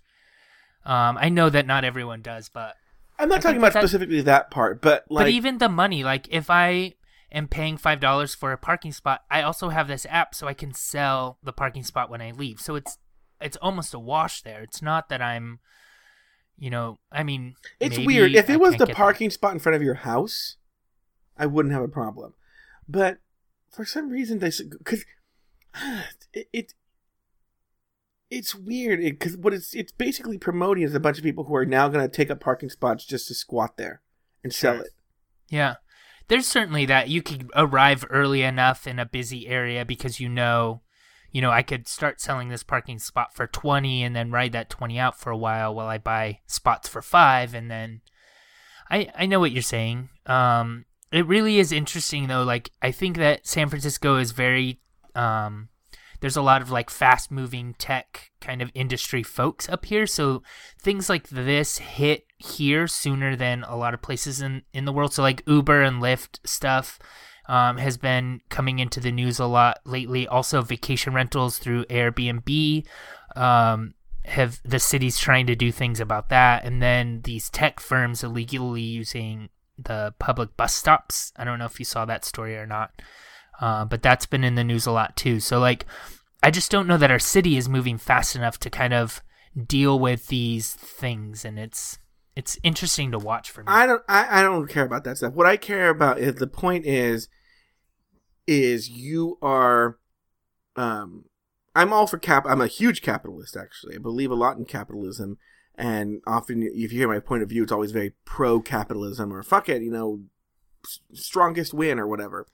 Um, 0.88 1.18
I 1.20 1.28
know 1.28 1.50
that 1.50 1.68
not 1.68 1.84
everyone 1.84 2.22
does, 2.22 2.48
but 2.48 2.76
I'm 3.20 3.28
not 3.28 3.40
I 3.40 3.42
talking 3.42 3.58
about 3.58 3.74
that- 3.74 3.82
specifically 3.82 4.22
that 4.22 4.50
part, 4.50 4.82
but 4.82 5.04
like, 5.10 5.26
but 5.26 5.32
even 5.32 5.58
the 5.58 5.68
money, 5.68 6.04
like 6.04 6.28
if 6.32 6.50
I 6.50 6.94
am 7.30 7.50
paying 7.50 7.76
five 7.76 8.00
dollars 8.00 8.34
for 8.34 8.54
a 8.54 8.58
parking 8.58 8.94
spot, 8.94 9.24
I 9.30 9.42
also 9.42 9.68
have 9.68 9.90
this 9.90 10.06
app 10.10 10.34
so 10.34 10.48
I 10.48 10.54
can 10.54 10.74
sell 10.74 11.40
the 11.44 11.52
parking 11.52 11.84
spot 11.84 12.10
when 12.10 12.22
I 12.22 12.32
leave. 12.32 12.62
So 12.62 12.76
it's 12.76 12.98
it's 13.42 13.58
almost 13.58 13.94
a 13.94 14.00
wash 14.00 14.42
there. 14.44 14.62
It's 14.62 14.82
not 14.82 15.10
that 15.10 15.22
I'm, 15.22 15.60
you 16.58 16.70
know, 16.70 17.00
I 17.12 17.24
mean, 17.24 17.56
it's 17.82 17.98
weird. 17.98 18.34
If 18.34 18.50
I 18.50 18.54
it 18.54 18.60
was 18.62 18.74
the 18.74 18.78
get 18.80 18.88
that. 18.88 18.96
parking 18.96 19.30
spot 19.30 19.52
in 19.52 19.60
front 19.60 19.76
of 19.76 19.84
your 19.84 19.96
house, 19.96 20.56
I 21.38 21.48
wouldn't 21.48 21.74
have 21.74 21.84
a 21.84 21.90
problem. 21.90 22.34
But 22.88 23.20
for 23.70 23.84
some 23.84 24.10
reason, 24.10 24.40
they 24.40 24.52
because 24.72 25.04
it, 26.34 26.48
it 26.54 26.74
it's 28.30 28.54
weird 28.54 29.00
because 29.00 29.38
what 29.38 29.54
it's 29.54 29.74
it's 29.74 29.92
basically 29.92 30.38
promoting 30.38 30.84
is 30.84 30.94
a 30.94 31.00
bunch 31.00 31.18
of 31.18 31.24
people 31.24 31.46
who 31.46 31.56
are 31.56 31.66
now 31.66 31.88
going 31.88 32.04
to 32.08 32.14
take 32.14 32.30
up 32.30 32.40
parking 32.40 32.70
spots 32.70 33.06
just 33.06 33.28
to 33.28 33.34
squat 33.34 33.78
there 33.78 34.02
and 34.44 34.54
sell 34.54 34.76
Sure. 34.76 34.84
it. 34.86 34.92
Yeah. 35.50 35.76
There's 36.28 36.46
certainly 36.48 36.86
that 36.88 37.08
you 37.08 37.22
could 37.22 37.50
arrive 37.56 38.06
early 38.10 38.44
enough 38.44 38.86
in 38.86 39.00
a 39.00 39.06
busy 39.06 39.48
area 39.48 39.86
because 39.86 40.20
you 40.20 40.28
know, 40.28 40.82
you 41.32 41.42
know, 41.42 41.52
I 41.52 41.62
could 41.62 41.88
start 41.88 42.20
selling 42.20 42.50
this 42.50 42.64
parking 42.64 43.00
spot 43.00 43.34
for 43.34 43.48
20 43.48 44.04
and 44.04 44.14
then 44.14 44.32
ride 44.32 44.52
that 44.52 44.70
20 44.70 45.00
out 45.00 45.18
for 45.18 45.30
a 45.30 45.38
while 45.38 45.74
while 45.74 45.88
I 45.88 45.98
buy 45.98 46.40
spots 46.48 46.90
for 46.90 47.02
5 47.02 47.54
and 47.54 47.72
then 47.72 48.02
I 48.90 49.10
I 49.16 49.26
know 49.26 49.40
what 49.40 49.52
you're 49.54 49.62
saying. 49.62 50.10
Um 50.26 50.84
it 51.14 51.26
really 51.26 51.60
is 51.60 51.72
interesting 51.72 52.28
though 52.28 52.44
like 52.44 52.72
I 52.82 52.92
think 52.92 53.16
that 53.18 53.48
San 53.48 53.70
Francisco 53.70 54.18
is 54.18 54.32
very 54.32 54.82
um 55.16 55.70
there's 56.20 56.38
a 56.38 56.42
lot 56.42 56.62
of 56.62 56.72
like 56.72 56.90
fast 56.90 57.32
moving 57.32 57.76
tech 57.78 58.32
kind 58.42 58.62
of 58.62 58.72
industry 58.74 59.24
folks 59.24 59.68
up 59.70 59.86
here 59.86 60.06
so 60.06 60.42
things 60.82 61.10
like 61.10 61.30
this 61.30 61.78
hit 61.78 62.26
here 62.38 62.88
sooner 62.88 63.36
than 63.36 63.64
a 63.64 63.76
lot 63.76 63.94
of 63.94 64.02
places 64.02 64.42
in 64.42 64.62
in 64.74 64.86
the 64.86 64.94
world 64.94 65.14
so 65.14 65.22
like 65.22 65.44
uber 65.48 65.82
and 65.82 66.02
lyft 66.02 66.40
stuff 66.46 67.00
um, 67.48 67.78
has 67.78 67.98
been 67.98 68.42
coming 68.50 68.80
into 68.80 69.00
the 69.00 69.12
news 69.12 69.40
a 69.40 69.46
lot 69.46 69.80
lately. 69.86 70.28
Also, 70.28 70.62
vacation 70.62 71.14
rentals 71.14 71.58
through 71.58 71.86
Airbnb. 71.86 72.86
Um, 73.36 73.94
have 74.26 74.60
the 74.66 74.80
city's 74.80 75.18
trying 75.18 75.48
to 75.48 75.56
do 75.56 75.72
things 75.72 76.00
about 76.02 76.30
that, 76.30 76.66
and 76.66 76.82
then 76.82 77.22
these 77.24 77.50
tech 77.50 77.80
firms 77.80 78.24
illegally 78.24 78.82
using 78.82 79.50
the 79.78 80.14
public 80.20 80.58
bus 80.58 80.74
stops. 80.74 81.32
I 81.38 81.46
don't 81.46 81.60
know 81.60 81.66
if 81.66 81.80
you 81.80 81.86
saw 81.86 82.04
that 82.06 82.26
story 82.26 82.58
or 82.58 82.66
not, 82.66 82.92
uh, 83.62 83.86
but 83.86 84.02
that's 84.02 84.26
been 84.26 84.44
in 84.44 84.56
the 84.56 84.64
news 84.64 84.86
a 84.86 84.92
lot 84.92 85.16
too. 85.16 85.40
So 85.40 85.60
like, 85.60 85.86
I 86.44 86.52
just 86.52 86.72
don't 86.72 86.88
know 86.88 86.98
that 86.98 87.12
our 87.12 87.20
city 87.20 87.58
is 87.58 87.68
moving 87.68 87.98
fast 87.98 88.36
enough 88.36 88.60
to 88.60 88.70
kind 88.70 88.94
of 88.94 89.22
deal 89.66 90.00
with 90.00 90.28
these 90.28 90.74
things, 90.74 91.44
and 91.44 91.58
it's 91.58 92.00
it's 92.36 92.60
interesting 92.62 93.12
to 93.12 93.18
watch 93.18 93.50
for 93.50 93.62
me. 93.62 93.66
I 93.68 93.88
don't 93.88 94.04
I, 94.08 94.40
I 94.40 94.42
don't 94.44 94.68
care 94.68 94.86
about 94.86 95.04
that 95.06 95.18
stuff. 95.18 95.34
What 95.34 95.48
I 95.48 95.58
care 95.58 95.90
about 95.90 96.20
is 96.20 96.36
the 96.36 96.46
point 96.46 96.86
is 96.86 97.28
is 98.46 98.90
you 98.90 99.40
are 99.42 99.98
um 100.76 101.26
I'm 101.76 101.92
all 101.92 102.06
for 102.06 102.20
cap 102.20 102.46
I'm 102.48 102.62
a 102.62 102.68
huge 102.68 103.02
capitalist 103.02 103.58
actually. 103.58 103.96
I 103.96 104.00
believe 104.00 104.30
a 104.30 104.36
lot 104.36 104.58
in 104.58 104.66
capitalism 104.66 105.40
and 105.74 106.22
often 106.28 106.62
if 106.62 106.92
you 106.92 107.00
hear 107.00 107.08
my 107.08 107.20
point 107.20 107.42
of 107.42 107.50
view 107.50 107.64
it's 107.64 107.72
always 107.72 107.92
very 107.92 108.14
pro 108.24 108.62
capitalism 108.62 109.34
or 109.34 109.42
fuck 109.42 109.68
it, 109.68 109.82
you 109.82 109.92
know, 109.92 110.22
strongest 111.14 111.74
win 111.74 111.98
or 111.98 112.08
whatever. 112.08 112.46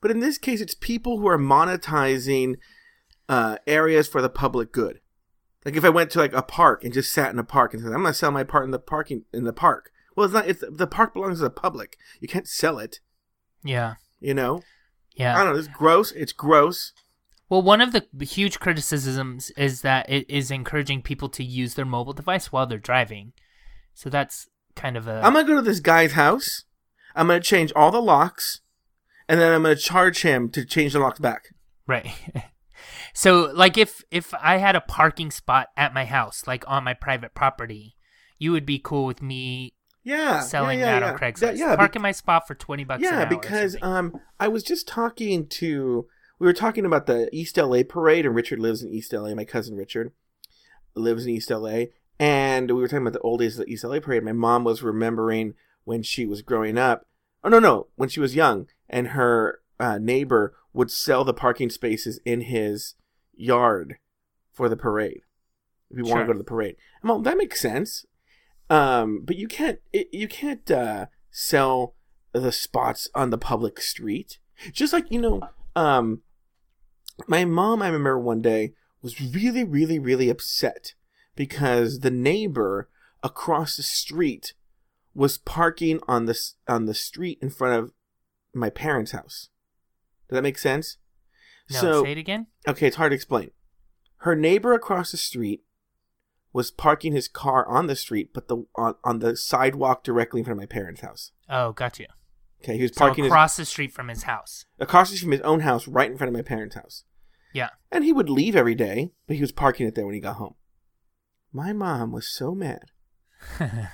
But 0.00 0.10
in 0.10 0.20
this 0.20 0.38
case 0.38 0.60
it's 0.60 0.74
people 0.74 1.18
who 1.18 1.28
are 1.28 1.38
monetizing 1.38 2.54
uh, 3.28 3.56
areas 3.66 4.08
for 4.08 4.22
the 4.22 4.28
public 4.30 4.72
good. 4.72 5.00
Like 5.64 5.76
if 5.76 5.84
I 5.84 5.88
went 5.90 6.10
to 6.12 6.18
like 6.18 6.32
a 6.32 6.42
park 6.42 6.84
and 6.84 6.92
just 6.94 7.12
sat 7.12 7.30
in 7.32 7.38
a 7.38 7.44
park 7.44 7.74
and 7.74 7.82
said, 7.82 7.92
"I'm 7.92 8.02
gonna 8.02 8.14
sell 8.14 8.30
my 8.30 8.44
part 8.44 8.64
in 8.64 8.70
the 8.70 8.78
parking 8.78 9.24
in 9.32 9.44
the 9.44 9.52
park." 9.52 9.90
Well, 10.16 10.24
it's 10.24 10.34
not. 10.34 10.48
It's 10.48 10.64
the 10.68 10.86
park 10.86 11.12
belongs 11.14 11.38
to 11.38 11.44
the 11.44 11.50
public. 11.50 11.96
You 12.20 12.28
can't 12.28 12.48
sell 12.48 12.78
it. 12.78 13.00
yeah, 13.62 13.94
You 14.20 14.34
know. 14.34 14.62
yeah. 15.14 15.34
I 15.38 15.44
don't 15.44 15.52
know. 15.52 15.58
It's 15.58 15.68
gross. 15.68 16.12
It's 16.12 16.32
gross. 16.32 16.92
Well, 17.48 17.62
one 17.62 17.80
of 17.80 17.92
the 17.92 18.06
huge 18.24 18.60
criticisms 18.60 19.50
is 19.56 19.82
that 19.82 20.08
it 20.08 20.28
is 20.28 20.50
encouraging 20.50 21.02
people 21.02 21.28
to 21.30 21.42
use 21.44 21.74
their 21.74 21.84
mobile 21.84 22.12
device 22.12 22.52
while 22.52 22.66
they're 22.66 22.78
driving. 22.78 23.32
So 23.94 24.08
that's 24.10 24.48
kind 24.76 24.96
of 24.96 25.06
a 25.08 25.20
I'm 25.24 25.32
gonna 25.34 25.46
go 25.46 25.56
to 25.56 25.62
this 25.62 25.80
guy's 25.80 26.12
house. 26.12 26.64
I'm 27.14 27.26
gonna 27.26 27.40
change 27.40 27.72
all 27.74 27.90
the 27.90 28.02
locks, 28.02 28.60
and 29.28 29.40
then 29.40 29.52
I'm 29.52 29.62
gonna 29.62 29.76
charge 29.76 30.22
him 30.22 30.48
to 30.50 30.64
change 30.64 30.92
the 30.92 31.00
locks 31.00 31.18
back. 31.20 31.48
right. 31.86 32.10
so, 33.14 33.50
like, 33.54 33.76
if 33.78 34.02
if 34.10 34.32
I 34.34 34.58
had 34.58 34.76
a 34.76 34.80
parking 34.80 35.30
spot 35.30 35.68
at 35.76 35.94
my 35.94 36.04
house, 36.04 36.46
like 36.46 36.64
on 36.66 36.84
my 36.84 36.94
private 36.94 37.34
property, 37.34 37.96
you 38.38 38.52
would 38.52 38.66
be 38.66 38.78
cool 38.78 39.04
with 39.06 39.20
me 39.22 39.74
Yeah, 40.04 40.40
selling 40.40 40.78
yeah, 40.80 40.86
yeah, 40.86 41.00
that 41.00 41.06
yeah. 41.06 41.12
on 41.12 41.18
Craigslist. 41.18 41.38
That- 41.40 41.56
yeah, 41.56 41.76
parking 41.76 42.02
my 42.02 42.12
spot 42.12 42.46
for 42.46 42.54
twenty 42.54 42.84
bucks. 42.84 43.02
an 43.02 43.12
Yeah, 43.12 43.24
because 43.24 43.76
um, 43.82 44.20
I 44.38 44.48
was 44.48 44.62
just 44.62 44.86
talking 44.88 45.46
to. 45.48 46.06
We 46.40 46.46
were 46.46 46.52
talking 46.52 46.84
about 46.86 47.06
the 47.06 47.28
East 47.32 47.56
LA 47.56 47.82
parade, 47.88 48.24
and 48.24 48.34
Richard 48.34 48.60
lives 48.60 48.82
in 48.82 48.90
East 48.90 49.12
LA. 49.12 49.34
My 49.34 49.44
cousin 49.44 49.76
Richard 49.76 50.12
lives 50.94 51.24
in 51.26 51.32
East 51.32 51.50
LA, 51.50 51.86
and 52.20 52.70
we 52.70 52.80
were 52.80 52.86
talking 52.86 53.02
about 53.04 53.12
the 53.14 53.20
old 53.20 53.40
days 53.40 53.58
of 53.58 53.66
the 53.66 53.72
East 53.72 53.82
LA 53.82 53.98
parade. 53.98 54.22
My 54.22 54.32
mom 54.32 54.62
was 54.62 54.80
remembering 54.82 55.54
when 55.82 56.04
she 56.04 56.24
was 56.26 56.42
growing 56.42 56.78
up. 56.78 57.06
Oh 57.44 57.48
no, 57.48 57.58
no, 57.58 57.88
when 57.96 58.08
she 58.08 58.20
was 58.20 58.34
young, 58.34 58.66
and 58.88 59.08
her 59.08 59.60
uh, 59.78 59.98
neighbor 59.98 60.54
would 60.72 60.90
sell 60.90 61.24
the 61.24 61.34
parking 61.34 61.70
spaces 61.70 62.20
in 62.24 62.42
his 62.42 62.94
yard 63.34 63.98
for 64.52 64.68
the 64.68 64.76
parade. 64.76 65.22
If 65.90 65.98
you 65.98 66.04
want 66.04 66.20
to 66.20 66.26
go 66.26 66.32
to 66.32 66.38
the 66.38 66.44
parade, 66.44 66.76
well, 67.02 67.20
that 67.20 67.38
makes 67.38 67.60
sense. 67.60 68.04
Um, 68.68 69.22
but 69.24 69.36
you 69.36 69.48
can't 69.48 69.78
it, 69.92 70.08
you 70.12 70.28
can't 70.28 70.70
uh, 70.70 71.06
sell 71.30 71.94
the 72.32 72.52
spots 72.52 73.08
on 73.14 73.30
the 73.30 73.38
public 73.38 73.80
street. 73.80 74.38
Just 74.72 74.92
like 74.92 75.10
you 75.10 75.20
know, 75.20 75.40
um, 75.76 76.22
my 77.26 77.44
mom, 77.44 77.82
I 77.82 77.86
remember 77.86 78.18
one 78.18 78.42
day 78.42 78.74
was 79.02 79.20
really, 79.20 79.64
really, 79.64 79.98
really 79.98 80.28
upset 80.28 80.94
because 81.34 82.00
the 82.00 82.10
neighbor 82.10 82.88
across 83.22 83.76
the 83.76 83.82
street 83.82 84.54
was 85.18 85.36
parking 85.36 85.98
on 86.06 86.26
the 86.26 86.38
on 86.68 86.86
the 86.86 86.94
street 86.94 87.38
in 87.42 87.50
front 87.50 87.74
of 87.82 87.92
my 88.54 88.70
parents' 88.70 89.10
house. 89.10 89.48
Does 90.28 90.36
that 90.36 90.42
make 90.42 90.58
sense? 90.58 90.96
no, 91.70 91.80
so 91.80 92.04
say 92.04 92.12
it 92.12 92.18
again. 92.18 92.46
okay, 92.68 92.86
it's 92.86 92.96
hard 92.96 93.10
to 93.10 93.16
explain. 93.16 93.50
Her 94.18 94.36
neighbor 94.36 94.72
across 94.74 95.10
the 95.10 95.16
street 95.16 95.64
was 96.52 96.70
parking 96.70 97.12
his 97.12 97.26
car 97.28 97.66
on 97.68 97.88
the 97.88 97.96
street, 97.96 98.30
but 98.32 98.46
the 98.46 98.64
on, 98.76 98.94
on 99.02 99.18
the 99.18 99.36
sidewalk 99.36 100.04
directly 100.04 100.40
in 100.40 100.44
front 100.44 100.56
of 100.58 100.62
my 100.62 100.66
parents' 100.66 101.00
house. 101.00 101.32
Oh, 101.48 101.72
got 101.72 101.98
you. 101.98 102.06
Okay, 102.62 102.76
he 102.76 102.82
was 102.82 102.92
So 102.94 103.00
parking 103.00 103.24
his 103.24 103.30
across 103.32 103.56
the 103.56 103.64
street 103.64 103.92
from 103.92 104.08
his 104.08 104.22
house. 104.22 104.66
across 104.78 105.10
the 105.10 105.16
street 105.16 105.26
from 105.26 105.32
his 105.32 105.40
own 105.42 105.60
house, 105.60 105.88
right 105.88 106.10
in 106.10 106.16
front 106.16 106.28
of 106.28 106.34
my 106.34 106.42
parents' 106.42 106.76
house. 106.76 107.04
Yeah. 107.52 107.70
And 107.90 108.04
he 108.04 108.12
would 108.12 108.30
leave 108.30 108.54
every 108.54 108.74
day, 108.76 109.10
but 109.26 109.34
he 109.36 109.42
was 109.42 109.52
parking 109.52 109.86
it 109.86 109.94
there 109.96 110.06
when 110.06 110.14
he 110.14 110.20
got 110.20 110.36
home. 110.36 110.54
My 111.52 111.72
mom 111.72 112.12
was 112.12 112.28
so 112.28 112.54
mad. 112.54 112.90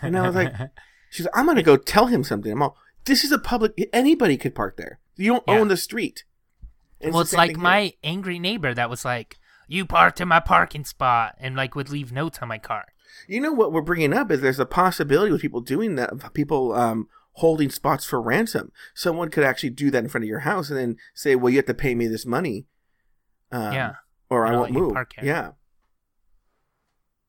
And 0.02 0.16
I 0.18 0.26
was 0.26 0.34
like, 0.34 0.52
She's 1.14 1.26
like, 1.26 1.36
I'm 1.36 1.46
gonna 1.46 1.62
go 1.62 1.76
tell 1.76 2.06
him 2.06 2.24
something. 2.24 2.50
I'm 2.50 2.60
all, 2.60 2.76
this 3.04 3.22
is 3.22 3.30
a 3.30 3.38
public. 3.38 3.88
Anybody 3.92 4.36
could 4.36 4.52
park 4.52 4.76
there. 4.76 4.98
You 5.14 5.32
don't 5.32 5.44
Yeah. 5.46 5.60
own 5.60 5.68
the 5.68 5.76
street. 5.76 6.24
And 7.00 7.12
well, 7.14 7.22
the 7.22 7.26
it's 7.28 7.32
like 7.34 7.50
thing 7.50 7.56
here. 7.58 7.62
my 7.62 7.92
angry 8.02 8.40
neighbor 8.40 8.74
that 8.74 8.90
was 8.90 9.04
like, 9.04 9.38
"You 9.68 9.86
parked 9.86 10.20
in 10.20 10.26
my 10.26 10.40
parking 10.40 10.84
spot," 10.84 11.36
and 11.38 11.54
like 11.54 11.76
would 11.76 11.88
leave 11.88 12.10
notes 12.10 12.40
on 12.42 12.48
my 12.48 12.58
car. 12.58 12.86
You 13.28 13.40
know 13.40 13.52
what 13.52 13.72
we're 13.72 13.80
bringing 13.80 14.12
up 14.12 14.32
is 14.32 14.40
there's 14.40 14.58
a 14.58 14.66
possibility 14.66 15.30
with 15.30 15.40
people 15.40 15.60
doing 15.60 15.94
that, 15.94 16.10
of 16.10 16.34
people 16.34 16.72
um, 16.72 17.08
holding 17.34 17.70
spots 17.70 18.04
for 18.04 18.20
ransom. 18.20 18.72
Someone 18.92 19.28
could 19.30 19.44
actually 19.44 19.70
do 19.70 19.92
that 19.92 20.02
in 20.02 20.08
front 20.08 20.24
of 20.24 20.28
your 20.28 20.40
house 20.40 20.68
and 20.68 20.76
then 20.76 20.96
say, 21.14 21.36
"Well, 21.36 21.50
you 21.50 21.58
have 21.58 21.66
to 21.66 21.74
pay 21.74 21.94
me 21.94 22.08
this 22.08 22.26
money." 22.26 22.66
Um, 23.52 23.72
Yeah. 23.72 23.92
Or 24.30 24.46
I 24.46 24.56
won't 24.56 24.72
move. 24.72 24.96
Yeah. 25.22 25.52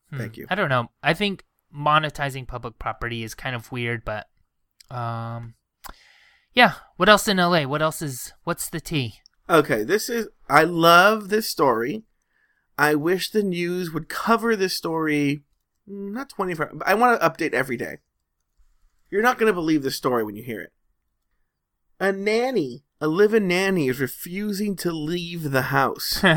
Hmm. 0.10 0.18
Thank 0.18 0.38
you. 0.38 0.48
I 0.50 0.56
don't 0.56 0.70
know. 0.70 0.90
I 1.04 1.14
think 1.14 1.44
monetizing 1.76 2.48
public 2.48 2.80
property 2.80 3.24
is 3.24 3.34
kind 3.36 3.56
of 3.56 3.72
weird, 3.72 4.04
but 4.06 4.28
um, 4.90 5.56
yeah. 6.54 6.74
What 6.98 7.10
else 7.10 7.28
in 7.28 7.38
LA? 7.38 7.64
What 7.64 7.82
else 7.82 8.02
is? 8.02 8.34
What's 8.44 8.70
the 8.70 8.80
tea? 8.80 9.16
Okay, 9.50 9.84
this 9.84 10.10
is. 10.10 10.28
I 10.50 10.64
love 10.64 11.30
this 11.30 11.50
story. 11.50 12.04
I 12.78 12.96
wish 12.96 13.30
the 13.32 13.44
news 13.44 13.92
would 13.94 14.10
cover 14.10 14.56
this 14.56 14.74
story. 14.76 15.44
mm, 15.90 16.12
Not 16.14 16.30
24. 16.30 16.72
but 16.76 16.88
I 16.88 16.94
want 16.94 17.20
to 17.20 17.30
update 17.30 17.54
every 17.54 17.78
day. 17.78 17.98
You're 19.10 19.22
not 19.22 19.38
going 19.38 19.48
to 19.48 19.54
believe 19.54 19.84
this 19.84 19.96
story 19.96 20.24
when 20.24 20.36
you 20.36 20.44
hear 20.44 20.62
it. 20.62 20.72
A 22.00 22.12
nanny, 22.12 22.84
a 23.00 23.08
living 23.08 23.48
nanny, 23.48 23.88
is 23.88 24.00
refusing 24.02 24.76
to 24.78 24.92
leave 24.92 25.52
the 25.52 25.64
house. 25.64 26.22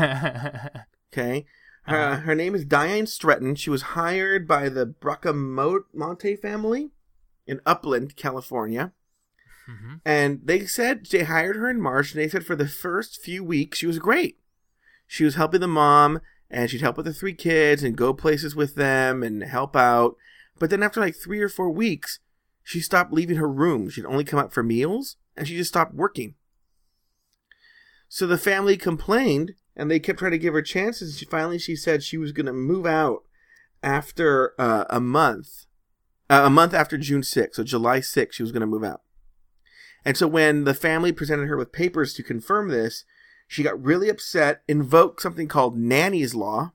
Okay. 1.11 1.45
Her, 1.89 1.97
Uh-huh. 1.97 2.21
her 2.21 2.35
name 2.35 2.55
is 2.55 2.65
Diane 2.65 3.07
Stretton. 3.07 3.55
She 3.55 3.69
was 3.69 3.81
hired 3.97 4.47
by 4.47 4.69
the 4.69 4.85
Bracamonte 4.85 6.39
family 6.39 6.91
in 7.47 7.61
Upland, 7.65 8.15
California. 8.15 8.93
hmm 9.65 9.95
And 10.05 10.41
they 10.43 10.65
said 10.65 11.05
they 11.07 11.23
hired 11.23 11.55
her 11.55 11.69
in 11.69 11.81
March, 11.81 12.13
and 12.13 12.21
they 12.21 12.29
said 12.29 12.45
for 12.45 12.55
the 12.55 12.67
first 12.67 13.21
few 13.21 13.43
weeks 13.43 13.77
she 13.79 13.87
was 13.87 13.99
great. 13.99 14.39
She 15.07 15.23
was 15.23 15.35
helping 15.35 15.61
the 15.61 15.67
mom, 15.67 16.21
and 16.49 16.69
she'd 16.69 16.81
help 16.81 16.97
with 16.97 17.05
the 17.07 17.13
three 17.13 17.33
kids 17.33 17.83
and 17.83 17.95
go 17.97 18.13
places 18.13 18.55
with 18.55 18.75
them 18.75 19.23
and 19.23 19.43
help 19.43 19.75
out. 19.75 20.15
But 20.59 20.69
then 20.69 20.83
after 20.83 20.99
like 20.99 21.15
three 21.15 21.41
or 21.41 21.49
four 21.49 21.69
weeks, 21.71 22.19
she 22.63 22.79
stopped 22.81 23.13
leaving 23.13 23.37
her 23.37 23.49
room. 23.49 23.89
She'd 23.89 24.05
only 24.05 24.23
come 24.23 24.39
out 24.39 24.53
for 24.53 24.61
meals, 24.61 25.15
and 25.35 25.47
she 25.47 25.55
just 25.57 25.69
stopped 25.69 25.93
working. 25.95 26.35
So 28.07 28.25
the 28.27 28.37
family 28.37 28.77
complained, 28.77 29.53
and 29.75 29.89
they 29.89 29.99
kept 29.99 30.19
trying 30.19 30.31
to 30.31 30.37
give 30.37 30.53
her 30.53 30.61
chances. 30.61 31.17
She 31.17 31.25
finally 31.25 31.59
she 31.59 31.75
said 31.75 32.03
she 32.03 32.17
was 32.17 32.31
going 32.31 32.45
to 32.45 32.53
move 32.53 32.85
out 32.85 33.23
after 33.81 34.53
uh, 34.59 34.85
a 34.89 34.99
month, 34.99 35.65
uh, 36.29 36.43
a 36.45 36.49
month 36.49 36.73
after 36.73 36.97
June 36.97 37.21
6th, 37.21 37.55
so 37.55 37.63
July 37.63 37.99
6th, 37.99 38.33
she 38.33 38.43
was 38.43 38.51
going 38.51 38.61
to 38.61 38.67
move 38.67 38.83
out. 38.83 39.01
And 40.05 40.17
so 40.17 40.27
when 40.27 40.63
the 40.63 40.73
family 40.73 41.11
presented 41.11 41.47
her 41.47 41.57
with 41.57 41.71
papers 41.71 42.13
to 42.13 42.23
confirm 42.23 42.69
this, 42.69 43.03
she 43.47 43.63
got 43.63 43.81
really 43.81 44.09
upset, 44.09 44.61
invoked 44.67 45.21
something 45.21 45.47
called 45.47 45.77
nanny's 45.77 46.35
law. 46.35 46.73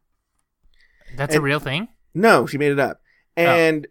That's 1.17 1.35
a 1.35 1.41
real 1.41 1.61
thing. 1.61 1.89
No, 2.15 2.47
she 2.47 2.59
made 2.59 2.73
it 2.73 2.81
up. 2.81 3.01
And 3.37 3.87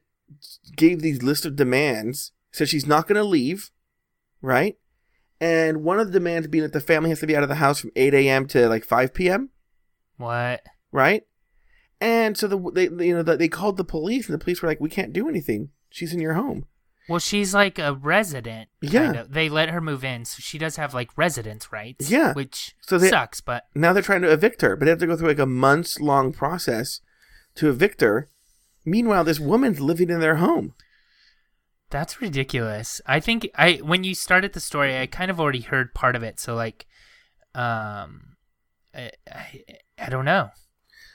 gave 0.75 1.01
these 1.01 1.23
list 1.23 1.45
of 1.45 1.55
demands. 1.55 2.31
Said 2.51 2.69
she's 2.69 2.85
not 2.85 3.07
going 3.07 3.15
to 3.15 3.23
leave, 3.23 3.71
right? 4.41 4.77
And 5.41 5.83
one 5.83 5.99
of 5.99 6.07
the 6.07 6.13
demands 6.19 6.47
being 6.47 6.63
that 6.63 6.73
the 6.73 6.79
family 6.79 7.09
has 7.09 7.19
to 7.19 7.27
be 7.27 7.35
out 7.35 7.43
of 7.43 7.49
the 7.49 7.55
house 7.55 7.79
from 7.79 7.91
8 7.95 8.13
a.m. 8.13 8.47
to 8.47 8.67
like 8.69 8.85
5 8.85 9.13
p.m., 9.13 9.49
What? 10.17 10.61
right? 10.91 11.23
And 11.99 12.37
so 12.37 12.47
the 12.47 12.57
they 12.71 13.05
you 13.05 13.15
know 13.15 13.23
they 13.23 13.47
called 13.47 13.77
the 13.77 13.83
police, 13.85 14.27
and 14.27 14.33
the 14.33 14.43
police 14.43 14.61
were 14.61 14.67
like, 14.67 14.81
"We 14.81 14.89
can't 14.89 15.13
do 15.13 15.29
anything. 15.29 15.69
She's 15.89 16.13
in 16.13 16.19
your 16.19 16.33
home." 16.33 16.65
Well, 17.07 17.19
she's 17.19 17.53
like 17.53 17.79
a 17.79 17.93
resident. 17.93 18.67
Yeah. 18.81 19.05
kind 19.05 19.15
of. 19.17 19.31
They 19.33 19.47
let 19.47 19.69
her 19.69 19.79
move 19.79 20.03
in, 20.03 20.25
so 20.25 20.37
she 20.41 20.57
does 20.57 20.75
have 20.75 20.93
like 20.93 21.17
residence 21.17 21.71
rights. 21.71 22.09
Yeah. 22.09 22.33
Which 22.33 22.75
So 22.81 22.97
they- 22.97 23.09
sucks, 23.09 23.39
but 23.41 23.65
Now 23.75 23.93
they're 23.93 24.03
trying 24.03 24.21
to 24.23 24.31
evict 24.31 24.61
her, 24.61 24.75
but 24.75 24.83
they 24.85 24.89
have 24.91 24.99
to 24.99 25.07
go 25.07 25.15
through 25.15 25.29
like 25.29 25.39
a 25.39 25.45
months 25.45 25.99
long 26.01 26.33
process 26.33 26.99
to 27.55 27.69
evict 27.69 28.01
her. 28.01 28.27
Meanwhile, 28.85 29.23
this 29.23 29.39
woman's 29.39 29.79
living 29.79 30.09
in 30.09 30.19
their 30.19 30.35
home. 30.37 30.73
That's 31.93 32.19
ridiculous. 32.19 33.01
I 33.05 33.19
think 33.19 33.47
I 33.53 33.73
when 33.75 34.03
you 34.03 34.15
started 34.15 34.53
the 34.53 34.59
story, 34.59 34.97
I 34.97 35.05
kind 35.05 35.29
of 35.29 35.39
already 35.39 35.61
heard 35.61 35.93
part 35.93 36.15
of 36.15 36.23
it. 36.23 36.39
So 36.39 36.55
like, 36.55 36.87
um, 37.53 38.35
I, 38.95 39.11
I, 39.31 39.63
I 39.99 40.09
don't 40.09 40.25
know. 40.25 40.49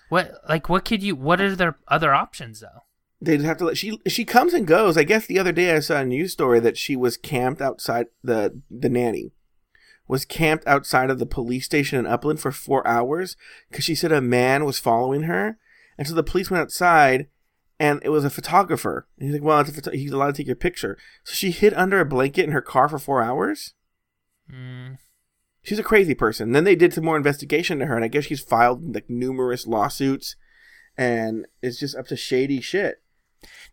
What 0.09 0.35
like 0.49 0.69
what 0.69 0.85
could 0.85 1.03
you? 1.03 1.17
What 1.17 1.41
are 1.41 1.57
their 1.57 1.79
other 1.89 2.15
options 2.15 2.61
though? 2.61 2.85
They'd 3.21 3.41
have 3.41 3.57
to 3.57 3.65
let 3.65 3.77
she 3.77 3.99
she 4.07 4.25
comes 4.25 4.55
and 4.55 4.69
goes. 4.69 4.97
I 4.97 5.03
guess 5.03 5.27
the 5.27 5.41
other 5.41 5.51
day 5.51 5.75
I 5.75 5.81
saw 5.81 5.99
a 5.99 6.05
news 6.05 6.31
story 6.31 6.61
that 6.61 6.79
she 6.79 6.95
was 6.95 7.17
camped 7.17 7.61
outside 7.61 8.07
the 8.23 8.63
the 8.71 8.89
nanny 8.89 9.33
was 10.07 10.25
camped 10.25 10.65
outside 10.69 11.11
of 11.11 11.19
the 11.19 11.27
police 11.27 11.65
station 11.65 11.99
in 11.99 12.07
Upland 12.07 12.39
for 12.39 12.53
four 12.53 12.87
hours 12.87 13.37
because 13.69 13.85
she 13.85 13.97
said 13.97 14.13
a 14.13 14.21
man 14.21 14.65
was 14.65 14.79
following 14.79 15.25
her, 15.25 15.59
and 15.99 16.07
so 16.07 16.15
the 16.15 16.23
police 16.23 16.53
went 16.53 16.63
outside, 16.63 17.27
and 17.79 18.01
it 18.03 18.09
was 18.11 18.25
a 18.25 18.31
photographer. 18.31 19.07
And 19.19 19.27
he's 19.29 19.35
like, 19.35 19.43
"Well, 19.43 19.61
it's 19.61 19.71
a 19.71 19.73
photo- 19.73 19.91
he's 19.93 20.13
allowed 20.13 20.29
to 20.29 20.33
take 20.35 20.47
your 20.47 20.57
picture." 20.57 20.99
So 21.25 21.35
she 21.35 21.51
hid 21.51 21.75
under 21.75 22.01
a 22.01 22.05
blanket 22.05 22.45
in 22.45 22.53
her 22.53 22.61
car 22.63 22.89
for 22.89 22.99
four 22.99 23.23
hours. 23.23 23.75
Mm, 24.53 24.99
She's 25.63 25.79
a 25.79 25.83
crazy 25.85 26.15
person. 26.15 26.53
Then 26.53 26.65
they 26.65 26.77
did 26.77 26.95
some 26.95 27.05
more 27.05 27.17
investigation 27.17 27.79
to 27.81 27.87
her, 27.87 27.95
and 27.97 28.05
I 28.05 28.09
guess 28.09 28.25
she's 28.25 28.41
filed 28.41 28.95
like 28.95 29.11
numerous 29.11 29.67
lawsuits, 29.67 30.35
and 30.97 31.47
it's 31.63 31.79
just 31.79 31.97
up 31.97 32.07
to 32.09 32.17
shady 32.17 32.61
shit. 32.61 33.03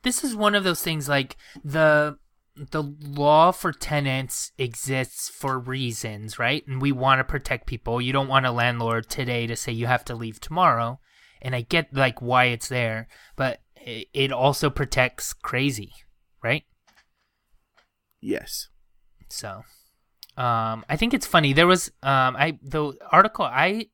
this 0.03 0.23
is 0.23 0.35
one 0.35 0.53
of 0.55 0.63
those 0.63 0.81
things 0.81 1.07
like 1.09 1.37
the 1.63 2.17
the 2.55 2.83
law 3.01 3.51
for 3.51 3.71
tenants 3.73 4.51
exists 4.57 5.27
for 5.29 5.59
reasons, 5.59 6.37
right? 6.39 6.65
And 6.67 6.81
we 6.81 6.91
want 6.91 7.19
to 7.19 7.23
protect 7.23 7.65
people. 7.67 8.01
You 8.01 8.13
don't 8.13 8.27
want 8.29 8.45
a 8.45 8.51
landlord 8.51 9.09
today 9.09 9.45
to 9.47 9.55
say 9.57 9.71
you 9.73 9.87
have 9.87 10.05
to 10.05 10.15
leave 10.15 10.39
tomorrow. 10.39 10.99
And 11.41 11.53
I 11.55 11.61
get 11.61 11.93
like 11.93 12.21
why 12.21 12.45
it's 12.45 12.69
there, 12.69 13.07
but 13.35 13.59
it, 13.85 14.31
also 14.31 14.69
protects 14.69 15.33
crazy, 15.33 15.93
right? 16.43 16.63
Yes. 18.21 18.69
So, 19.29 19.63
um, 20.37 20.85
I 20.89 20.95
think 20.97 21.13
it's 21.13 21.27
funny. 21.27 21.53
There 21.53 21.67
was 21.67 21.89
um, 22.03 22.35
I 22.35 22.59
the 22.61 22.93
article 23.11 23.45
I 23.45 23.87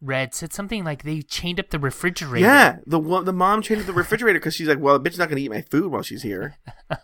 read 0.00 0.34
said 0.34 0.52
something 0.52 0.84
like 0.84 1.02
they 1.02 1.22
chained 1.22 1.58
up 1.58 1.70
the 1.70 1.78
refrigerator. 1.78 2.46
Yeah, 2.46 2.76
the 2.86 3.00
the 3.22 3.32
mom 3.32 3.62
changed 3.62 3.86
the 3.86 3.92
refrigerator 3.92 4.38
because 4.38 4.54
she's 4.54 4.68
like, 4.68 4.80
"Well, 4.80 4.98
the 4.98 5.08
bitch's 5.08 5.18
not 5.18 5.28
gonna 5.28 5.40
eat 5.40 5.50
my 5.50 5.62
food 5.62 5.90
while 5.90 6.02
she's 6.02 6.22
here." 6.22 6.56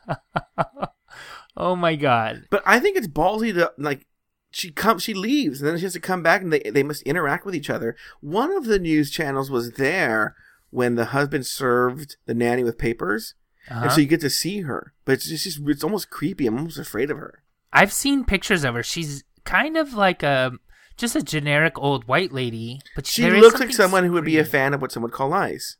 Oh 1.56 1.76
my 1.76 1.94
god. 1.96 2.44
But 2.50 2.62
I 2.66 2.80
think 2.80 2.96
it's 2.96 3.06
ballsy 3.06 3.54
to 3.54 3.72
like 3.78 4.06
she 4.50 4.70
comes 4.70 5.02
she 5.02 5.14
leaves 5.14 5.60
and 5.60 5.70
then 5.70 5.78
she 5.78 5.84
has 5.84 5.92
to 5.92 6.00
come 6.00 6.22
back 6.22 6.42
and 6.42 6.52
they 6.52 6.60
they 6.60 6.82
must 6.82 7.02
interact 7.02 7.44
with 7.46 7.54
each 7.54 7.70
other. 7.70 7.96
One 8.20 8.52
of 8.52 8.64
the 8.64 8.78
news 8.78 9.10
channels 9.10 9.50
was 9.50 9.72
there 9.72 10.34
when 10.74 10.96
the 10.96 11.06
husband 11.06 11.46
served 11.46 12.16
the 12.26 12.34
nanny 12.34 12.64
with 12.64 12.76
papers. 12.76 13.34
Uh-huh. 13.70 13.84
And 13.84 13.92
so 13.92 14.00
you 14.00 14.08
get 14.08 14.20
to 14.22 14.28
see 14.28 14.62
her. 14.62 14.92
But 15.04 15.12
it's 15.12 15.28
just, 15.28 15.60
it's 15.64 15.84
almost 15.84 16.10
creepy. 16.10 16.48
I'm 16.48 16.58
almost 16.58 16.78
afraid 16.78 17.12
of 17.12 17.16
her. 17.18 17.44
I've 17.72 17.92
seen 17.92 18.24
pictures 18.24 18.64
of 18.64 18.74
her. 18.74 18.82
She's 18.82 19.22
kind 19.44 19.76
of 19.76 19.94
like 19.94 20.24
a 20.24 20.52
just 20.96 21.14
a 21.14 21.22
generic 21.22 21.78
old 21.78 22.08
white 22.08 22.32
lady, 22.32 22.80
but 22.96 23.06
She 23.06 23.30
looks 23.30 23.60
like 23.60 23.72
someone 23.72 24.04
who 24.04 24.12
would 24.12 24.24
be 24.24 24.38
a 24.38 24.44
fan 24.44 24.74
of 24.74 24.82
what 24.82 24.90
some 24.90 25.02
would 25.04 25.12
call 25.12 25.28
lies. 25.28 25.76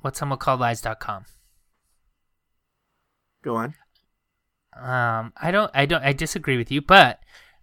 What 0.00 0.16
someone 0.16 0.38
called 0.38 0.60
lies.com. 0.60 1.24
Go 3.42 3.56
on. 3.56 3.74
Um, 4.76 5.32
I 5.36 5.50
don't, 5.50 5.70
I 5.74 5.86
don't, 5.86 6.04
I 6.04 6.12
disagree 6.12 6.56
with 6.56 6.70
you, 6.70 6.80
but 6.80 7.18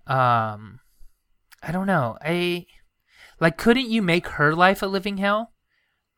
um, 0.08 0.80
I 1.64 1.72
don't 1.72 1.88
know. 1.88 2.18
I 2.22 2.66
like, 3.40 3.58
couldn't 3.58 3.90
you 3.90 4.02
make 4.02 4.28
her 4.30 4.56
life 4.56 4.82
a 4.82 4.88
living 4.88 5.18
hell? 5.18 5.52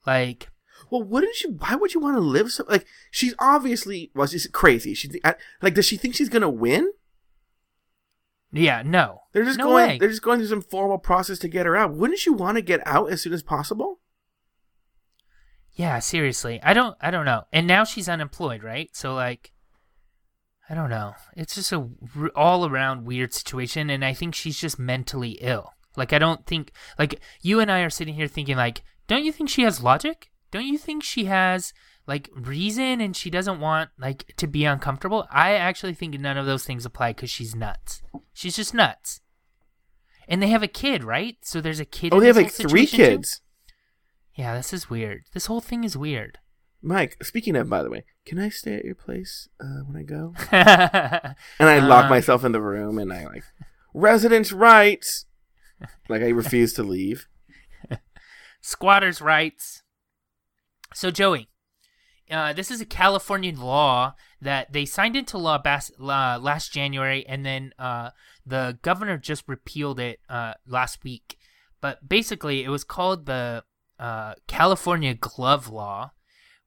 Like, 0.06 0.50
Well, 0.90 1.04
wouldn't 1.04 1.42
you? 1.42 1.52
Why 1.60 1.76
would 1.76 1.94
you 1.94 2.00
want 2.00 2.16
to 2.16 2.22
live 2.22 2.52
so? 2.52 2.64
Like, 2.70 2.86
she's 3.12 3.34
obviously 3.40 4.12
well, 4.16 4.28
she's 4.28 4.48
crazy. 4.48 4.94
She 4.94 5.10
like, 5.62 5.74
does 5.74 5.86
she 5.86 5.98
think 5.98 6.16
she's 6.16 6.30
gonna 6.30 6.50
win? 6.50 6.92
yeah, 8.52 8.82
no, 8.86 9.20
They're 9.34 9.44
just 9.44 9.58
no 9.60 9.66
going. 9.66 9.76
way. 9.88 9.98
They're 10.00 10.10
just 10.10 10.22
going 10.22 10.40
through 10.40 10.48
some 10.48 10.62
formal 10.62 10.98
process 10.98 11.38
to 11.40 11.48
get 11.50 11.66
her 11.66 11.76
out. 11.76 11.94
Wouldn't 11.94 12.26
you 12.26 12.34
want 12.34 12.56
to 12.56 12.62
get 12.62 12.82
out 12.88 13.12
as 13.12 13.22
soon 13.22 13.34
as 13.34 13.44
possible? 13.44 14.00
Yeah, 15.74 16.00
seriously. 16.00 16.60
I 16.64 16.74
don't 16.74 16.98
I 17.02 17.12
don't 17.12 17.26
know. 17.26 17.44
And 17.54 17.68
now 17.68 17.84
she's 17.84 18.10
unemployed, 18.10 18.64
right? 18.64 18.90
So 18.96 19.14
like 19.14 19.52
I 20.70 20.74
don't 20.74 20.90
know. 20.90 21.14
It's 21.36 21.56
just 21.56 21.72
a 21.72 21.88
all 22.36 22.66
around 22.68 23.06
weird 23.06 23.34
situation 23.34 23.90
and 23.90 24.04
I 24.04 24.14
think 24.14 24.34
she's 24.36 24.60
just 24.60 24.80
mentally 24.80 25.38
ill. 25.42 25.74
Like 25.98 26.14
I 26.14 26.20
don't 26.20 26.46
think 26.46 26.72
like 26.98 27.20
you 27.42 27.60
and 27.60 27.72
I 27.72 27.80
are 27.82 27.90
sitting 27.90 28.14
here 28.16 28.28
thinking 28.28 28.56
like 28.56 28.82
don't 29.08 29.24
you 29.26 29.32
think 29.32 29.50
she 29.50 29.64
has 29.64 29.82
logic? 29.84 30.30
Don't 30.52 30.66
you 30.68 30.78
think 30.78 31.04
she 31.04 31.26
has 31.26 31.74
like 32.06 32.30
reason 32.36 33.02
and 33.02 33.16
she 33.16 33.30
doesn't 33.30 33.60
want 33.60 33.90
like 34.00 34.34
to 34.38 34.48
be 34.48 34.64
uncomfortable? 34.66 35.28
I 35.32 35.54
actually 35.54 35.94
think 35.94 36.18
none 36.20 36.38
of 36.38 36.46
those 36.46 36.64
things 36.66 36.86
apply 36.86 37.14
cuz 37.14 37.30
she's 37.30 37.56
nuts. 37.56 38.02
She's 38.34 38.56
just 38.56 38.74
nuts. 38.74 39.20
And 40.30 40.42
they 40.42 40.48
have 40.50 40.64
a 40.64 40.68
kid, 40.68 41.04
right? 41.04 41.38
So 41.42 41.62
there's 41.62 41.80
a 41.80 41.86
kid 41.86 42.14
Oh, 42.14 42.20
they 42.20 42.28
have 42.28 42.36
like 42.38 42.52
three 42.52 42.86
situation, 42.86 42.98
too? 42.98 43.06
kids. 43.18 43.42
Yeah, 44.36 44.56
this 44.56 44.72
is 44.74 44.90
weird. 44.90 45.24
This 45.34 45.46
whole 45.48 45.62
thing 45.62 45.84
is 45.84 45.98
weird. 45.98 46.38
Mike, 46.82 47.18
speaking 47.24 47.56
of, 47.56 47.70
by 47.70 47.82
the 47.82 47.90
way, 47.90 48.04
can 48.26 48.38
I 48.38 48.50
stay 48.50 48.76
at 48.76 48.86
your 48.86 48.94
place 48.94 49.50
uh, 49.60 49.82
when 49.88 49.96
I 49.98 50.04
go? 50.04 50.34
And 51.60 51.70
I 51.70 51.80
lock 51.80 52.06
Uh, 52.06 52.10
myself 52.10 52.44
in 52.46 52.52
the 52.52 52.62
room 52.62 53.00
and 53.00 53.12
I 53.12 53.26
like 53.26 53.44
residence 53.94 54.52
rights. 54.52 55.26
Like 56.10 56.22
I 56.22 56.30
refuse 56.30 56.74
to 56.74 56.84
leave. 56.84 57.28
Squatters' 58.62 59.22
rights. 59.22 59.84
So, 60.94 61.12
Joey, 61.12 61.50
uh, 62.32 62.54
this 62.54 62.72
is 62.72 62.82
a 62.82 62.86
California 62.86 63.54
law 63.54 64.16
that 64.42 64.74
they 64.74 64.86
signed 64.86 65.16
into 65.16 65.38
law 65.38 65.58
bas- 65.58 65.92
uh, 66.00 66.40
last 66.42 66.74
January, 66.74 67.26
and 67.28 67.46
then 67.46 67.74
uh, 67.78 68.12
the 68.46 68.78
governor 68.82 69.18
just 69.18 69.44
repealed 69.48 70.00
it 70.00 70.20
uh, 70.30 70.54
last 70.66 71.04
week. 71.04 71.38
But 71.82 72.08
basically, 72.08 72.64
it 72.64 72.70
was 72.70 72.84
called 72.84 73.26
the 73.26 73.64
uh, 74.00 74.34
California 74.48 75.14
Glove 75.14 75.70
Law, 75.70 76.12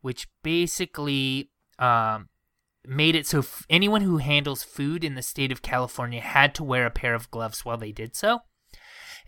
which 0.01 0.29
basically 0.43 1.51
um, 1.79 2.29
made 2.87 3.15
it 3.15 3.27
so 3.27 3.41
f- 3.41 3.67
anyone 3.69 4.03
who 4.03 4.19
handles 4.19 4.63
food 4.63 5.05
in 5.05 5.15
the 5.15 5.23
state 5.23 5.53
of 5.53 5.63
California 5.63 6.21
had 6.21 6.55
to 6.55 6.65
wear 6.65 6.87
a 6.87 6.91
pair 6.91 7.15
of 7.15 7.31
gloves 7.31 7.65
while 7.65 7.77
they 7.77 7.93
did 7.93 8.17
so. 8.17 8.41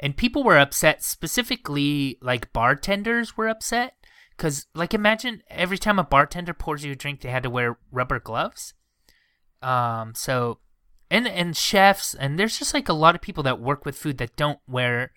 And 0.03 0.17
people 0.17 0.43
were 0.43 0.59
upset, 0.59 1.05
specifically 1.05 2.19
like 2.21 2.53
bartenders 2.53 3.37
were 3.37 3.49
upset. 3.49 3.95
Because, 4.37 4.67
like, 4.75 4.93
imagine 4.93 5.43
every 5.49 5.79
time 5.79 5.99
a 5.99 6.05
bartender 6.05 6.53
pours 6.53 6.85
you 6.85 6.93
a 6.93 6.97
drink, 6.97 7.21
they 7.21 7.29
had 7.29 7.45
to 7.45 7.51
wear 7.51 7.79
rubber 7.93 8.19
gloves. 8.19 8.75
Um, 9.63 10.15
so, 10.17 10.59
and 11.09 11.29
and 11.29 11.57
chefs, 11.57 12.15
and 12.15 12.39
there's 12.39 12.59
just 12.59 12.75
like 12.75 12.89
a 12.89 12.95
lot 12.95 13.15
of 13.15 13.21
people 13.21 13.45
that 13.45 13.61
work 13.61 13.85
with 13.85 13.97
food 13.97 14.19
that 14.19 14.35
don't 14.35 14.59
wear 14.67 15.13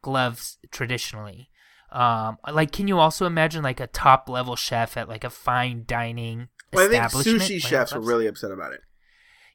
gloves 0.00 0.58
traditionally. 0.70 1.50
Um, 1.92 2.38
like, 2.50 2.72
can 2.72 2.88
you 2.88 2.98
also 2.98 3.26
imagine 3.26 3.62
like 3.62 3.80
a 3.80 3.88
top 3.88 4.28
level 4.28 4.56
chef 4.56 4.96
at 4.96 5.08
like 5.08 5.24
a 5.24 5.30
fine 5.30 5.84
dining 5.86 6.48
Well, 6.72 6.86
I 6.86 7.08
think 7.08 7.26
sushi 7.26 7.60
chefs 7.60 7.92
were 7.92 8.00
really 8.00 8.28
upset 8.28 8.52
about 8.52 8.72
it. 8.72 8.80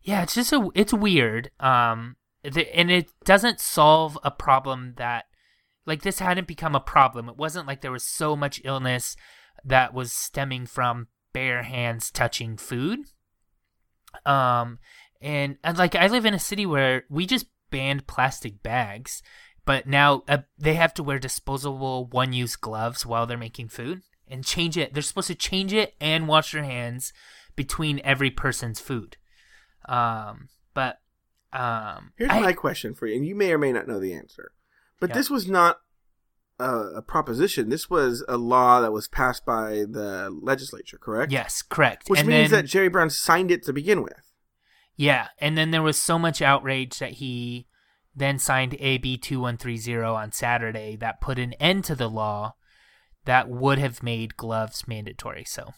Yeah, 0.03 0.21
it's 0.21 0.35
just 0.35 0.53
a 0.53 0.69
it's 0.75 0.93
weird. 0.93 1.49
Um, 1.59 2.17
and 2.45 2.91
it 2.91 3.11
doesn't 3.23 3.59
solve 3.59 4.17
a 4.23 4.31
problem 4.31 4.93
that 4.97 5.25
like 5.85 6.01
this 6.01 6.19
hadn't 6.19 6.47
become 6.47 6.75
a 6.75 6.79
problem. 6.79 7.29
It 7.29 7.37
wasn't 7.37 7.67
like 7.67 7.81
there 7.81 7.91
was 7.91 8.05
so 8.05 8.35
much 8.35 8.61
illness 8.63 9.15
that 9.63 9.93
was 9.93 10.13
stemming 10.13 10.65
from 10.65 11.07
bare 11.33 11.63
hands 11.63 12.11
touching 12.11 12.57
food. 12.57 12.99
Um, 14.25 14.79
and, 15.21 15.57
and 15.63 15.77
like 15.77 15.95
I 15.95 16.07
live 16.07 16.25
in 16.25 16.33
a 16.33 16.39
city 16.39 16.65
where 16.65 17.03
we 17.09 17.25
just 17.25 17.47
banned 17.71 18.07
plastic 18.07 18.63
bags, 18.63 19.21
but 19.65 19.87
now 19.87 20.23
uh, 20.27 20.39
they 20.57 20.75
have 20.75 20.93
to 20.95 21.03
wear 21.03 21.19
disposable 21.19 22.07
one-use 22.07 22.55
gloves 22.55 23.05
while 23.05 23.25
they're 23.25 23.37
making 23.37 23.69
food 23.69 24.01
and 24.27 24.45
change 24.45 24.77
it. 24.77 24.93
They're 24.93 25.03
supposed 25.03 25.27
to 25.27 25.35
change 25.35 25.73
it 25.73 25.93
and 25.99 26.27
wash 26.27 26.51
their 26.51 26.63
hands 26.63 27.13
between 27.55 28.01
every 28.03 28.31
person's 28.31 28.79
food. 28.79 29.17
Um, 29.87 30.49
but 30.73 30.99
um, 31.55 32.11
Here's 32.17 32.31
I- 32.31 32.39
my 32.39 32.53
question 32.53 32.93
for 32.93 33.07
you, 33.07 33.15
and 33.15 33.25
you 33.25 33.35
may 33.35 33.51
or 33.51 33.57
may 33.57 33.71
not 33.71 33.87
know 33.87 33.99
the 33.99 34.13
answer. 34.13 34.51
But 34.99 35.09
Yeah. 35.09 35.15
this 35.15 35.29
was 35.29 35.47
not 35.47 35.79
a, 36.59 36.69
a 36.97 37.01
proposition. 37.01 37.69
This 37.69 37.89
was 37.89 38.23
a 38.29 38.37
law 38.37 38.81
that 38.81 38.91
was 38.91 39.07
passed 39.07 39.45
by 39.45 39.85
the 39.89 40.29
legislature, 40.41 40.97
correct? 40.97 41.31
yes, 41.31 41.61
correct. 41.61 42.09
Which 42.09 42.21
and 42.21 42.29
means 42.29 42.51
then, 42.51 42.63
that 42.63 42.69
Jerry 42.69 42.87
Brown 42.89 43.09
signed 43.09 43.51
it 43.51 43.63
to 43.63 43.73
begin 43.73 44.01
with. 44.03 44.31
Yeah, 44.95 45.27
and 45.39 45.57
then 45.57 45.71
there 45.71 45.81
was 45.83 46.01
so 46.01 46.17
much 46.17 46.41
outrage 46.41 46.99
that 46.99 47.13
he 47.13 47.67
then 48.15 48.39
signed 48.39 48.77
AB 48.79 49.17
2130 49.17 50.01
on 50.07 50.31
Saturday 50.31 50.95
that 50.95 51.19
put 51.19 51.37
an 51.37 51.51
end 51.53 51.83
to 51.85 51.95
the 51.95 52.09
law 52.09 52.55
that 53.25 53.49
would 53.49 53.77
have 53.77 54.01
made 54.01 54.37
gloves 54.37 54.87
mandatory. 54.87 55.43
So 55.43 55.73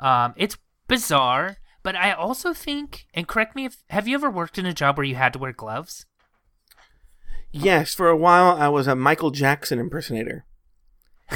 um, 0.00 0.34
it's 0.36 0.56
bizarre, 0.88 1.58
but 1.88 1.96
I 1.96 2.12
also 2.12 2.52
think, 2.52 3.06
and 3.14 3.26
correct 3.26 3.56
me 3.56 3.64
if, 3.64 3.78
have 3.88 4.06
you 4.06 4.14
ever 4.14 4.28
worked 4.28 4.58
in 4.58 4.66
a 4.66 4.74
job 4.74 4.98
where 4.98 5.06
you 5.06 5.14
had 5.14 5.32
to 5.32 5.38
wear 5.38 5.54
gloves? 5.54 6.04
Yes, 7.50 7.94
for 7.94 8.10
a 8.10 8.16
while 8.16 8.54
I 8.58 8.68
was 8.68 8.86
a 8.86 8.94
Michael 8.94 9.30
Jackson 9.30 9.78
impersonator. 9.78 10.44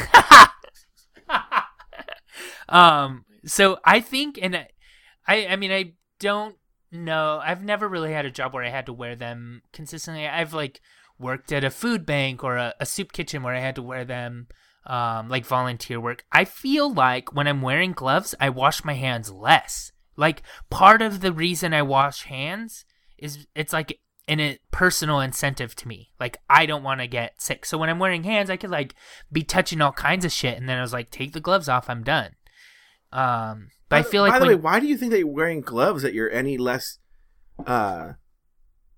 um, 2.68 3.24
so 3.46 3.78
I 3.82 4.00
think, 4.00 4.38
and 4.42 4.54
I, 4.54 4.68
I, 5.26 5.46
I 5.46 5.56
mean, 5.56 5.72
I 5.72 5.94
don't 6.20 6.56
know. 6.90 7.40
I've 7.42 7.64
never 7.64 7.88
really 7.88 8.12
had 8.12 8.26
a 8.26 8.30
job 8.30 8.52
where 8.52 8.62
I 8.62 8.68
had 8.68 8.84
to 8.84 8.92
wear 8.92 9.16
them 9.16 9.62
consistently. 9.72 10.28
I've 10.28 10.52
like 10.52 10.82
worked 11.18 11.50
at 11.50 11.64
a 11.64 11.70
food 11.70 12.04
bank 12.04 12.44
or 12.44 12.58
a, 12.58 12.74
a 12.78 12.84
soup 12.84 13.12
kitchen 13.12 13.42
where 13.42 13.54
I 13.54 13.60
had 13.60 13.76
to 13.76 13.82
wear 13.82 14.04
them, 14.04 14.48
um, 14.84 15.30
like 15.30 15.46
volunteer 15.46 15.98
work. 15.98 16.26
I 16.30 16.44
feel 16.44 16.92
like 16.92 17.34
when 17.34 17.48
I'm 17.48 17.62
wearing 17.62 17.92
gloves, 17.92 18.34
I 18.38 18.50
wash 18.50 18.84
my 18.84 18.92
hands 18.92 19.32
less. 19.32 19.92
Like 20.16 20.42
part 20.70 21.02
of 21.02 21.20
the 21.20 21.32
reason 21.32 21.72
I 21.74 21.82
wash 21.82 22.24
hands 22.24 22.84
is 23.18 23.46
it's 23.54 23.72
like 23.72 23.98
an 24.28 24.40
a 24.40 24.58
personal 24.70 25.20
incentive 25.20 25.74
to 25.76 25.88
me. 25.88 26.10
Like 26.20 26.36
I 26.50 26.66
don't 26.66 26.82
want 26.82 27.00
to 27.00 27.06
get 27.06 27.40
sick. 27.40 27.64
So 27.64 27.78
when 27.78 27.88
I'm 27.88 27.98
wearing 27.98 28.24
hands, 28.24 28.50
I 28.50 28.56
could 28.56 28.70
like 28.70 28.94
be 29.30 29.42
touching 29.42 29.80
all 29.80 29.92
kinds 29.92 30.24
of 30.24 30.32
shit, 30.32 30.58
and 30.58 30.68
then 30.68 30.78
I 30.78 30.82
was 30.82 30.92
like, 30.92 31.10
take 31.10 31.32
the 31.32 31.40
gloves 31.40 31.68
off, 31.68 31.88
I'm 31.90 32.02
done. 32.04 32.32
Um, 33.12 33.68
but 33.88 33.96
by 33.96 33.98
I 33.98 34.02
feel 34.10 34.22
like 34.22 34.32
By 34.32 34.38
the 34.38 34.46
when- 34.46 34.56
way, 34.56 34.60
why 34.62 34.80
do 34.80 34.86
you 34.86 34.96
think 34.96 35.12
that 35.12 35.18
you're 35.18 35.26
wearing 35.28 35.60
gloves 35.60 36.02
that 36.02 36.14
you're 36.14 36.30
any 36.30 36.56
less, 36.56 36.98
uh, 37.66 38.12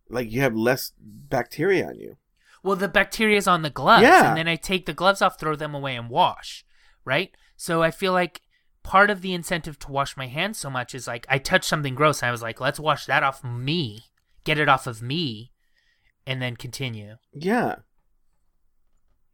like 0.08 0.30
you 0.30 0.40
have 0.40 0.54
less 0.54 0.92
bacteria 0.98 1.86
on 1.88 1.98
you? 1.98 2.16
Well, 2.62 2.76
the 2.76 2.88
bacteria's 2.88 3.46
on 3.46 3.62
the 3.62 3.70
gloves, 3.70 4.02
Yeah. 4.02 4.28
and 4.30 4.36
then 4.38 4.48
I 4.48 4.56
take 4.56 4.86
the 4.86 4.94
gloves 4.94 5.20
off, 5.20 5.38
throw 5.38 5.54
them 5.56 5.74
away, 5.74 5.96
and 5.96 6.08
wash. 6.08 6.64
Right. 7.04 7.34
So 7.56 7.82
I 7.82 7.90
feel 7.90 8.12
like 8.12 8.40
part 8.84 9.10
of 9.10 9.20
the 9.22 9.34
incentive 9.34 9.78
to 9.80 9.90
wash 9.90 10.16
my 10.16 10.28
hands 10.28 10.58
so 10.58 10.70
much 10.70 10.94
is 10.94 11.08
like 11.08 11.26
I 11.28 11.38
touched 11.38 11.64
something 11.64 11.96
gross, 11.96 12.22
and 12.22 12.28
I 12.28 12.32
was 12.32 12.42
like, 12.42 12.60
let's 12.60 12.78
wash 12.78 13.06
that 13.06 13.24
off 13.24 13.42
me, 13.42 14.04
get 14.44 14.58
it 14.58 14.68
off 14.68 14.86
of 14.86 15.02
me, 15.02 15.50
and 16.26 16.40
then 16.40 16.54
continue. 16.54 17.16
Yeah. 17.32 17.76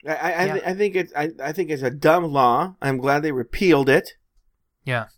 I 0.08 0.14
I, 0.14 0.30
I, 0.32 0.44
Yeah. 0.46 0.58
I 0.64 0.74
think 0.74 0.96
it's 0.96 1.12
I, 1.14 1.30
I 1.42 1.52
think 1.52 1.68
it's 1.68 1.82
a 1.82 1.90
dumb 1.90 2.24
law. 2.24 2.76
I'm 2.80 2.96
glad 2.96 3.22
they 3.22 3.32
repealed 3.32 3.90
it. 3.90 4.14
Yeah. 4.84 5.08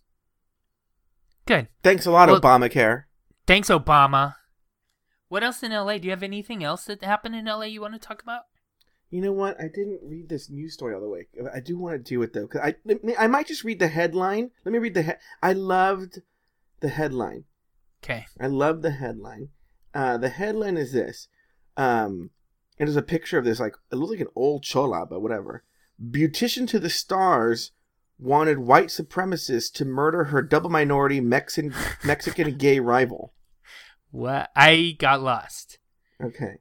Good. 1.46 1.68
Thanks 1.84 2.06
a 2.06 2.10
lot, 2.10 2.28
Well- 2.28 2.40
Obamacare. 2.40 3.04
Thanks, 3.46 3.68
Obama. 3.68 4.36
What 5.28 5.42
else 5.42 5.62
in 5.62 5.72
LA? 5.72 5.98
Do 5.98 6.04
you 6.04 6.10
have 6.10 6.22
anything 6.22 6.62
else 6.62 6.84
that 6.84 7.02
happened 7.02 7.34
in 7.34 7.46
LA 7.46 7.62
you 7.64 7.80
want 7.80 7.94
to 7.94 7.98
talk 8.00 8.22
about? 8.22 8.42
You 9.12 9.20
know 9.20 9.32
what? 9.32 9.60
I 9.60 9.68
didn't 9.68 10.00
read 10.02 10.30
this 10.30 10.48
news 10.48 10.72
story 10.72 10.94
all 10.94 11.00
the 11.02 11.08
way. 11.08 11.26
I 11.54 11.60
do 11.60 11.76
want 11.76 11.94
to 11.94 11.98
do 11.98 12.22
it 12.22 12.32
though, 12.32 12.46
because 12.46 12.62
I 12.62 12.76
I 13.18 13.26
might 13.26 13.46
just 13.46 13.62
read 13.62 13.78
the 13.78 13.88
headline. 13.88 14.50
Let 14.64 14.72
me 14.72 14.78
read 14.78 14.94
the 14.94 15.02
he- 15.02 15.12
I 15.42 15.52
loved 15.52 16.22
the 16.80 16.88
headline. 16.88 17.44
Okay. 18.02 18.24
I 18.40 18.46
love 18.46 18.80
the 18.80 18.92
headline. 18.92 19.50
Uh, 19.92 20.16
the 20.16 20.30
headline 20.30 20.78
is 20.78 20.94
this. 20.94 21.28
Um, 21.76 22.30
it 22.78 22.88
is 22.88 22.96
a 22.96 23.02
picture 23.02 23.36
of 23.36 23.44
this 23.44 23.60
like 23.60 23.74
it 23.92 23.96
looks 23.96 24.12
like 24.12 24.20
an 24.20 24.32
old 24.34 24.62
chola, 24.62 25.04
but 25.04 25.20
whatever. 25.20 25.62
Beautician 26.02 26.66
to 26.68 26.78
the 26.78 26.88
stars 26.88 27.72
wanted 28.18 28.60
white 28.60 28.86
supremacists 28.88 29.70
to 29.74 29.84
murder 29.84 30.24
her 30.24 30.40
double 30.40 30.70
minority 30.70 31.20
Mexican 31.20 31.74
Mexican 32.02 32.56
gay 32.56 32.80
rival. 32.80 33.34
What? 34.10 34.50
I 34.54 34.94
got 34.98 35.22
lost. 35.22 35.78
Okay. 36.22 36.60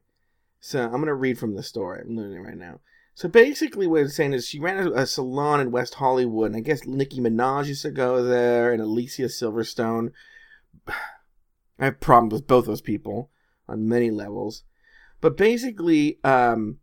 So 0.64 0.80
I'm 0.80 0.92
gonna 0.92 1.12
read 1.12 1.40
from 1.40 1.56
the 1.56 1.62
story. 1.62 2.02
I'm 2.02 2.16
learning 2.16 2.36
it 2.36 2.40
right 2.40 2.56
now. 2.56 2.78
So 3.14 3.28
basically, 3.28 3.88
what 3.88 4.02
it's 4.02 4.14
saying 4.14 4.32
is 4.32 4.46
she 4.46 4.60
ran 4.60 4.86
a, 4.86 4.92
a 4.92 5.06
salon 5.06 5.58
in 5.58 5.72
West 5.72 5.94
Hollywood, 5.94 6.52
and 6.52 6.56
I 6.56 6.60
guess 6.60 6.86
Nicki 6.86 7.20
Minaj 7.20 7.66
used 7.66 7.82
to 7.82 7.90
go 7.90 8.22
there, 8.22 8.72
and 8.72 8.80
Alicia 8.80 9.24
Silverstone. 9.24 10.12
I 10.86 11.86
have 11.86 11.98
problems 11.98 12.34
with 12.34 12.46
both 12.46 12.66
those 12.66 12.80
people 12.80 13.30
on 13.68 13.88
many 13.88 14.12
levels, 14.12 14.62
but 15.20 15.36
basically, 15.36 16.20
um, 16.22 16.78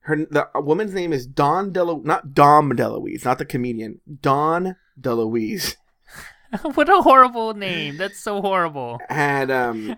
her 0.00 0.16
the 0.16 0.48
woman's 0.56 0.92
name 0.92 1.12
is 1.12 1.28
Don 1.28 1.70
Delo, 1.70 2.00
not 2.04 2.34
Dom 2.34 2.72
DeLuise, 2.72 3.24
not 3.24 3.38
the 3.38 3.44
comedian, 3.44 4.00
Don 4.20 4.74
DeLuise. 5.00 5.76
what 6.74 6.88
a 6.88 7.02
horrible 7.02 7.54
name. 7.54 7.98
That's 7.98 8.18
so 8.18 8.42
horrible. 8.42 8.98
had 9.08 9.52
um 9.52 9.94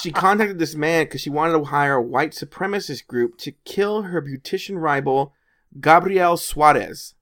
she 0.00 0.10
contacted 0.12 0.58
this 0.58 0.74
man 0.74 1.04
because 1.04 1.20
she 1.20 1.30
wanted 1.30 1.52
to 1.58 1.64
hire 1.64 1.94
a 1.94 2.02
white 2.02 2.32
supremacist 2.32 3.06
group 3.06 3.36
to 3.38 3.52
kill 3.64 4.02
her 4.02 4.20
beautician 4.22 4.80
rival 4.80 5.32
gabriel 5.80 6.36
suarez 6.36 7.14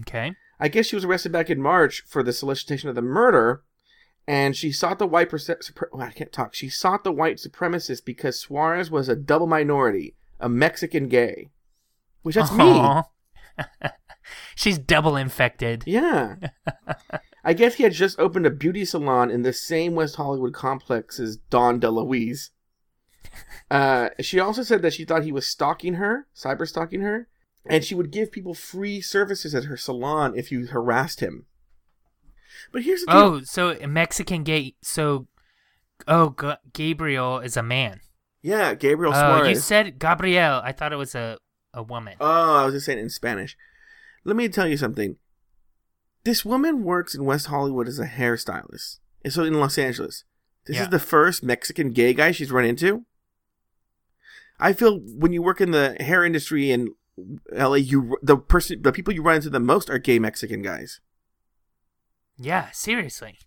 Okay. 0.00 0.34
i 0.58 0.68
guess 0.68 0.86
she 0.86 0.96
was 0.96 1.04
arrested 1.04 1.32
back 1.32 1.50
in 1.50 1.60
march 1.60 2.02
for 2.06 2.22
the 2.22 2.32
solicitation 2.32 2.88
of 2.88 2.94
the 2.94 3.02
murder 3.02 3.62
and 4.26 4.56
she 4.56 4.72
sought 4.72 4.98
the 4.98 5.06
white 5.06 5.28
perce- 5.30 5.48
supre- 5.62 5.88
oh, 5.92 6.00
i 6.00 6.10
can't 6.10 6.32
talk 6.32 6.54
she 6.54 6.68
sought 6.68 7.04
the 7.04 7.12
white 7.12 7.36
supremacist 7.36 8.04
because 8.04 8.38
suarez 8.40 8.90
was 8.90 9.08
a 9.08 9.16
double 9.16 9.46
minority 9.46 10.14
a 10.40 10.48
mexican 10.48 11.08
gay 11.08 11.50
which 12.22 12.34
that's 12.36 12.52
me 12.52 13.02
She's 14.56 14.78
double 14.78 15.16
infected. 15.16 15.84
Yeah. 15.86 16.36
I 17.44 17.52
guess 17.52 17.74
he 17.74 17.82
had 17.82 17.92
just 17.92 18.18
opened 18.18 18.46
a 18.46 18.50
beauty 18.50 18.84
salon 18.84 19.30
in 19.30 19.42
the 19.42 19.52
same 19.52 19.94
West 19.94 20.16
Hollywood 20.16 20.54
complex 20.54 21.20
as 21.20 21.36
Dawn 21.36 21.80
DeLuise. 21.80 22.50
Uh, 23.70 24.10
she 24.20 24.38
also 24.40 24.62
said 24.62 24.82
that 24.82 24.92
she 24.94 25.04
thought 25.04 25.24
he 25.24 25.32
was 25.32 25.46
stalking 25.46 25.94
her, 25.94 26.26
cyber 26.34 26.66
stalking 26.66 27.00
her, 27.00 27.28
and 27.66 27.84
she 27.84 27.94
would 27.94 28.10
give 28.10 28.30
people 28.32 28.54
free 28.54 29.00
services 29.00 29.54
at 29.54 29.64
her 29.64 29.76
salon 29.76 30.32
if 30.36 30.52
you 30.52 30.66
harassed 30.66 31.20
him. 31.20 31.46
But 32.72 32.82
here's 32.82 33.04
the. 33.04 33.14
Oh, 33.14 33.40
so 33.42 33.70
a 33.70 33.86
Mexican 33.88 34.42
gay. 34.44 34.74
So, 34.82 35.26
oh, 36.06 36.30
Ga- 36.30 36.58
Gabriel 36.72 37.40
is 37.40 37.56
a 37.56 37.62
man. 37.62 38.00
yeah, 38.42 38.74
Gabriel 38.74 39.12
Oh, 39.14 39.18
Suarez. 39.18 39.48
you 39.48 39.56
said 39.56 39.98
Gabriel. 39.98 40.60
I 40.64 40.72
thought 40.72 40.92
it 40.92 40.96
was 40.96 41.14
a, 41.14 41.38
a 41.72 41.82
woman. 41.82 42.14
Oh, 42.20 42.54
I 42.56 42.64
was 42.64 42.74
just 42.74 42.86
saying 42.86 42.98
in 43.00 43.10
Spanish. 43.10 43.56
Let 44.24 44.36
me 44.36 44.48
tell 44.48 44.66
you 44.68 44.76
something. 44.76 45.16
This 46.24 46.44
woman 46.44 46.82
works 46.84 47.14
in 47.14 47.24
West 47.24 47.46
Hollywood 47.46 47.86
as 47.86 47.98
a 47.98 48.06
hairstylist. 48.06 48.98
And 49.22 49.32
so 49.32 49.44
in 49.44 49.54
Los 49.54 49.78
Angeles. 49.78 50.24
This 50.66 50.76
Yeah. 50.76 50.84
is 50.84 50.88
the 50.88 50.98
first 50.98 51.42
Mexican 51.42 51.90
gay 51.92 52.14
guy 52.14 52.32
she's 52.32 52.50
run 52.50 52.64
into. 52.64 53.04
I 54.58 54.72
feel 54.72 54.98
when 55.00 55.32
you 55.32 55.42
work 55.42 55.60
in 55.60 55.72
the 55.72 55.96
hair 56.00 56.24
industry 56.24 56.70
in 56.70 56.94
LA, 57.52 57.76
you 57.76 58.16
the 58.22 58.36
person 58.38 58.82
the 58.82 58.92
people 58.92 59.12
you 59.12 59.22
run 59.22 59.36
into 59.36 59.50
the 59.50 59.60
most 59.60 59.90
are 59.90 59.98
gay 59.98 60.18
Mexican 60.18 60.62
guys. 60.62 61.00
Yeah, 62.38 62.70
seriously. 62.72 63.38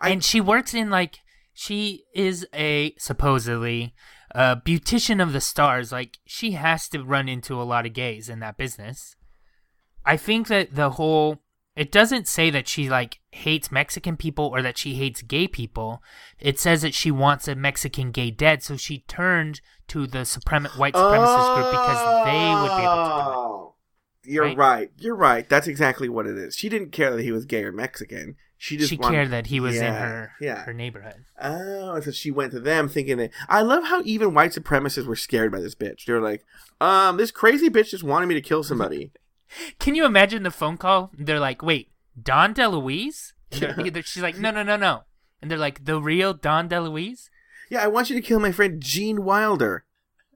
I- 0.00 0.10
and 0.10 0.22
she 0.24 0.40
works 0.40 0.74
in 0.74 0.90
like 0.90 1.18
she 1.54 2.04
is 2.14 2.46
a 2.54 2.94
supposedly 2.98 3.94
a 4.32 4.56
beautician 4.64 5.22
of 5.22 5.32
the 5.32 5.40
stars. 5.40 5.90
Like 5.90 6.18
she 6.26 6.52
has 6.52 6.88
to 6.90 7.02
run 7.02 7.28
into 7.28 7.60
a 7.60 7.64
lot 7.64 7.86
of 7.86 7.92
gays 7.94 8.28
in 8.28 8.40
that 8.40 8.56
business. 8.58 9.16
I 10.08 10.16
think 10.16 10.48
that 10.48 10.74
the 10.74 10.90
whole 10.90 11.42
it 11.76 11.92
doesn't 11.92 12.26
say 12.26 12.50
that 12.50 12.66
she 12.66 12.88
like 12.90 13.20
hates 13.30 13.70
Mexican 13.70 14.16
people 14.16 14.46
or 14.46 14.62
that 14.62 14.76
she 14.76 14.94
hates 14.94 15.22
gay 15.22 15.46
people. 15.46 16.02
It 16.40 16.58
says 16.58 16.82
that 16.82 16.92
she 16.94 17.10
wants 17.12 17.46
a 17.46 17.54
Mexican 17.54 18.10
gay 18.10 18.32
dead, 18.32 18.64
so 18.64 18.76
she 18.76 19.00
turned 19.06 19.60
to 19.88 20.06
the 20.08 20.24
white 20.76 20.94
supremacist 20.94 21.54
group 21.54 21.70
because 21.70 22.24
they 22.26 22.54
would 22.54 22.76
be 22.76 22.82
able 22.82 22.94
to 22.94 23.12
do 23.12 23.20
it. 23.20 23.26
Oh, 23.30 23.74
You're 24.24 24.44
Right? 24.46 24.56
right? 24.56 24.90
You're 24.98 25.14
right. 25.14 25.48
That's 25.48 25.68
exactly 25.68 26.08
what 26.08 26.26
it 26.26 26.36
is. 26.36 26.56
She 26.56 26.68
didn't 26.68 26.90
care 26.90 27.14
that 27.14 27.22
he 27.22 27.30
was 27.32 27.44
gay 27.44 27.62
or 27.62 27.70
Mexican. 27.72 28.34
She 28.56 28.76
just 28.76 28.90
She 28.90 28.96
wanted- 28.96 29.14
cared 29.14 29.30
that 29.30 29.46
he 29.46 29.60
was 29.60 29.76
in 29.76 29.94
her 29.94 30.32
yeah. 30.40 30.64
her 30.64 30.72
neighborhood. 30.74 31.24
Oh, 31.40 32.00
so 32.00 32.10
she 32.10 32.32
went 32.32 32.50
to 32.52 32.60
them 32.60 32.88
thinking 32.88 33.18
that. 33.18 33.30
I 33.48 33.62
love 33.62 33.84
how 33.84 34.02
even 34.04 34.34
white 34.34 34.50
supremacists 34.50 35.06
were 35.06 35.14
scared 35.14 35.52
by 35.52 35.60
this 35.60 35.76
bitch. 35.76 36.06
They 36.06 36.12
were 36.12 36.20
like, 36.20 36.44
um, 36.80 37.18
this 37.18 37.30
crazy 37.30 37.70
bitch 37.70 37.90
just 37.90 38.02
wanted 38.02 38.26
me 38.26 38.34
to 38.34 38.40
kill 38.40 38.64
somebody. 38.64 39.12
Can 39.78 39.94
you 39.94 40.04
imagine 40.04 40.42
the 40.42 40.50
phone 40.50 40.76
call? 40.76 41.10
They're 41.18 41.40
like, 41.40 41.62
"Wait, 41.62 41.90
Don 42.20 42.54
DeLuise?" 42.54 43.32
They're- 43.50 43.74
Yeah. 43.78 43.90
they're- 43.90 44.02
She's 44.02 44.22
like, 44.22 44.36
"No, 44.38 44.50
no, 44.50 44.62
no, 44.62 44.76
no." 44.76 45.04
And 45.40 45.50
they're 45.50 45.58
like, 45.58 45.84
"The 45.84 46.00
real 46.00 46.34
Dom 46.34 46.68
DeLuise?" 46.68 47.30
yeah, 47.70 47.82
I 47.82 47.86
want 47.86 48.08
you 48.10 48.16
to 48.16 48.22
kill 48.26 48.40
my 48.40 48.52
friend 48.52 48.80
Gene 48.82 49.24
Wilder. 49.24 49.84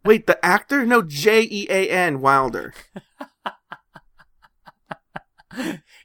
Wait, 0.05 0.27
the 0.27 0.43
actor? 0.45 0.85
No, 0.85 1.03
J 1.03 1.43
E 1.43 1.67
A 1.71 1.89
N 1.89 2.21
Wilder. 2.21 2.75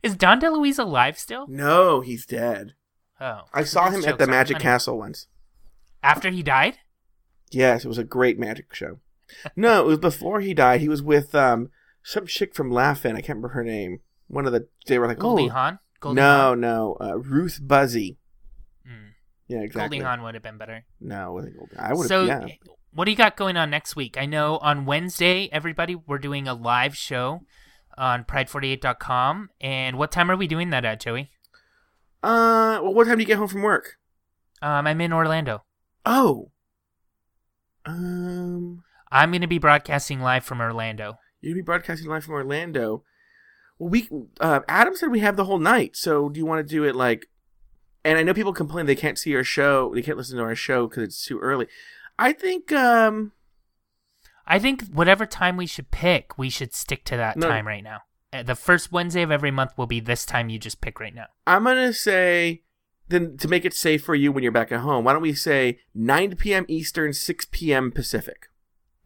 Is 0.04 0.16
Dom 0.16 0.42
DeLuise 0.42 0.78
alive 0.78 1.18
still? 1.18 1.48
No, 1.48 2.02
he's 2.02 2.26
dead. 2.26 2.74
Oh, 3.20 3.42
I 3.54 3.64
saw 3.64 3.90
him 3.90 4.04
at 4.06 4.18
the 4.20 4.28
Magic 4.28 4.56
funny. 4.56 4.64
Castle 4.64 4.98
once. 4.98 5.28
After 6.04 6.30
he 6.30 6.44
died? 6.44 6.78
Yes, 7.50 7.86
it 7.86 7.88
was 7.88 7.98
a 7.98 8.04
great 8.04 8.38
magic 8.38 8.74
show. 8.76 9.00
No, 9.56 9.82
it 9.84 9.88
was 9.88 9.98
before 10.00 10.42
he 10.42 10.54
died. 10.54 10.82
He 10.82 10.90
was 10.90 11.02
with 11.02 11.34
um 11.34 11.70
some 12.08 12.26
chick 12.26 12.56
from 12.56 12.72
Laugh-In. 12.72 13.18
I 13.18 13.20
can't 13.20 13.36
remember 13.36 13.50
her 13.50 13.66
name. 13.66 14.00
One 14.28 14.46
of 14.46 14.54
the 14.54 14.68
they 14.88 14.98
were 14.98 15.08
like, 15.08 15.20
Goldie 15.20 15.50
oh, 15.50 15.54
Hawn? 15.54 15.80
Goldie 16.00 16.16
no, 16.16 16.38
Hawn? 16.38 16.62
no, 16.62 16.98
uh, 17.02 17.18
Ruth 17.18 17.60
Buzzi. 17.62 18.16
Mm, 18.88 19.12
Yeah, 19.50 19.60
exactly. 19.60 20.00
Goldie 20.00 20.08
Hawn 20.08 20.24
would 20.24 20.34
have 20.34 20.44
been 20.44 20.58
better. 20.58 20.86
No, 21.02 21.32
it 21.32 21.34
wasn't 21.34 21.58
Goldie. 21.58 21.76
I 21.78 21.94
would 21.94 22.08
So. 22.08 22.24
Yeah. 22.24 22.48
what 22.94 23.06
do 23.06 23.12
you 23.12 23.18
got 23.18 23.36
going 23.36 23.58
on 23.58 23.70
next 23.70 23.98
week? 23.98 24.18
I 24.18 24.26
know 24.26 24.58
on 24.60 24.86
Wednesday, 24.86 25.50
everybody, 25.52 25.96
we're 25.96 26.18
doing 26.18 26.48
a 26.48 26.54
live 26.54 26.96
show 26.96 27.42
on 27.98 28.24
pride48.com. 28.24 29.50
And 29.60 29.98
what 29.98 30.12
time 30.12 30.32
are 30.32 30.38
we 30.38 30.48
doing 30.48 30.70
that 30.70 30.86
at, 30.86 31.02
Joey? 31.02 31.32
Uh, 32.24 32.80
well, 32.82 32.94
what 32.94 33.06
time 33.08 33.18
do 33.18 33.22
you 33.22 33.28
get 33.28 33.38
home 33.38 33.50
from 33.50 33.64
work? 33.64 33.98
Um, 34.62 34.88
I'm 34.88 35.02
in 35.02 35.12
Orlando. 35.12 35.64
Oh. 36.06 36.52
Um, 37.86 38.84
I'm 39.12 39.32
going 39.32 39.42
to 39.42 39.48
be 39.48 39.60
broadcasting 39.60 40.22
live 40.22 40.46
from 40.46 40.62
Orlando. 40.62 41.20
You're 41.42 41.52
gonna 41.54 41.62
be 41.62 41.66
broadcasting 41.66 42.08
live 42.10 42.24
from 42.24 42.34
Orlando. 42.36 43.04
Well, 43.80 43.90
we 43.90 44.10
uh, 44.40 44.62
Adam 44.68 44.96
said 44.96 45.12
we 45.12 45.20
have 45.20 45.36
the 45.38 45.46
whole 45.46 45.60
night. 45.60 45.96
So 45.96 46.30
do 46.30 46.40
you 46.40 46.46
want 46.46 46.68
to 46.68 46.72
do 46.76 46.84
it 46.84 46.96
like? 46.96 47.28
And 48.04 48.18
I 48.18 48.24
know 48.24 48.34
people 48.34 48.54
complain 48.54 48.86
they 48.86 48.96
can't 48.96 49.18
see 49.20 49.36
our 49.36 49.44
show, 49.44 49.94
they 49.94 50.02
can't 50.02 50.18
listen 50.18 50.38
to 50.38 50.44
our 50.44 50.56
show 50.56 50.88
because 50.88 51.04
it's 51.04 51.26
too 51.26 51.40
early. 51.40 51.68
I 52.18 52.34
think 52.34 52.72
um 52.72 53.34
I 54.46 54.60
think 54.60 54.86
whatever 54.88 55.26
time 55.26 55.58
we 55.58 55.66
should 55.68 55.92
pick, 55.92 56.38
we 56.38 56.50
should 56.50 56.74
stick 56.74 57.04
to 57.06 57.18
that 57.18 57.36
No. 57.38 57.48
time 57.50 57.68
right 57.68 57.84
now. 57.84 58.02
Uh, 58.34 58.44
The 58.44 58.56
first 58.56 58.92
Wednesday 58.92 59.22
of 59.22 59.32
every 59.32 59.52
month 59.52 59.72
will 59.78 59.88
be 59.88 60.00
this 60.00 60.26
time 60.26 60.50
you 60.50 60.58
just 60.58 60.80
pick 60.82 61.00
right 61.00 61.14
now. 61.14 61.26
I'm 61.46 61.66
gonna 61.66 61.94
say 61.94 62.64
then 63.10 63.38
to 63.38 63.48
make 63.48 63.64
it 63.66 63.74
safe 63.74 64.04
for 64.04 64.16
you 64.16 64.32
when 64.32 64.44
you're 64.44 64.52
back 64.52 64.72
at 64.72 64.80
home. 64.82 65.04
Why 65.06 65.14
don't 65.14 65.22
we 65.22 65.34
say 65.34 65.80
9 65.94 66.36
p.m. 66.38 66.66
Eastern, 66.68 67.14
6 67.14 67.48
p.m. 67.52 67.92
Pacific? 67.92 68.48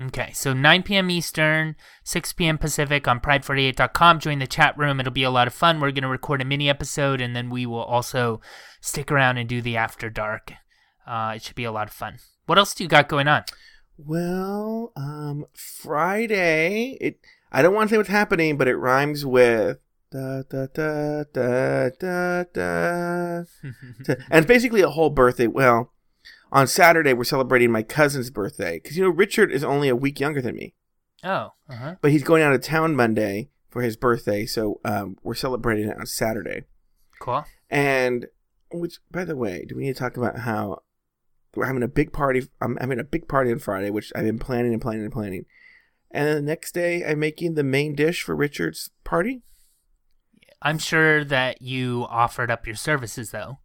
Okay, 0.08 0.32
so 0.34 0.54
9 0.54 0.84
p.m. 0.84 1.12
Eastern, 1.12 1.76
6 2.04 2.34
p.m. 2.34 2.58
Pacific 2.58 3.08
on 3.08 3.20
Pride48.com. 3.20 4.20
Join 4.20 4.40
the 4.40 4.48
chat 4.48 4.76
room. 4.78 5.00
It'll 5.00 5.12
be 5.12 5.24
a 5.24 5.30
lot 5.30 5.48
of 5.48 5.54
fun. 5.54 5.80
We're 5.80 5.92
going 5.92 6.02
to 6.04 6.08
record 6.08 6.42
a 6.42 6.46
mini 6.46 6.70
episode, 6.70 7.22
and 7.22 7.36
then 7.36 7.50
we 7.50 7.68
will 7.68 7.84
also 7.84 8.42
stick 8.80 9.12
around 9.12 9.38
and 9.38 9.48
do 9.48 9.62
the 9.62 9.78
After 9.78 10.10
Dark. 10.10 10.54
Uh, 11.06 11.34
it 11.36 11.44
should 11.44 11.56
be 11.56 11.66
a 11.66 11.72
lot 11.72 11.88
of 11.88 11.94
fun. 11.94 12.18
What 12.48 12.58
else 12.58 12.74
do 12.74 12.84
you 12.84 12.90
got 12.90 13.10
going 13.10 13.28
on? 13.28 13.44
Well, 13.98 14.92
um, 14.96 15.46
Friday. 15.54 16.98
It. 17.00 17.20
I 17.52 17.62
don't 17.62 17.76
want 17.76 17.90
to 17.90 17.94
say 17.94 17.98
what's 17.98 18.10
happening, 18.10 18.58
but 18.58 18.68
it 18.68 18.78
rhymes 18.78 19.24
with 19.26 19.78
da 20.12 20.42
da 20.50 20.66
da 20.74 21.24
da 21.32 21.90
da 22.00 22.44
da. 22.52 23.44
and 24.08 24.18
it's 24.32 24.48
basically 24.48 24.82
a 24.82 24.90
whole 24.90 25.12
birthday. 25.12 25.48
Well, 25.48 25.92
on 26.52 26.68
Saturday 26.68 27.14
we're 27.14 27.24
celebrating 27.24 27.72
my 27.72 27.84
cousin's 27.84 28.30
birthday 28.30 28.80
because 28.80 28.98
you 28.98 29.04
know 29.04 29.10
Richard 29.10 29.52
is 29.52 29.64
only 29.64 29.90
a 29.90 29.96
week 29.96 30.20
younger 30.20 30.42
than 30.42 30.56
me, 30.56 30.74
oh, 31.24 31.54
uh-huh. 31.70 31.96
but 32.02 32.12
he's 32.12 32.24
going 32.24 32.44
out 32.44 32.54
of 32.54 32.62
town 32.62 32.96
Monday 32.96 33.50
for 33.70 33.82
his 33.82 33.96
birthday, 33.96 34.46
so 34.46 34.80
um, 34.84 35.18
we're 35.24 35.34
celebrating 35.34 35.88
it 35.88 35.98
on 35.98 36.06
Saturday. 36.06 36.66
cool. 37.20 37.46
And 37.70 38.28
which, 38.72 39.00
by 39.10 39.26
the 39.26 39.36
way, 39.36 39.66
do 39.68 39.76
we 39.76 39.84
need 39.84 39.94
to 39.94 40.00
talk 40.00 40.18
about 40.18 40.40
how 40.40 40.84
we're 41.56 41.66
having 41.66 41.84
a 41.84 41.88
big 41.88 42.12
party? 42.14 42.48
I'm 42.62 42.76
having 42.78 43.00
a 43.00 43.04
big 43.04 43.28
party 43.28 43.52
on 43.52 43.60
Friday, 43.60 43.90
which 43.90 44.12
I've 44.16 44.26
been 44.26 44.40
planning 44.40 44.74
and 44.74 44.82
planning 44.82 45.04
and 45.04 45.14
planning. 45.14 45.46
And 46.12 46.28
then 46.28 46.36
the 46.36 46.42
next 46.42 46.74
day, 46.74 47.06
I'm 47.06 47.20
making 47.20 47.54
the 47.54 47.64
main 47.64 47.96
dish 47.96 48.22
for 48.22 48.36
Richard's 48.36 48.92
party. 49.04 49.44
I'm 50.62 50.78
sure 50.78 51.24
that 51.24 51.62
you 51.62 52.06
offered 52.10 52.52
up 52.52 52.68
your 52.68 52.76
services, 52.76 53.32
though. 53.32 53.60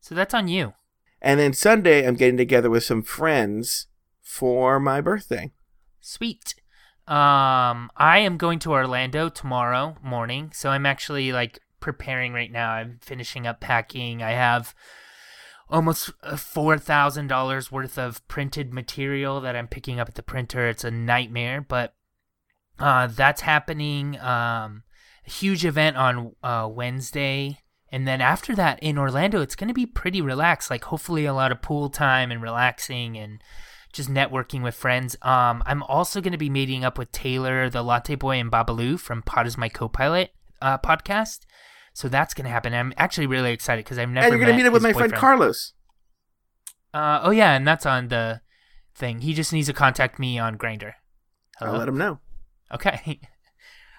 So 0.00 0.14
that's 0.14 0.34
on 0.34 0.48
you. 0.48 0.72
And 1.22 1.38
then 1.38 1.52
Sunday, 1.52 2.06
I'm 2.06 2.14
getting 2.14 2.36
together 2.36 2.70
with 2.70 2.84
some 2.84 3.02
friends 3.02 3.86
for 4.22 4.80
my 4.80 5.00
birthday. 5.00 5.52
Sweet. 6.00 6.54
Um, 7.06 7.90
I 7.96 8.18
am 8.18 8.36
going 8.36 8.58
to 8.60 8.72
Orlando 8.72 9.28
tomorrow 9.28 9.96
morning, 10.02 10.52
so 10.54 10.70
I'm 10.70 10.86
actually 10.86 11.32
like 11.32 11.60
preparing 11.80 12.32
right 12.32 12.52
now. 12.52 12.70
I'm 12.70 12.98
finishing 13.02 13.46
up 13.46 13.60
packing. 13.60 14.22
I 14.22 14.30
have 14.30 14.74
almost 15.68 16.10
uh, 16.22 16.36
four 16.36 16.78
thousand 16.78 17.26
dollars 17.26 17.72
worth 17.72 17.98
of 17.98 18.26
printed 18.28 18.72
material 18.72 19.40
that 19.40 19.56
I'm 19.56 19.68
picking 19.68 19.98
up 19.98 20.08
at 20.08 20.14
the 20.14 20.22
printer. 20.22 20.68
It's 20.68 20.84
a 20.84 20.90
nightmare, 20.90 21.60
but 21.60 21.94
uh, 22.78 23.08
that's 23.08 23.40
happening. 23.40 24.18
Um, 24.20 24.84
a 25.26 25.30
huge 25.30 25.64
event 25.64 25.96
on 25.96 26.36
uh, 26.42 26.68
Wednesday. 26.70 27.58
And 27.92 28.06
then 28.06 28.20
after 28.20 28.54
that 28.54 28.78
in 28.80 28.98
Orlando, 28.98 29.40
it's 29.40 29.56
going 29.56 29.68
to 29.68 29.74
be 29.74 29.86
pretty 29.86 30.20
relaxed. 30.20 30.70
Like 30.70 30.84
hopefully 30.84 31.24
a 31.24 31.34
lot 31.34 31.52
of 31.52 31.62
pool 31.62 31.90
time 31.90 32.30
and 32.30 32.40
relaxing 32.40 33.16
and 33.16 33.42
just 33.92 34.08
networking 34.08 34.62
with 34.62 34.74
friends. 34.74 35.16
Um, 35.22 35.62
I'm 35.66 35.82
also 35.82 36.20
going 36.20 36.32
to 36.32 36.38
be 36.38 36.50
meeting 36.50 36.84
up 36.84 36.96
with 36.96 37.10
Taylor, 37.10 37.68
the 37.68 37.82
Latte 37.82 38.14
Boy, 38.14 38.38
and 38.38 38.50
Babalu 38.50 38.98
from 38.98 39.22
Pod 39.22 39.46
is 39.46 39.58
My 39.58 39.68
Co-Pilot 39.68 40.32
uh, 40.62 40.78
podcast. 40.78 41.40
So 41.92 42.08
that's 42.08 42.34
going 42.34 42.44
to 42.44 42.50
happen. 42.50 42.72
I'm 42.72 42.94
actually 42.96 43.26
really 43.26 43.52
excited 43.52 43.84
because 43.84 43.98
I've 43.98 44.08
never. 44.08 44.26
and 44.26 44.32
you're 44.32 44.44
going 44.46 44.56
to 44.56 44.62
meet 44.62 44.66
up 44.68 44.72
with 44.72 44.82
my 44.82 44.92
friend. 44.92 45.12
Carlos. 45.12 45.72
Uh, 46.94 47.20
oh 47.22 47.30
yeah, 47.30 47.54
and 47.54 47.66
that's 47.66 47.86
on 47.86 48.08
the 48.08 48.40
thing. 48.94 49.20
He 49.20 49.34
just 49.34 49.52
needs 49.52 49.66
to 49.66 49.72
contact 49.72 50.18
me 50.18 50.38
on 50.38 50.56
Grindr. 50.56 50.92
I'll 51.60 51.76
let 51.76 51.88
him 51.88 51.98
know. 51.98 52.20
Okay. 52.72 53.20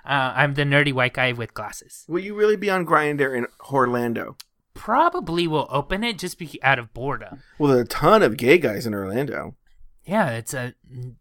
Uh, 0.05 0.33
I'm 0.35 0.55
the 0.55 0.63
nerdy 0.63 0.93
white 0.93 1.13
guy 1.13 1.31
with 1.31 1.53
glasses. 1.53 2.05
Will 2.07 2.21
you 2.21 2.33
really 2.35 2.55
be 2.55 2.69
on 2.69 2.85
Grindr 2.85 3.37
in 3.37 3.47
Orlando? 3.71 4.35
Probably 4.73 5.47
will 5.47 5.67
open 5.69 6.03
it 6.03 6.17
just 6.17 6.37
be 6.37 6.59
out 6.63 6.79
of 6.79 6.93
boredom. 6.93 7.43
Well, 7.59 7.73
there's 7.73 7.85
a 7.85 7.89
ton 7.89 8.23
of 8.23 8.37
gay 8.37 8.57
guys 8.57 8.87
in 8.87 8.93
Orlando. 8.93 9.55
Yeah, 10.05 10.31
it's 10.31 10.53
a 10.53 10.73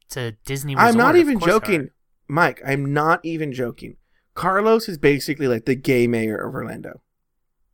it's 0.04 0.16
a 0.16 0.32
Disney. 0.44 0.74
Resort, 0.74 0.88
I'm 0.88 0.96
not 0.96 1.16
even 1.16 1.38
joking, 1.38 1.90
Mike. 2.28 2.62
I'm 2.66 2.92
not 2.92 3.20
even 3.24 3.52
joking. 3.52 3.96
Carlos 4.34 4.88
is 4.88 4.96
basically 4.96 5.48
like 5.48 5.66
the 5.66 5.74
gay 5.74 6.06
mayor 6.06 6.36
of 6.36 6.54
Orlando. 6.54 7.02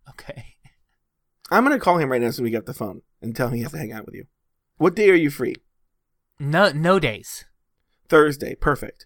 Okay. 0.09 0.57
I'm 1.51 1.63
gonna 1.63 1.79
call 1.79 1.99
him 1.99 2.11
right 2.11 2.21
now 2.21 2.31
so 2.31 2.43
we 2.43 2.51
get 2.51 2.61
off 2.61 2.65
the 2.65 2.75
phone 2.75 3.03
and 3.23 3.37
tell 3.37 3.49
him 3.49 3.55
he 3.55 3.63
has 3.63 3.73
to 3.73 3.79
hang 3.79 3.93
out 3.93 4.07
with 4.07 4.15
you. 4.15 4.25
What 4.79 4.97
day 4.97 5.11
are 5.11 5.15
you 5.15 5.31
free? 5.31 5.55
No 6.41 6.73
no 6.73 6.99
days. 6.99 7.45
Thursday. 8.09 8.55
Perfect. 8.57 9.06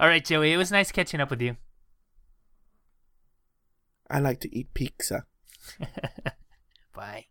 All 0.00 0.08
right, 0.08 0.24
Joey. 0.24 0.52
It 0.52 0.56
was 0.56 0.70
nice 0.70 0.92
catching 0.92 1.20
up 1.20 1.30
with 1.30 1.42
you. 1.42 1.56
I 4.10 4.20
like 4.20 4.40
to 4.40 4.56
eat 4.56 4.72
pizza. 4.72 5.24
Bye. 6.94 7.26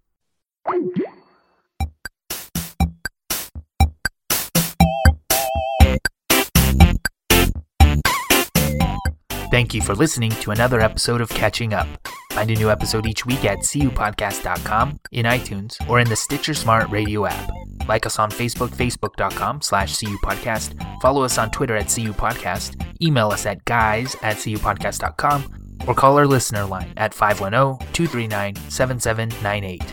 Thank 9.50 9.74
you 9.74 9.82
for 9.82 9.96
listening 9.96 10.32
to 10.32 10.52
another 10.52 10.82
episode 10.82 11.22
of 11.22 11.30
Catching 11.30 11.74
Up. 11.74 11.88
Find 12.34 12.52
a 12.52 12.56
new 12.56 12.70
episode 12.70 13.08
each 13.08 13.26
week 13.26 13.46
at 13.46 13.60
cupodcast.com, 13.60 15.00
in 15.12 15.26
iTunes, 15.26 15.90
or 15.90 16.00
in 16.00 16.10
the 16.10 16.16
Stitcher 16.16 16.54
Smart 16.54 16.90
Radio 16.90 17.26
app. 17.26 17.50
Like 17.88 18.06
us 18.06 18.20
on 18.20 18.30
Facebook, 18.32 18.70
facebook.com 18.70 19.62
slash 19.62 19.96
cupodcast. 19.96 21.02
Follow 21.02 21.24
us 21.24 21.38
on 21.38 21.52
Twitter 21.52 21.76
at 21.76 21.86
cupodcast. 21.88 22.82
Email 23.02 23.30
us 23.30 23.46
at 23.46 23.64
guys 23.66 24.16
at 24.22 24.38
cupodcast.com, 24.38 25.78
or 25.88 25.94
call 25.94 26.18
our 26.18 26.26
listener 26.28 26.66
line 26.66 26.92
at 26.98 27.14
510-239-7798. 27.14 29.84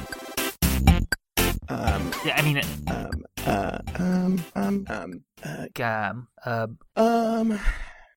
Um, 1.68 2.12
Yeah, 2.24 2.36
I 2.36 2.42
mean, 2.42 2.60
um, 2.88 3.10
uh, 3.46 3.78
um, 3.96 4.42
um, 4.54 4.86
um, 4.88 5.22
uh, 5.44 5.66
um, 5.82 6.28
uh, 6.46 6.66
um, 6.96 7.58